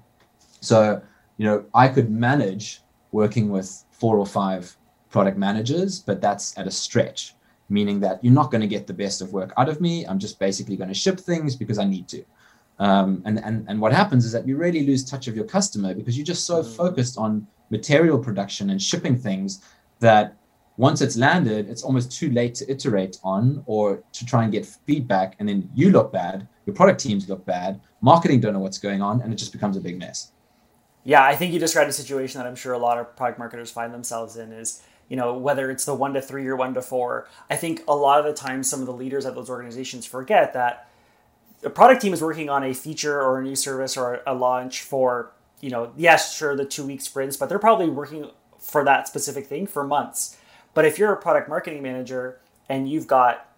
So, 0.60 1.00
you 1.38 1.46
know, 1.46 1.64
I 1.72 1.88
could 1.88 2.10
manage 2.10 2.82
working 3.12 3.48
with 3.48 3.84
four 3.90 4.18
or 4.18 4.26
five 4.26 4.76
product 5.12 5.38
managers, 5.38 6.00
but 6.00 6.20
that's 6.20 6.58
at 6.58 6.66
a 6.66 6.70
stretch, 6.70 7.34
meaning 7.68 8.00
that 8.00 8.22
you're 8.24 8.32
not 8.32 8.50
going 8.50 8.62
to 8.62 8.66
get 8.66 8.86
the 8.86 8.94
best 8.94 9.22
of 9.22 9.32
work 9.32 9.52
out 9.56 9.68
of 9.68 9.80
me. 9.80 10.04
I'm 10.06 10.18
just 10.18 10.40
basically 10.40 10.76
going 10.76 10.88
to 10.88 10.94
ship 10.94 11.20
things 11.20 11.54
because 11.54 11.78
I 11.78 11.84
need 11.84 12.08
to. 12.08 12.24
Um, 12.78 13.22
and, 13.24 13.38
and, 13.44 13.64
and 13.68 13.80
what 13.80 13.92
happens 13.92 14.24
is 14.24 14.32
that 14.32 14.48
you 14.48 14.56
really 14.56 14.84
lose 14.84 15.08
touch 15.08 15.28
of 15.28 15.36
your 15.36 15.44
customer 15.44 15.94
because 15.94 16.16
you're 16.16 16.26
just 16.26 16.46
so 16.46 16.62
mm. 16.62 16.76
focused 16.76 17.16
on 17.16 17.46
material 17.70 18.18
production 18.18 18.70
and 18.70 18.82
shipping 18.82 19.16
things 19.16 19.62
that 20.00 20.36
once 20.78 21.00
it's 21.00 21.16
landed, 21.16 21.68
it's 21.68 21.82
almost 21.82 22.10
too 22.10 22.30
late 22.30 22.54
to 22.56 22.70
iterate 22.70 23.18
on 23.22 23.62
or 23.66 24.02
to 24.12 24.26
try 24.26 24.42
and 24.42 24.50
get 24.50 24.66
feedback. 24.66 25.36
And 25.38 25.48
then 25.48 25.70
you 25.74 25.90
look 25.90 26.12
bad, 26.12 26.48
your 26.66 26.74
product 26.74 27.00
teams 27.00 27.28
look 27.28 27.44
bad, 27.44 27.80
marketing 28.00 28.40
don't 28.40 28.54
know 28.54 28.60
what's 28.60 28.78
going 28.78 29.02
on, 29.02 29.20
and 29.20 29.32
it 29.32 29.36
just 29.36 29.52
becomes 29.52 29.76
a 29.76 29.80
big 29.80 29.98
mess. 29.98 30.32
Yeah, 31.04 31.24
I 31.24 31.34
think 31.34 31.52
you 31.52 31.58
described 31.58 31.90
a 31.90 31.92
situation 31.92 32.38
that 32.40 32.46
I'm 32.46 32.54
sure 32.54 32.72
a 32.72 32.78
lot 32.78 32.98
of 32.98 33.16
product 33.16 33.38
marketers 33.38 33.70
find 33.70 33.92
themselves 33.92 34.36
in 34.36 34.52
is, 34.52 34.82
you 35.08 35.16
know, 35.16 35.34
whether 35.34 35.70
it's 35.70 35.84
the 35.84 35.94
one 35.94 36.14
to 36.14 36.22
three 36.22 36.46
or 36.46 36.56
one 36.56 36.74
to 36.74 36.82
four. 36.82 37.28
I 37.50 37.56
think 37.56 37.82
a 37.86 37.94
lot 37.94 38.18
of 38.18 38.24
the 38.24 38.32
time 38.32 38.62
some 38.62 38.80
of 38.80 38.86
the 38.86 38.92
leaders 38.92 39.26
at 39.26 39.34
those 39.34 39.50
organizations 39.50 40.06
forget 40.06 40.52
that 40.54 40.88
the 41.60 41.70
product 41.70 42.02
team 42.02 42.12
is 42.12 42.22
working 42.22 42.48
on 42.48 42.64
a 42.64 42.74
feature 42.74 43.20
or 43.20 43.38
a 43.38 43.42
new 43.42 43.56
service 43.56 43.96
or 43.96 44.22
a 44.26 44.34
launch 44.34 44.82
for, 44.82 45.32
you 45.60 45.70
know, 45.70 45.92
yes, 45.96 46.36
sure, 46.36 46.56
the 46.56 46.64
two 46.64 46.84
week 46.84 47.00
sprints, 47.00 47.36
but 47.36 47.48
they're 47.48 47.58
probably 47.58 47.88
working 47.88 48.30
for 48.58 48.84
that 48.84 49.06
specific 49.06 49.46
thing 49.46 49.66
for 49.66 49.84
months. 49.84 50.36
But 50.74 50.84
if 50.84 50.98
you're 50.98 51.12
a 51.12 51.20
product 51.20 51.48
marketing 51.48 51.82
manager 51.82 52.40
and 52.68 52.88
you've 52.88 53.06
got 53.06 53.51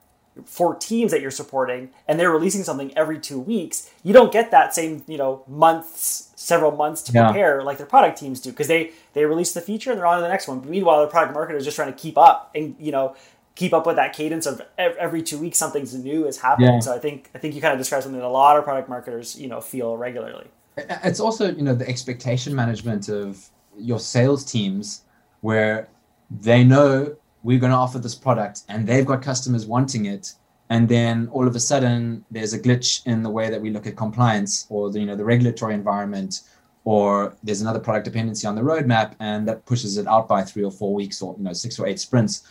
four 0.44 0.74
teams 0.74 1.12
that 1.12 1.20
you're 1.20 1.30
supporting 1.30 1.90
and 2.08 2.18
they're 2.18 2.30
releasing 2.30 2.64
something 2.64 2.96
every 2.96 3.18
two 3.18 3.38
weeks, 3.38 3.90
you 4.02 4.12
don't 4.12 4.32
get 4.32 4.50
that 4.50 4.74
same, 4.74 5.04
you 5.06 5.16
know, 5.16 5.44
months, 5.46 6.32
several 6.34 6.72
months 6.72 7.02
to 7.02 7.12
yeah. 7.12 7.26
prepare 7.26 7.62
like 7.62 7.78
their 7.78 7.86
product 7.86 8.18
teams 8.18 8.40
do 8.40 8.50
because 8.50 8.68
they 8.68 8.92
they 9.12 9.24
release 9.24 9.52
the 9.52 9.60
feature 9.60 9.90
and 9.90 9.98
they're 9.98 10.06
on 10.06 10.16
to 10.16 10.22
the 10.22 10.28
next 10.28 10.48
one. 10.48 10.60
But 10.60 10.68
meanwhile, 10.68 10.98
their 10.98 11.08
product 11.08 11.36
marketer 11.36 11.56
is 11.56 11.64
just 11.64 11.76
trying 11.76 11.92
to 11.92 11.98
keep 11.98 12.18
up 12.18 12.50
and 12.54 12.74
you 12.78 12.92
know 12.92 13.14
keep 13.54 13.72
up 13.72 13.86
with 13.86 13.96
that 13.96 14.12
cadence 14.12 14.46
of 14.46 14.60
every 14.76 15.22
two 15.22 15.38
weeks 15.38 15.58
something's 15.58 15.94
new 15.94 16.26
is 16.26 16.38
happening. 16.38 16.74
Yeah. 16.74 16.80
So 16.80 16.94
I 16.94 16.98
think 16.98 17.30
I 17.34 17.38
think 17.38 17.54
you 17.54 17.60
kind 17.60 17.72
of 17.72 17.78
described 17.78 18.04
something 18.04 18.20
that 18.20 18.26
a 18.26 18.28
lot 18.28 18.56
of 18.56 18.64
product 18.64 18.88
marketers 18.88 19.38
you 19.38 19.48
know 19.48 19.60
feel 19.60 19.96
regularly. 19.96 20.46
It's 20.76 21.20
also 21.20 21.54
you 21.54 21.62
know 21.62 21.74
the 21.74 21.88
expectation 21.88 22.54
management 22.54 23.08
of 23.08 23.48
your 23.76 24.00
sales 24.00 24.44
teams 24.44 25.02
where 25.40 25.88
they 26.30 26.64
know 26.64 27.16
we're 27.44 27.60
going 27.60 27.70
to 27.70 27.78
offer 27.78 27.98
this 27.98 28.16
product 28.16 28.62
and 28.68 28.86
they've 28.86 29.06
got 29.06 29.22
customers 29.22 29.66
wanting 29.66 30.06
it 30.06 30.34
and 30.70 30.88
then 30.88 31.28
all 31.28 31.46
of 31.46 31.54
a 31.54 31.60
sudden 31.60 32.24
there's 32.30 32.52
a 32.54 32.58
glitch 32.58 33.06
in 33.06 33.22
the 33.22 33.30
way 33.30 33.50
that 33.50 33.60
we 33.60 33.70
look 33.70 33.86
at 33.86 33.96
compliance 33.96 34.66
or 34.70 34.90
the 34.90 34.98
you 34.98 35.06
know 35.06 35.14
the 35.14 35.24
regulatory 35.24 35.74
environment 35.74 36.40
or 36.84 37.34
there's 37.42 37.62
another 37.62 37.80
product 37.80 38.04
dependency 38.04 38.46
on 38.46 38.54
the 38.54 38.60
roadmap 38.60 39.14
and 39.20 39.48
that 39.48 39.64
pushes 39.64 39.96
it 39.96 40.06
out 40.06 40.28
by 40.28 40.42
three 40.42 40.62
or 40.62 40.70
four 40.70 40.94
weeks 40.94 41.22
or 41.22 41.34
you 41.38 41.44
know 41.44 41.52
six 41.52 41.78
or 41.78 41.86
eight 41.86 41.98
sprints. 41.98 42.42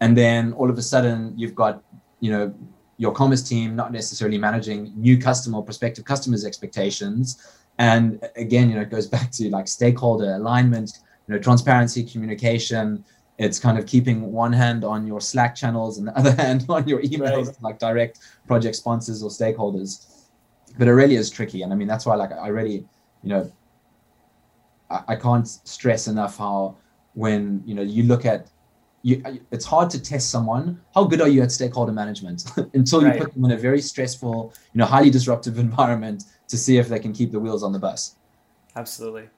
And 0.00 0.16
then 0.16 0.52
all 0.52 0.70
of 0.70 0.78
a 0.78 0.82
sudden 0.82 1.32
you've 1.36 1.54
got 1.54 1.82
you 2.20 2.30
know 2.30 2.54
your 2.98 3.12
commerce 3.12 3.42
team 3.42 3.74
not 3.74 3.92
necessarily 3.92 4.38
managing 4.38 4.92
new 4.96 5.16
customer 5.18 5.58
or 5.58 5.64
prospective 5.64 6.04
customers 6.04 6.44
expectations. 6.44 7.58
And 7.78 8.22
again 8.36 8.68
you 8.68 8.76
know 8.76 8.82
it 8.82 8.90
goes 8.90 9.06
back 9.06 9.30
to 9.32 9.48
like 9.50 9.68
stakeholder 9.68 10.34
alignment 10.34 10.98
you 11.26 11.34
know 11.34 11.40
transparency 11.40 12.04
communication 12.04 13.04
it's 13.38 13.60
kind 13.60 13.78
of 13.78 13.86
keeping 13.86 14.32
one 14.32 14.52
hand 14.52 14.84
on 14.84 15.06
your 15.06 15.20
slack 15.20 15.54
channels 15.54 15.98
and 15.98 16.08
the 16.08 16.18
other 16.18 16.32
hand 16.42 16.66
on 16.68 16.86
your 16.86 17.00
emails 17.02 17.46
right. 17.46 17.62
like 17.62 17.78
direct 17.78 18.18
project 18.46 18.76
sponsors 18.76 19.22
or 19.22 19.30
stakeholders 19.30 20.26
but 20.76 20.88
it 20.88 20.92
really 20.92 21.14
is 21.14 21.30
tricky 21.30 21.62
and 21.62 21.72
i 21.72 21.76
mean 21.76 21.88
that's 21.88 22.04
why 22.04 22.14
like 22.14 22.32
i 22.32 22.48
really 22.48 22.86
you 23.22 23.30
know 23.30 23.50
I, 24.90 25.02
I 25.08 25.16
can't 25.16 25.46
stress 25.46 26.08
enough 26.08 26.36
how 26.38 26.76
when 27.14 27.62
you 27.64 27.74
know 27.74 27.82
you 27.82 28.02
look 28.02 28.26
at 28.26 28.48
you, 29.02 29.22
it's 29.52 29.64
hard 29.64 29.90
to 29.90 30.02
test 30.02 30.30
someone 30.30 30.80
how 30.94 31.04
good 31.04 31.20
are 31.20 31.28
you 31.28 31.42
at 31.42 31.52
stakeholder 31.52 31.92
management 31.92 32.44
until 32.74 33.00
you 33.02 33.08
right. 33.08 33.20
put 33.20 33.32
them 33.32 33.44
in 33.44 33.52
a 33.52 33.56
very 33.56 33.80
stressful 33.80 34.52
you 34.72 34.78
know 34.78 34.84
highly 34.84 35.10
disruptive 35.10 35.58
environment 35.68 36.24
to 36.48 36.58
see 36.58 36.78
if 36.78 36.88
they 36.88 36.98
can 36.98 37.12
keep 37.12 37.30
the 37.30 37.38
wheels 37.38 37.62
on 37.62 37.72
the 37.72 37.78
bus 37.78 38.16
absolutely 38.76 39.28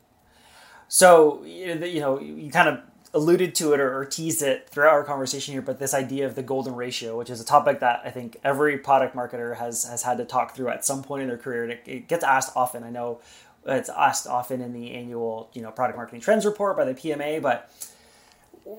so 0.89 1.43
you 1.45 1.77
know 1.77 2.19
you 2.19 2.51
kind 2.51 2.69
of 2.69 2.81
alluded 3.13 3.55
to 3.57 3.73
it 3.73 3.81
or, 3.81 3.99
or, 3.99 4.05
teased 4.05 4.41
it 4.43 4.69
throughout 4.69 4.93
our 4.93 5.03
conversation 5.03 5.53
here, 5.53 5.63
but 5.63 5.79
this 5.79 5.95
idea 5.95 6.27
of 6.27 6.37
the 6.37 6.43
golden 6.43 6.75
ratio, 6.75 7.19
which 7.19 7.29
is 7.29 7.41
a 7.41 7.45
topic 7.45 7.81
that 7.81 8.03
I 8.05 8.11
think 8.11 8.39
every 8.45 8.79
product 8.79 9.17
marketer 9.17 9.57
has 9.57 9.85
has 9.85 10.03
had 10.03 10.19
to 10.19 10.25
talk 10.25 10.55
through 10.55 10.69
at 10.69 10.85
some 10.85 11.03
point 11.03 11.23
in 11.23 11.29
their 11.29 11.39
career, 11.39 11.65
and 11.65 11.73
it, 11.73 11.83
it 11.87 12.09
gets 12.09 12.23
asked 12.23 12.53
often. 12.57 12.85
I 12.85 12.91
know 12.91 13.21
it's 13.67 13.89
asked 13.89 14.27
often 14.27 14.61
in 14.61 14.73
the 14.73 14.93
annual 14.93 15.51
you 15.53 15.63
know 15.63 15.71
product 15.71 15.97
marketing 15.97 16.21
trends 16.21 16.47
report 16.47 16.77
by 16.77 16.85
the 16.85 16.95
PMA, 16.95 17.43
but 17.43 17.71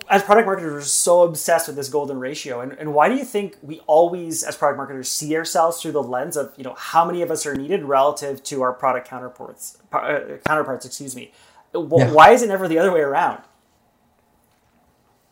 as 0.10 0.24
product 0.24 0.46
marketers, 0.46 0.72
we're 0.72 0.82
so 0.82 1.24
obsessed 1.24 1.68
with 1.68 1.76
this 1.76 1.90
golden 1.90 2.20
ratio. 2.20 2.62
And, 2.62 2.74
and 2.74 2.94
why 2.94 3.10
do 3.10 3.16
you 3.16 3.26
think 3.26 3.58
we 3.62 3.80
always, 3.82 4.44
as 4.44 4.56
product 4.56 4.78
marketers, 4.78 5.10
see 5.10 5.36
ourselves 5.36 5.82
through 5.82 5.92
the 5.94 6.04
lens 6.04 6.38
of 6.38 6.54
you 6.58 6.64
know 6.64 6.76
how 6.78 7.06
many 7.06 7.22
of 7.22 7.32
us 7.32 7.46
are 7.46 7.56
needed 7.56 7.84
relative 7.84 8.44
to 8.46 8.62
our 8.62 8.74
product 8.74 9.08
counterparts? 9.08 9.78
Uh, 9.92 10.38
counterparts, 10.46 10.86
excuse 10.86 11.16
me. 11.16 11.32
Yeah. 11.74 12.12
Why 12.12 12.32
is 12.32 12.42
it 12.42 12.48
never 12.48 12.68
the 12.68 12.80
other 12.80 12.92
way 12.92 13.02
around? 13.02 13.42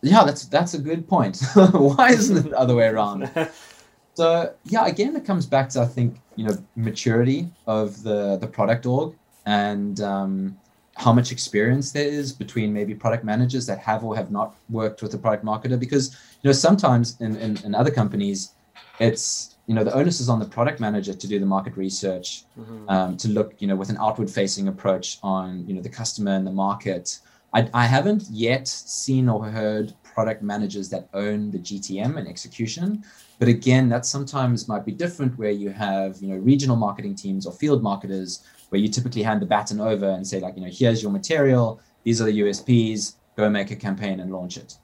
Yeah, 0.01 0.23
that's 0.23 0.45
that's 0.45 0.73
a 0.73 0.79
good 0.79 1.07
point. 1.07 1.41
Why 1.71 2.09
isn't 2.09 2.37
it 2.37 2.49
the 2.49 2.57
other 2.57 2.75
way 2.75 2.87
around? 2.87 3.29
so 4.13 4.53
yeah, 4.65 4.85
again, 4.85 5.15
it 5.15 5.25
comes 5.25 5.45
back 5.45 5.69
to 5.69 5.81
I 5.81 5.85
think 5.85 6.19
you 6.35 6.45
know 6.45 6.57
maturity 6.75 7.49
of 7.67 8.03
the 8.03 8.37
the 8.37 8.47
product 8.47 8.85
org 8.85 9.15
and 9.45 9.99
um, 10.01 10.57
how 10.95 11.13
much 11.13 11.31
experience 11.31 11.91
there 11.91 12.07
is 12.07 12.31
between 12.31 12.73
maybe 12.73 12.93
product 12.93 13.23
managers 13.23 13.65
that 13.65 13.79
have 13.79 14.03
or 14.03 14.15
have 14.15 14.31
not 14.31 14.55
worked 14.69 15.01
with 15.01 15.13
a 15.13 15.17
product 15.17 15.43
marketer. 15.43 15.79
Because 15.79 16.11
you 16.41 16.47
know 16.47 16.53
sometimes 16.53 17.19
in, 17.19 17.35
in, 17.37 17.57
in 17.63 17.75
other 17.75 17.91
companies, 17.91 18.53
it's 18.99 19.57
you 19.67 19.75
know 19.75 19.83
the 19.83 19.93
onus 19.93 20.21
is 20.21 20.29
on 20.29 20.39
the 20.39 20.45
product 20.45 20.79
manager 20.79 21.13
to 21.13 21.27
do 21.27 21.39
the 21.39 21.45
market 21.45 21.75
research, 21.75 22.43
mm-hmm. 22.57 22.89
um, 22.89 23.17
to 23.17 23.27
look 23.27 23.55
you 23.59 23.67
know 23.67 23.75
with 23.75 23.89
an 23.89 23.97
outward 23.97 24.29
facing 24.29 24.69
approach 24.69 25.19
on 25.23 25.67
you 25.67 25.73
know 25.73 25.81
the 25.81 25.89
customer 25.89 26.31
and 26.31 26.47
the 26.47 26.51
market 26.51 27.19
I, 27.53 27.69
I 27.73 27.85
haven't 27.85 28.23
yet 28.29 28.67
seen 28.67 29.27
or 29.27 29.45
heard 29.45 29.93
product 30.03 30.41
managers 30.41 30.89
that 30.89 31.07
own 31.13 31.49
the 31.51 31.59
GTM 31.59 32.17
and 32.17 32.27
execution. 32.27 33.03
But 33.39 33.47
again, 33.47 33.89
that 33.89 34.05
sometimes 34.05 34.67
might 34.67 34.85
be 34.85 34.91
different 34.91 35.37
where 35.37 35.51
you 35.51 35.69
have, 35.69 36.21
you 36.21 36.29
know, 36.29 36.37
regional 36.37 36.75
marketing 36.75 37.15
teams 37.15 37.45
or 37.45 37.53
field 37.53 37.81
marketers 37.81 38.43
where 38.69 38.79
you 38.79 38.87
typically 38.87 39.23
hand 39.23 39.41
the 39.41 39.45
baton 39.45 39.79
over 39.79 40.09
and 40.09 40.27
say, 40.27 40.39
like, 40.39 40.55
you 40.55 40.61
know, 40.61 40.71
here's 40.71 41.01
your 41.01 41.11
material, 41.11 41.79
these 42.03 42.21
are 42.21 42.25
the 42.25 42.39
USPs, 42.41 43.15
go 43.35 43.49
make 43.49 43.71
a 43.71 43.75
campaign 43.75 44.19
and 44.19 44.31
launch 44.31 44.57
it. 44.57 44.77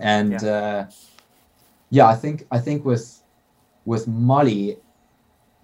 And 0.00 0.32
yeah, 0.32 0.48
uh, 0.48 0.90
yeah 1.90 2.06
I 2.06 2.16
think 2.16 2.46
I 2.50 2.58
think 2.58 2.84
with 2.84 3.22
with 3.84 4.08
Mollie, 4.08 4.78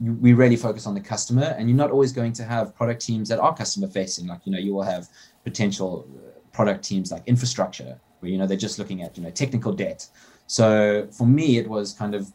we 0.01 0.33
really 0.33 0.57
focus 0.57 0.87
on 0.87 0.95
the 0.95 1.01
customer 1.01 1.55
and 1.59 1.69
you're 1.69 1.77
not 1.77 1.91
always 1.91 2.13
going 2.13 2.33
to 2.33 2.45
have 2.45 2.75
product 2.75 3.01
teams 3.03 3.29
that 3.29 3.39
are 3.39 3.55
customer 3.55 3.87
facing 3.87 4.27
like 4.27 4.41
you 4.45 4.53
know 4.53 4.59
you 4.59 4.73
will 4.73 4.83
have 4.83 5.09
potential 5.45 6.07
uh, 6.17 6.39
product 6.53 6.85
teams 6.85 7.11
like 7.11 7.23
infrastructure 7.27 7.99
where 8.21 8.31
you 8.31 8.39
know 8.39 8.47
they're 8.47 8.57
just 8.57 8.79
looking 8.79 9.03
at 9.03 9.17
you 9.17 9.23
know 9.23 9.31
technical 9.31 9.73
debt 9.73 10.07
so 10.47 11.07
for 11.11 11.27
me 11.27 11.59
it 11.59 11.69
was 11.69 11.93
kind 11.93 12.15
of 12.15 12.33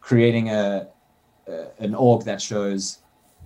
creating 0.00 0.50
a, 0.50 0.86
a 1.48 1.66
an 1.78 1.94
org 1.94 2.24
that 2.24 2.40
shows 2.40 2.98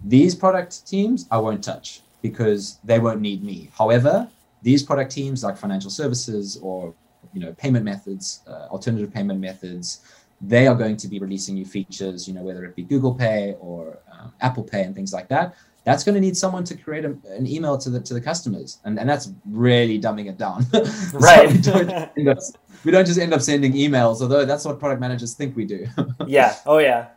these 0.05 0.35
product 0.35 0.87
teams 0.87 1.27
i 1.31 1.39
won't 1.39 1.63
touch 1.63 2.01
because 2.23 2.79
they 2.85 2.99
won't 2.99 3.21
need 3.21 3.43
me 3.43 3.71
however 3.77 4.29
these 4.63 4.83
product 4.83 5.11
teams 5.11 5.45
like 5.45 5.57
financial 5.57 5.91
services 5.91 6.59
or 6.63 6.95
you 7.33 7.41
know 7.41 7.53
payment 7.55 7.85
methods 7.85 8.41
uh, 8.49 8.67
alternative 8.71 9.13
payment 9.13 9.41
methods 9.41 10.01
they 10.41 10.67
are 10.67 10.75
going 10.75 10.97
to 10.97 11.09
be 11.09 11.19
releasing 11.19 11.55
new 11.55 11.65
features, 11.65 12.29
you 12.29 12.35
know, 12.35 12.43
whether 12.43 12.65
it 12.65 12.77
be 12.77 12.83
Google 12.83 13.15
Pay 13.15 13.57
or 13.61 13.99
um, 14.13 14.33
Apple 14.41 14.63
Pay 14.63 14.83
and 14.85 14.95
things 14.95 15.13
like 15.13 15.29
that. 15.29 15.57
That's 15.85 16.05
going 16.05 16.15
to 16.15 16.21
need 16.21 16.37
someone 16.37 16.65
to 16.65 16.77
create 16.77 17.05
a, 17.05 17.17
an 17.31 17.47
email 17.47 17.79
to 17.79 17.91
the 17.91 18.01
to 18.01 18.15
the 18.15 18.21
customers, 18.21 18.79
and 18.85 18.99
and 18.99 19.09
that's 19.09 19.33
really 19.47 20.01
dumbing 20.01 20.29
it 20.29 20.37
down. 20.37 20.67
right. 21.15 21.51
we, 21.51 21.59
don't 21.59 21.91
up, 22.29 22.39
we 22.85 22.91
don't 22.91 23.07
just 23.07 23.19
end 23.19 23.33
up 23.33 23.41
sending 23.41 23.73
emails, 23.73 24.21
although 24.21 24.45
that's 24.45 24.65
what 24.65 24.79
product 24.79 25.01
managers 25.01 25.35
think 25.35 25.57
we 25.57 25.65
do. 25.65 25.87
yeah. 26.27 26.57
Oh 26.67 26.79
yeah. 26.79 27.09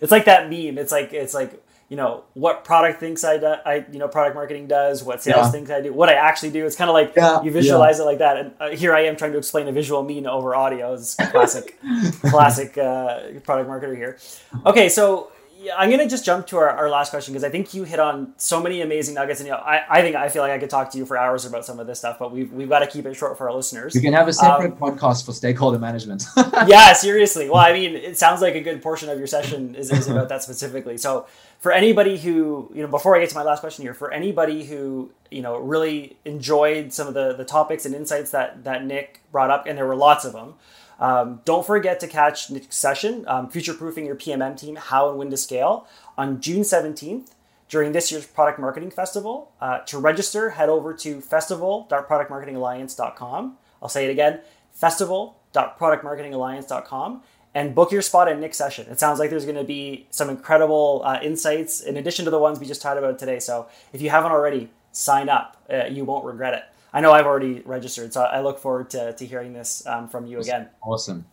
It's 0.00 0.12
like 0.12 0.26
that 0.26 0.48
meme. 0.48 0.78
It's 0.78 0.92
like 0.92 1.12
it's 1.12 1.34
like 1.34 1.62
you 1.90 1.96
know 1.96 2.22
what 2.34 2.64
product 2.64 3.00
thinks 3.00 3.24
I 3.24 3.36
do, 3.36 3.54
I 3.66 3.84
you 3.90 3.98
know 3.98 4.06
product 4.06 4.36
marketing 4.36 4.68
does, 4.68 5.02
what 5.02 5.22
sales 5.22 5.46
yeah. 5.46 5.50
thinks 5.50 5.70
I 5.70 5.80
do, 5.80 5.92
what 5.92 6.08
I 6.08 6.14
actually 6.14 6.52
do. 6.52 6.64
It's 6.64 6.76
kind 6.76 6.88
of 6.88 6.94
like 6.94 7.14
yeah, 7.16 7.42
you 7.42 7.50
visualize 7.50 7.98
yeah. 7.98 8.04
it 8.04 8.06
like 8.06 8.18
that. 8.18 8.36
And 8.36 8.52
uh, 8.60 8.70
here 8.70 8.94
I 8.94 9.00
am 9.06 9.16
trying 9.16 9.32
to 9.32 9.38
explain 9.38 9.66
a 9.66 9.72
visual 9.72 10.04
meme 10.04 10.26
over 10.26 10.54
audio. 10.54 10.94
It's 10.94 11.16
classic, 11.16 11.80
classic 12.22 12.78
uh, 12.78 13.40
product 13.42 13.68
marketer 13.68 13.96
here. 13.96 14.18
Okay, 14.64 14.88
so 14.88 15.32
yeah, 15.62 15.74
I'm 15.76 15.90
gonna 15.90 16.08
just 16.08 16.24
jump 16.24 16.46
to 16.48 16.56
our, 16.56 16.70
our 16.70 16.88
last 16.88 17.10
question 17.10 17.34
because 17.34 17.44
I 17.44 17.50
think 17.50 17.74
you 17.74 17.84
hit 17.84 18.00
on 18.00 18.32
so 18.38 18.62
many 18.62 18.80
amazing 18.80 19.14
nuggets, 19.14 19.40
and 19.40 19.46
you 19.46 19.52
know, 19.52 19.58
I, 19.58 19.84
I 19.90 20.00
think 20.00 20.16
I 20.16 20.30
feel 20.30 20.42
like 20.42 20.52
I 20.52 20.58
could 20.58 20.70
talk 20.70 20.90
to 20.92 20.98
you 20.98 21.04
for 21.04 21.18
hours 21.18 21.44
about 21.44 21.66
some 21.66 21.78
of 21.78 21.86
this 21.86 21.98
stuff, 21.98 22.18
but 22.18 22.32
we've 22.32 22.50
we've 22.50 22.68
got 22.68 22.78
to 22.78 22.86
keep 22.86 23.04
it 23.04 23.14
short 23.14 23.36
for 23.36 23.48
our 23.48 23.54
listeners. 23.54 23.94
We 23.94 24.00
can 24.00 24.14
have 24.14 24.26
a 24.26 24.32
separate 24.32 24.72
um, 24.72 24.78
podcast 24.78 25.26
for 25.26 25.32
stakeholder 25.32 25.78
management. 25.78 26.24
yeah, 26.66 26.94
seriously. 26.94 27.50
Well, 27.50 27.58
I 27.58 27.74
mean, 27.74 27.94
it 27.94 28.16
sounds 28.16 28.40
like 28.40 28.54
a 28.54 28.62
good 28.62 28.80
portion 28.80 29.10
of 29.10 29.18
your 29.18 29.26
session 29.26 29.74
is, 29.74 29.90
is 29.90 30.08
about 30.08 30.30
that 30.30 30.42
specifically. 30.42 30.96
So, 30.96 31.26
for 31.58 31.72
anybody 31.72 32.16
who 32.16 32.70
you 32.74 32.80
know, 32.80 32.88
before 32.88 33.14
I 33.14 33.20
get 33.20 33.28
to 33.28 33.36
my 33.36 33.42
last 33.42 33.60
question 33.60 33.82
here, 33.82 33.92
for 33.92 34.10
anybody 34.10 34.64
who 34.64 35.10
you 35.30 35.42
know 35.42 35.58
really 35.58 36.16
enjoyed 36.24 36.90
some 36.94 37.06
of 37.06 37.12
the 37.12 37.34
the 37.34 37.44
topics 37.44 37.84
and 37.84 37.94
insights 37.94 38.30
that 38.30 38.64
that 38.64 38.86
Nick 38.86 39.20
brought 39.30 39.50
up, 39.50 39.66
and 39.66 39.76
there 39.76 39.86
were 39.86 39.96
lots 39.96 40.24
of 40.24 40.32
them. 40.32 40.54
Um, 41.00 41.40
don't 41.44 41.66
forget 41.66 41.98
to 42.00 42.06
catch 42.06 42.48
Nick's 42.50 42.76
session, 42.76 43.24
um, 43.26 43.48
Future 43.48 43.74
Proofing 43.74 44.06
Your 44.06 44.14
PMM 44.14 44.56
Team 44.56 44.76
How 44.76 45.08
and 45.08 45.18
When 45.18 45.30
to 45.30 45.36
Scale, 45.36 45.88
on 46.16 46.40
June 46.40 46.62
17th 46.62 47.32
during 47.68 47.90
this 47.92 48.12
year's 48.12 48.26
Product 48.26 48.58
Marketing 48.58 48.90
Festival. 48.90 49.52
Uh, 49.60 49.78
to 49.80 49.98
register, 49.98 50.50
head 50.50 50.68
over 50.68 50.92
to 50.94 51.22
festival.productmarketingalliance.com. 51.22 53.56
I'll 53.82 53.88
say 53.88 54.04
it 54.06 54.10
again 54.10 54.40
festival.productmarketingalliance.com 54.72 57.22
and 57.54 57.74
book 57.74 57.90
your 57.90 58.02
spot 58.02 58.28
at 58.28 58.38
Nick's 58.38 58.56
session. 58.56 58.86
It 58.88 59.00
sounds 59.00 59.18
like 59.18 59.30
there's 59.30 59.44
going 59.44 59.56
to 59.56 59.64
be 59.64 60.06
some 60.10 60.30
incredible 60.30 61.02
uh, 61.04 61.18
insights 61.22 61.80
in 61.80 61.96
addition 61.96 62.24
to 62.26 62.30
the 62.30 62.38
ones 62.38 62.60
we 62.60 62.66
just 62.66 62.80
talked 62.80 62.98
about 62.98 63.18
today. 63.18 63.40
So 63.40 63.66
if 63.92 64.00
you 64.00 64.10
haven't 64.10 64.30
already, 64.30 64.70
sign 64.92 65.28
up. 65.28 65.56
Uh, 65.68 65.86
you 65.86 66.04
won't 66.04 66.24
regret 66.24 66.54
it. 66.54 66.62
I 66.92 67.00
know 67.00 67.12
I've 67.12 67.26
already 67.26 67.60
registered, 67.60 68.12
so 68.12 68.22
I 68.22 68.40
look 68.40 68.58
forward 68.58 68.90
to, 68.90 69.12
to 69.12 69.26
hearing 69.26 69.52
this 69.52 69.86
um, 69.86 70.08
from 70.08 70.26
you 70.26 70.40
again. 70.40 70.68
Awesome. 70.82 71.24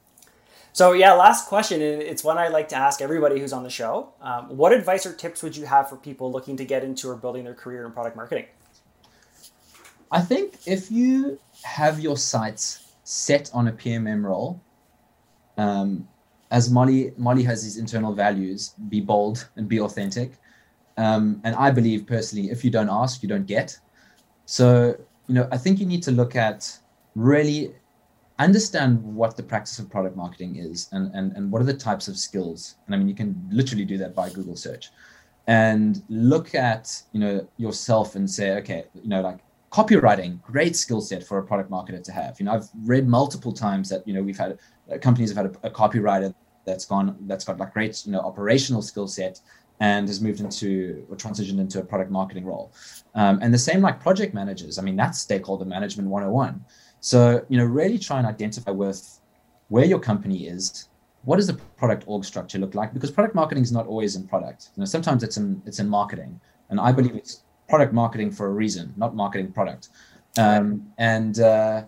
So 0.74 0.92
yeah, 0.92 1.14
last 1.14 1.48
question, 1.48 1.82
and 1.82 2.02
it's 2.04 2.24
one 2.24 2.38
I 2.38 2.50
like 2.50 2.70
to 2.70 2.76
ask 2.76 3.02
everybody 3.02 3.40
who's 3.40 3.52
on 3.52 3.64
the 3.64 3.70
show. 3.70 4.14
Um, 4.22 4.56
what 4.56 4.74
advice 4.74 5.08
or 5.08 5.14
tips 5.14 5.42
would 5.42 5.58
you 5.58 5.66
have 5.66 5.90
for 5.90 5.96
people 5.96 6.32
looking 6.32 6.56
to 6.58 6.66
get 6.66 6.84
into 6.84 7.10
or 7.10 7.16
building 7.16 7.44
their 7.46 7.56
career 7.56 7.84
in 7.86 7.92
product 7.92 8.16
marketing? 8.16 8.46
I 10.12 10.22
think 10.22 10.60
if 10.68 10.92
you 10.92 11.40
have 11.64 12.00
your 12.00 12.16
sights 12.16 12.94
set 13.04 13.50
on 13.54 13.68
a 13.68 13.72
PMM 13.72 14.24
role, 14.24 14.62
um, 15.58 16.08
as 16.52 16.70
Mollie 16.70 17.12
Mollie 17.18 17.44
has 17.44 17.64
these 17.64 17.78
internal 17.78 18.14
values, 18.14 18.76
be 18.90 19.02
bold 19.02 19.50
and 19.56 19.68
be 19.68 19.80
authentic. 19.80 20.34
Um, 20.98 21.42
and 21.44 21.56
I 21.56 21.72
believe 21.72 22.06
personally, 22.06 22.50
if 22.52 22.64
you 22.64 22.72
don't 22.72 22.90
ask, 22.90 23.22
you 23.22 23.30
don't 23.30 23.46
get. 23.46 23.78
So 24.46 24.96
you 25.28 25.36
know, 25.36 25.48
I 25.52 25.58
think 25.58 25.80
you 25.80 25.86
need 25.86 26.04
to 26.04 26.12
look 26.12 26.36
at 26.36 26.78
really 27.16 27.74
understand 28.40 29.02
what 29.04 29.36
the 29.36 29.44
practice 29.44 29.80
of 29.80 29.90
product 29.90 30.16
marketing 30.16 30.58
is 30.58 30.90
and, 30.92 31.14
and, 31.14 31.36
and 31.36 31.52
what 31.52 31.62
are 31.62 31.66
the 31.66 31.74
types 31.74 32.08
of 32.08 32.18
skills. 32.18 32.76
And 32.86 32.96
I 32.96 32.98
mean, 32.98 33.08
you 33.08 33.16
can 33.16 33.48
literally 33.52 33.86
do 33.86 33.98
that 33.98 34.16
by 34.16 34.30
Google 34.30 34.56
search 34.56 34.92
and 35.48 36.04
look 36.10 36.54
at, 36.56 37.02
you 37.14 37.20
know, 37.20 37.48
yourself 37.58 38.16
and 38.16 38.30
say, 38.30 38.52
okay, 38.58 38.86
you 38.94 39.10
know, 39.10 39.22
like 39.22 39.40
copywriting, 39.72 40.42
great 40.42 40.76
skill 40.76 41.02
set 41.02 41.24
for 41.24 41.40
a 41.40 41.44
product 41.44 41.72
marketer 41.72 42.04
to 42.04 42.12
have. 42.12 42.40
You 42.40 42.46
know, 42.46 42.54
I've 42.54 42.70
read 42.84 43.08
multiple 43.08 43.52
times 43.52 43.90
that, 43.90 44.08
you 44.08 44.14
know, 44.14 44.22
we've 44.22 44.38
had 44.38 44.60
uh, 44.92 44.98
companies 44.98 45.34
have 45.34 45.38
had 45.38 45.56
a, 45.64 45.68
a 45.68 45.72
copywriter 45.72 46.34
that's 46.66 46.86
gone, 46.86 47.18
that's 47.22 47.46
got 47.46 47.58
like 47.58 47.74
great, 47.74 48.06
you 48.06 48.12
know, 48.12 48.20
operational 48.20 48.82
skill 48.82 49.08
set 49.08 49.40
and 49.80 50.08
has 50.08 50.22
moved 50.22 50.40
into 50.40 51.06
or 51.10 51.16
transitioned 51.16 51.60
into 51.60 51.80
a 51.80 51.84
product 51.84 52.12
marketing 52.12 52.46
role. 52.46 52.72
Um, 53.16 53.40
and 53.42 53.54
the 53.54 53.60
same 53.60 53.82
like 53.82 54.00
project 54.00 54.34
managers. 54.34 54.80
I 54.80 54.82
mean, 54.82 54.96
that's 54.96 55.20
stakeholder 55.20 55.66
management 55.66 56.10
101. 56.10 56.64
So, 57.00 57.46
you 57.50 57.58
know, 57.58 57.66
really 57.66 58.00
try 58.00 58.18
and 58.18 58.28
identify 58.28 58.72
with 58.72 59.20
where 59.70 59.86
your 59.86 60.00
company 60.00 60.48
is. 60.48 60.90
What 61.24 61.36
does 61.36 61.48
the 61.48 61.54
product 61.78 62.06
org 62.08 62.26
structure 62.26 62.58
look 62.58 62.74
like? 62.74 62.94
Because 62.94 63.12
product 63.12 63.36
marketing 63.36 63.64
is 63.64 63.72
not 63.72 63.86
always 63.86 64.16
in 64.16 64.28
product. 64.28 64.70
You 64.76 64.82
know, 64.82 64.86
sometimes 64.86 65.24
it's 65.24 65.38
in 65.38 65.62
it's 65.66 65.80
in 65.80 65.90
marketing, 65.90 66.40
and 66.70 66.80
I 66.80 66.92
believe 66.92 67.16
it's 67.16 67.44
product 67.68 67.94
marketing 67.94 68.32
for 68.32 68.48
a 68.48 68.52
reason, 68.52 68.94
not 68.96 69.14
marketing 69.16 69.52
product. 69.52 69.90
Um, 70.38 70.88
and 70.98 71.40
uh, 71.40 71.84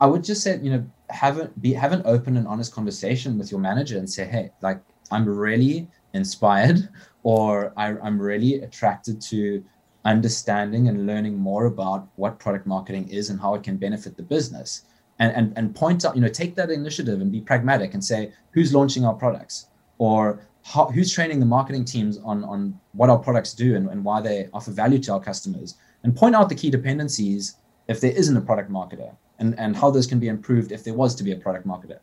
I 0.00 0.06
would 0.06 0.22
just 0.22 0.42
say, 0.42 0.58
you 0.62 0.70
know, 0.70 0.86
have 1.08 1.38
a, 1.38 1.48
be 1.60 1.72
have 1.72 1.92
an 1.92 2.02
open 2.04 2.36
and 2.36 2.46
honest 2.46 2.72
conversation 2.72 3.38
with 3.38 3.50
your 3.50 3.60
manager 3.60 3.98
and 3.98 4.08
say, 4.08 4.24
hey, 4.24 4.50
like 4.62 4.80
I'm 5.10 5.26
really 5.28 5.88
inspired 6.14 6.88
or 7.22 7.72
I, 7.76 7.96
I'm 7.98 8.20
really 8.20 8.62
attracted 8.62 9.20
to 9.22 9.64
understanding 10.04 10.88
and 10.88 11.06
learning 11.06 11.36
more 11.36 11.66
about 11.66 12.08
what 12.16 12.38
product 12.38 12.66
marketing 12.66 13.08
is 13.08 13.30
and 13.30 13.38
how 13.40 13.54
it 13.54 13.62
can 13.62 13.76
benefit 13.76 14.16
the 14.16 14.22
business 14.22 14.82
and, 15.18 15.32
and, 15.36 15.52
and 15.56 15.74
point 15.74 16.04
out, 16.04 16.14
you 16.16 16.22
know, 16.22 16.28
take 16.28 16.54
that 16.56 16.70
initiative 16.70 17.20
and 17.20 17.30
be 17.30 17.40
pragmatic 17.40 17.92
and 17.94 18.02
say, 18.02 18.32
who's 18.52 18.72
launching 18.72 19.04
our 19.04 19.12
products 19.12 19.66
or 19.98 20.46
how, 20.64 20.86
who's 20.86 21.12
training 21.12 21.40
the 21.40 21.46
marketing 21.46 21.84
teams 21.84 22.18
on, 22.24 22.42
on 22.44 22.78
what 22.92 23.10
our 23.10 23.18
products 23.18 23.52
do 23.52 23.76
and, 23.76 23.88
and 23.90 24.02
why 24.02 24.20
they 24.20 24.48
offer 24.54 24.70
value 24.70 24.98
to 24.98 25.12
our 25.12 25.20
customers 25.20 25.76
and 26.04 26.16
point 26.16 26.34
out 26.34 26.48
the 26.48 26.54
key 26.54 26.70
dependencies 26.70 27.56
if 27.88 28.00
there 28.00 28.12
isn't 28.12 28.36
a 28.36 28.40
product 28.40 28.70
marketer 28.70 29.14
and, 29.38 29.58
and 29.58 29.76
how 29.76 29.90
those 29.90 30.06
can 30.06 30.18
be 30.18 30.28
improved 30.28 30.72
if 30.72 30.82
there 30.84 30.94
was 30.94 31.14
to 31.14 31.22
be 31.22 31.32
a 31.32 31.36
product 31.36 31.66
marketer. 31.66 31.98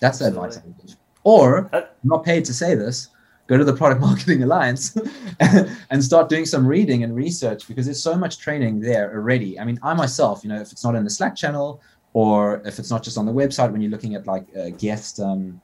That's 0.00 0.18
the 0.18 0.26
advice 0.26 0.58
I 0.58 0.66
would 0.66 0.76
give. 0.78 0.96
Or, 1.24 1.70
uh, 1.74 1.80
I'm 1.80 2.08
not 2.08 2.24
paid 2.24 2.44
to 2.46 2.54
say 2.54 2.74
this, 2.74 3.08
go 3.50 3.58
to 3.58 3.64
the 3.64 3.74
Product 3.74 4.00
Marketing 4.08 4.42
Alliance 4.44 4.96
and 5.90 6.02
start 6.02 6.28
doing 6.28 6.46
some 6.46 6.64
reading 6.64 7.02
and 7.02 7.14
research 7.14 7.66
because 7.66 7.84
there's 7.84 8.02
so 8.02 8.14
much 8.14 8.38
training 8.38 8.80
there 8.80 9.12
already. 9.12 9.58
I 9.58 9.64
mean, 9.64 9.78
I 9.82 9.92
myself, 9.92 10.44
you 10.44 10.50
know, 10.50 10.60
if 10.60 10.70
it's 10.70 10.84
not 10.84 10.94
in 10.94 11.02
the 11.02 11.10
Slack 11.10 11.34
channel 11.34 11.82
or 12.12 12.62
if 12.64 12.78
it's 12.78 12.90
not 12.90 13.02
just 13.02 13.18
on 13.18 13.26
the 13.26 13.32
website, 13.32 13.72
when 13.72 13.80
you're 13.82 13.90
looking 13.90 14.14
at 14.14 14.26
like 14.26 14.46
uh, 14.56 14.70
guest 14.70 15.18
um, 15.18 15.60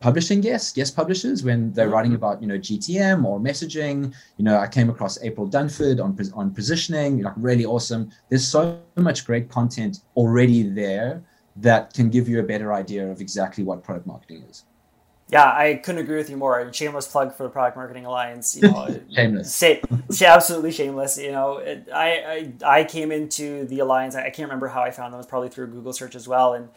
publishing 0.00 0.40
guests, 0.40 0.72
guest 0.72 0.96
publishers, 0.96 1.44
when 1.44 1.70
they're 1.74 1.90
writing 1.90 2.12
mm-hmm. 2.12 2.24
about, 2.24 2.40
you 2.40 2.48
know, 2.48 2.58
GTM 2.58 3.24
or 3.24 3.38
messaging, 3.38 4.14
you 4.38 4.44
know, 4.44 4.58
I 4.58 4.68
came 4.68 4.88
across 4.88 5.22
April 5.22 5.46
Dunford 5.46 6.02
on, 6.02 6.18
on 6.34 6.50
positioning, 6.50 7.22
like 7.22 7.34
really 7.36 7.66
awesome. 7.66 8.10
There's 8.30 8.48
so 8.48 8.80
much 8.96 9.26
great 9.26 9.50
content 9.50 10.00
already 10.16 10.62
there 10.62 11.22
that 11.56 11.92
can 11.92 12.08
give 12.08 12.26
you 12.26 12.40
a 12.40 12.42
better 12.42 12.72
idea 12.72 13.06
of 13.06 13.20
exactly 13.20 13.64
what 13.64 13.82
product 13.82 14.06
marketing 14.06 14.44
is. 14.48 14.64
Yeah, 15.28 15.44
I 15.44 15.74
couldn't 15.74 16.02
agree 16.02 16.18
with 16.18 16.30
you 16.30 16.36
more. 16.36 16.72
Shameless 16.72 17.08
plug 17.08 17.34
for 17.34 17.42
the 17.42 17.48
Product 17.48 17.76
Marketing 17.76 18.06
Alliance. 18.06 18.56
You 18.56 18.70
know, 18.70 19.00
shameless. 19.12 19.52
Say, 19.52 19.82
absolutely 20.24 20.70
shameless. 20.70 21.18
You 21.18 21.32
know, 21.32 21.56
it, 21.58 21.88
I, 21.92 22.52
I 22.62 22.78
I 22.80 22.84
came 22.84 23.10
into 23.10 23.66
the 23.66 23.80
alliance. 23.80 24.14
I 24.14 24.30
can't 24.30 24.48
remember 24.48 24.68
how 24.68 24.82
I 24.82 24.92
found 24.92 25.12
them. 25.12 25.18
It 25.18 25.18
was 25.18 25.26
probably 25.26 25.48
through 25.48 25.64
a 25.64 25.68
Google 25.68 25.92
search 25.92 26.14
as 26.14 26.28
well. 26.28 26.54
And 26.54 26.68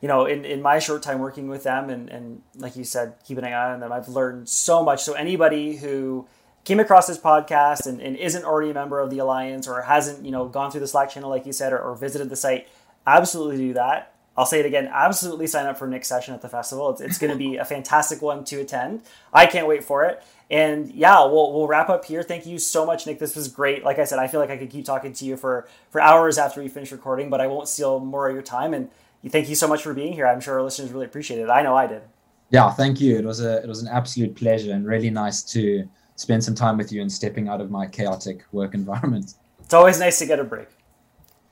you 0.00 0.06
know, 0.06 0.24
in, 0.24 0.44
in 0.44 0.62
my 0.62 0.78
short 0.78 1.02
time 1.02 1.18
working 1.18 1.48
with 1.48 1.64
them, 1.64 1.90
and 1.90 2.08
and 2.08 2.42
like 2.54 2.76
you 2.76 2.84
said, 2.84 3.14
keeping 3.26 3.44
an 3.44 3.52
eye 3.52 3.72
on 3.72 3.80
them, 3.80 3.90
I've 3.90 4.08
learned 4.08 4.48
so 4.48 4.84
much. 4.84 5.02
So 5.02 5.14
anybody 5.14 5.76
who 5.76 6.28
came 6.64 6.78
across 6.78 7.08
this 7.08 7.18
podcast 7.18 7.86
and, 7.86 8.00
and 8.00 8.16
isn't 8.16 8.44
already 8.44 8.70
a 8.70 8.74
member 8.74 9.00
of 9.00 9.10
the 9.10 9.18
alliance 9.18 9.66
or 9.66 9.82
hasn't 9.82 10.24
you 10.24 10.30
know 10.30 10.46
gone 10.46 10.70
through 10.70 10.80
the 10.80 10.86
Slack 10.86 11.10
channel 11.10 11.28
like 11.28 11.44
you 11.44 11.52
said 11.52 11.72
or, 11.72 11.80
or 11.80 11.96
visited 11.96 12.30
the 12.30 12.36
site, 12.36 12.68
absolutely 13.04 13.56
do 13.56 13.72
that 13.74 14.15
I'll 14.36 14.46
say 14.46 14.60
it 14.60 14.66
again. 14.66 14.88
Absolutely 14.92 15.46
sign 15.46 15.66
up 15.66 15.78
for 15.78 15.86
Nick's 15.86 16.08
session 16.08 16.34
at 16.34 16.42
the 16.42 16.48
festival. 16.48 16.90
It's, 16.90 17.00
it's 17.00 17.18
going 17.18 17.32
to 17.32 17.38
be 17.38 17.56
a 17.56 17.64
fantastic 17.64 18.20
one 18.20 18.44
to 18.44 18.60
attend. 18.60 19.02
I 19.32 19.46
can't 19.46 19.66
wait 19.66 19.84
for 19.84 20.04
it. 20.04 20.22
And 20.50 20.92
yeah, 20.92 21.24
we'll, 21.24 21.52
we'll 21.52 21.66
wrap 21.66 21.88
up 21.88 22.04
here. 22.04 22.22
Thank 22.22 22.46
you 22.46 22.58
so 22.58 22.84
much, 22.84 23.06
Nick. 23.06 23.18
This 23.18 23.34
was 23.34 23.48
great. 23.48 23.82
Like 23.82 23.98
I 23.98 24.04
said, 24.04 24.18
I 24.18 24.28
feel 24.28 24.40
like 24.40 24.50
I 24.50 24.56
could 24.56 24.70
keep 24.70 24.84
talking 24.84 25.12
to 25.14 25.24
you 25.24 25.36
for, 25.36 25.66
for 25.90 26.00
hours 26.00 26.38
after 26.38 26.62
we 26.62 26.68
finish 26.68 26.92
recording, 26.92 27.30
but 27.30 27.40
I 27.40 27.46
won't 27.46 27.68
steal 27.68 27.98
more 27.98 28.28
of 28.28 28.34
your 28.34 28.42
time. 28.42 28.74
And 28.74 28.90
thank 29.28 29.48
you 29.48 29.54
so 29.54 29.66
much 29.66 29.82
for 29.82 29.94
being 29.94 30.12
here. 30.12 30.26
I'm 30.26 30.40
sure 30.40 30.54
our 30.54 30.62
listeners 30.62 30.92
really 30.92 31.06
appreciate 31.06 31.40
it. 31.40 31.48
I 31.48 31.62
know 31.62 31.74
I 31.74 31.86
did. 31.86 32.02
Yeah, 32.50 32.70
thank 32.70 33.00
you. 33.00 33.18
It 33.18 33.24
was 33.24 33.40
a 33.40 33.60
it 33.62 33.66
was 33.66 33.82
an 33.82 33.88
absolute 33.88 34.36
pleasure 34.36 34.72
and 34.72 34.86
really 34.86 35.10
nice 35.10 35.42
to 35.54 35.88
spend 36.14 36.44
some 36.44 36.54
time 36.54 36.76
with 36.76 36.92
you 36.92 37.02
and 37.02 37.10
stepping 37.10 37.48
out 37.48 37.60
of 37.60 37.70
my 37.70 37.86
chaotic 37.86 38.44
work 38.52 38.74
environment. 38.82 39.34
It's 39.60 39.74
always 39.74 39.98
nice 39.98 40.18
to 40.20 40.26
get 40.26 40.38
a 40.38 40.44
break. 40.44 40.68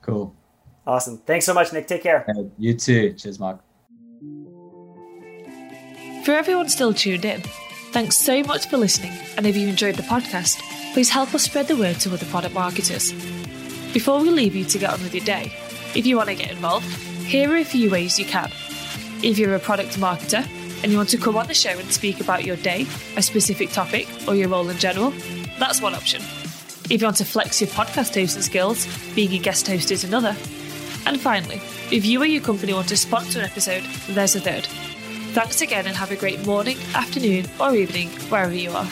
Cool. 0.01 0.33
Awesome. 0.87 1.17
Thanks 1.19 1.45
so 1.45 1.53
much, 1.53 1.73
Nick. 1.73 1.87
Take 1.87 2.03
care. 2.03 2.25
you 2.57 2.73
too. 2.73 3.13
Cheers, 3.13 3.39
Mark. 3.39 3.59
For 6.25 6.31
everyone 6.31 6.69
still 6.69 6.93
tuned 6.93 7.25
in, 7.25 7.41
thanks 7.91 8.17
so 8.17 8.43
much 8.43 8.67
for 8.67 8.77
listening. 8.77 9.13
And 9.37 9.45
if 9.45 9.55
you 9.55 9.67
enjoyed 9.67 9.95
the 9.95 10.03
podcast, 10.03 10.59
please 10.93 11.09
help 11.09 11.33
us 11.33 11.43
spread 11.43 11.67
the 11.67 11.75
word 11.75 11.99
to 12.01 12.13
other 12.13 12.25
product 12.27 12.53
marketers. 12.53 13.11
Before 13.93 14.19
we 14.19 14.29
leave 14.29 14.55
you 14.55 14.65
to 14.65 14.77
get 14.77 14.91
on 14.91 15.01
with 15.01 15.13
your 15.13 15.23
day, 15.23 15.53
if 15.95 16.05
you 16.05 16.17
want 16.17 16.29
to 16.29 16.35
get 16.35 16.51
involved, 16.51 16.87
here 17.25 17.51
are 17.51 17.57
a 17.57 17.63
few 17.63 17.89
ways 17.89 18.19
you 18.19 18.25
can. 18.25 18.51
If 19.23 19.37
you're 19.37 19.55
a 19.55 19.59
product 19.59 19.99
marketer 19.99 20.45
and 20.83 20.91
you 20.91 20.97
want 20.97 21.09
to 21.09 21.17
come 21.17 21.37
on 21.37 21.47
the 21.47 21.53
show 21.53 21.69
and 21.69 21.91
speak 21.91 22.19
about 22.19 22.43
your 22.43 22.57
day, 22.57 22.85
a 23.15 23.21
specific 23.21 23.69
topic, 23.71 24.07
or 24.27 24.35
your 24.35 24.49
role 24.49 24.69
in 24.69 24.77
general, 24.77 25.11
that's 25.57 25.81
one 25.81 25.95
option. 25.95 26.21
If 26.89 27.01
you 27.01 27.05
want 27.05 27.17
to 27.17 27.25
flex 27.25 27.61
your 27.61 27.69
podcast 27.69 28.13
hosting 28.13 28.43
skills, 28.43 28.87
being 29.15 29.33
a 29.33 29.39
guest 29.39 29.67
host 29.67 29.91
is 29.91 30.03
another. 30.03 30.35
And 31.05 31.21
finally, 31.21 31.61
if 31.91 32.05
you 32.05 32.21
or 32.21 32.25
your 32.25 32.41
company 32.41 32.73
want 32.73 32.89
to 32.89 32.97
sponsor 32.97 33.39
an 33.39 33.45
episode, 33.45 33.83
there's 34.09 34.35
a 34.35 34.39
third. 34.39 34.65
Thanks 35.33 35.61
again 35.61 35.85
and 35.85 35.95
have 35.95 36.11
a 36.11 36.15
great 36.15 36.45
morning, 36.45 36.77
afternoon, 36.93 37.45
or 37.59 37.75
evening, 37.75 38.09
wherever 38.29 38.53
you 38.53 38.71
are. 38.71 38.87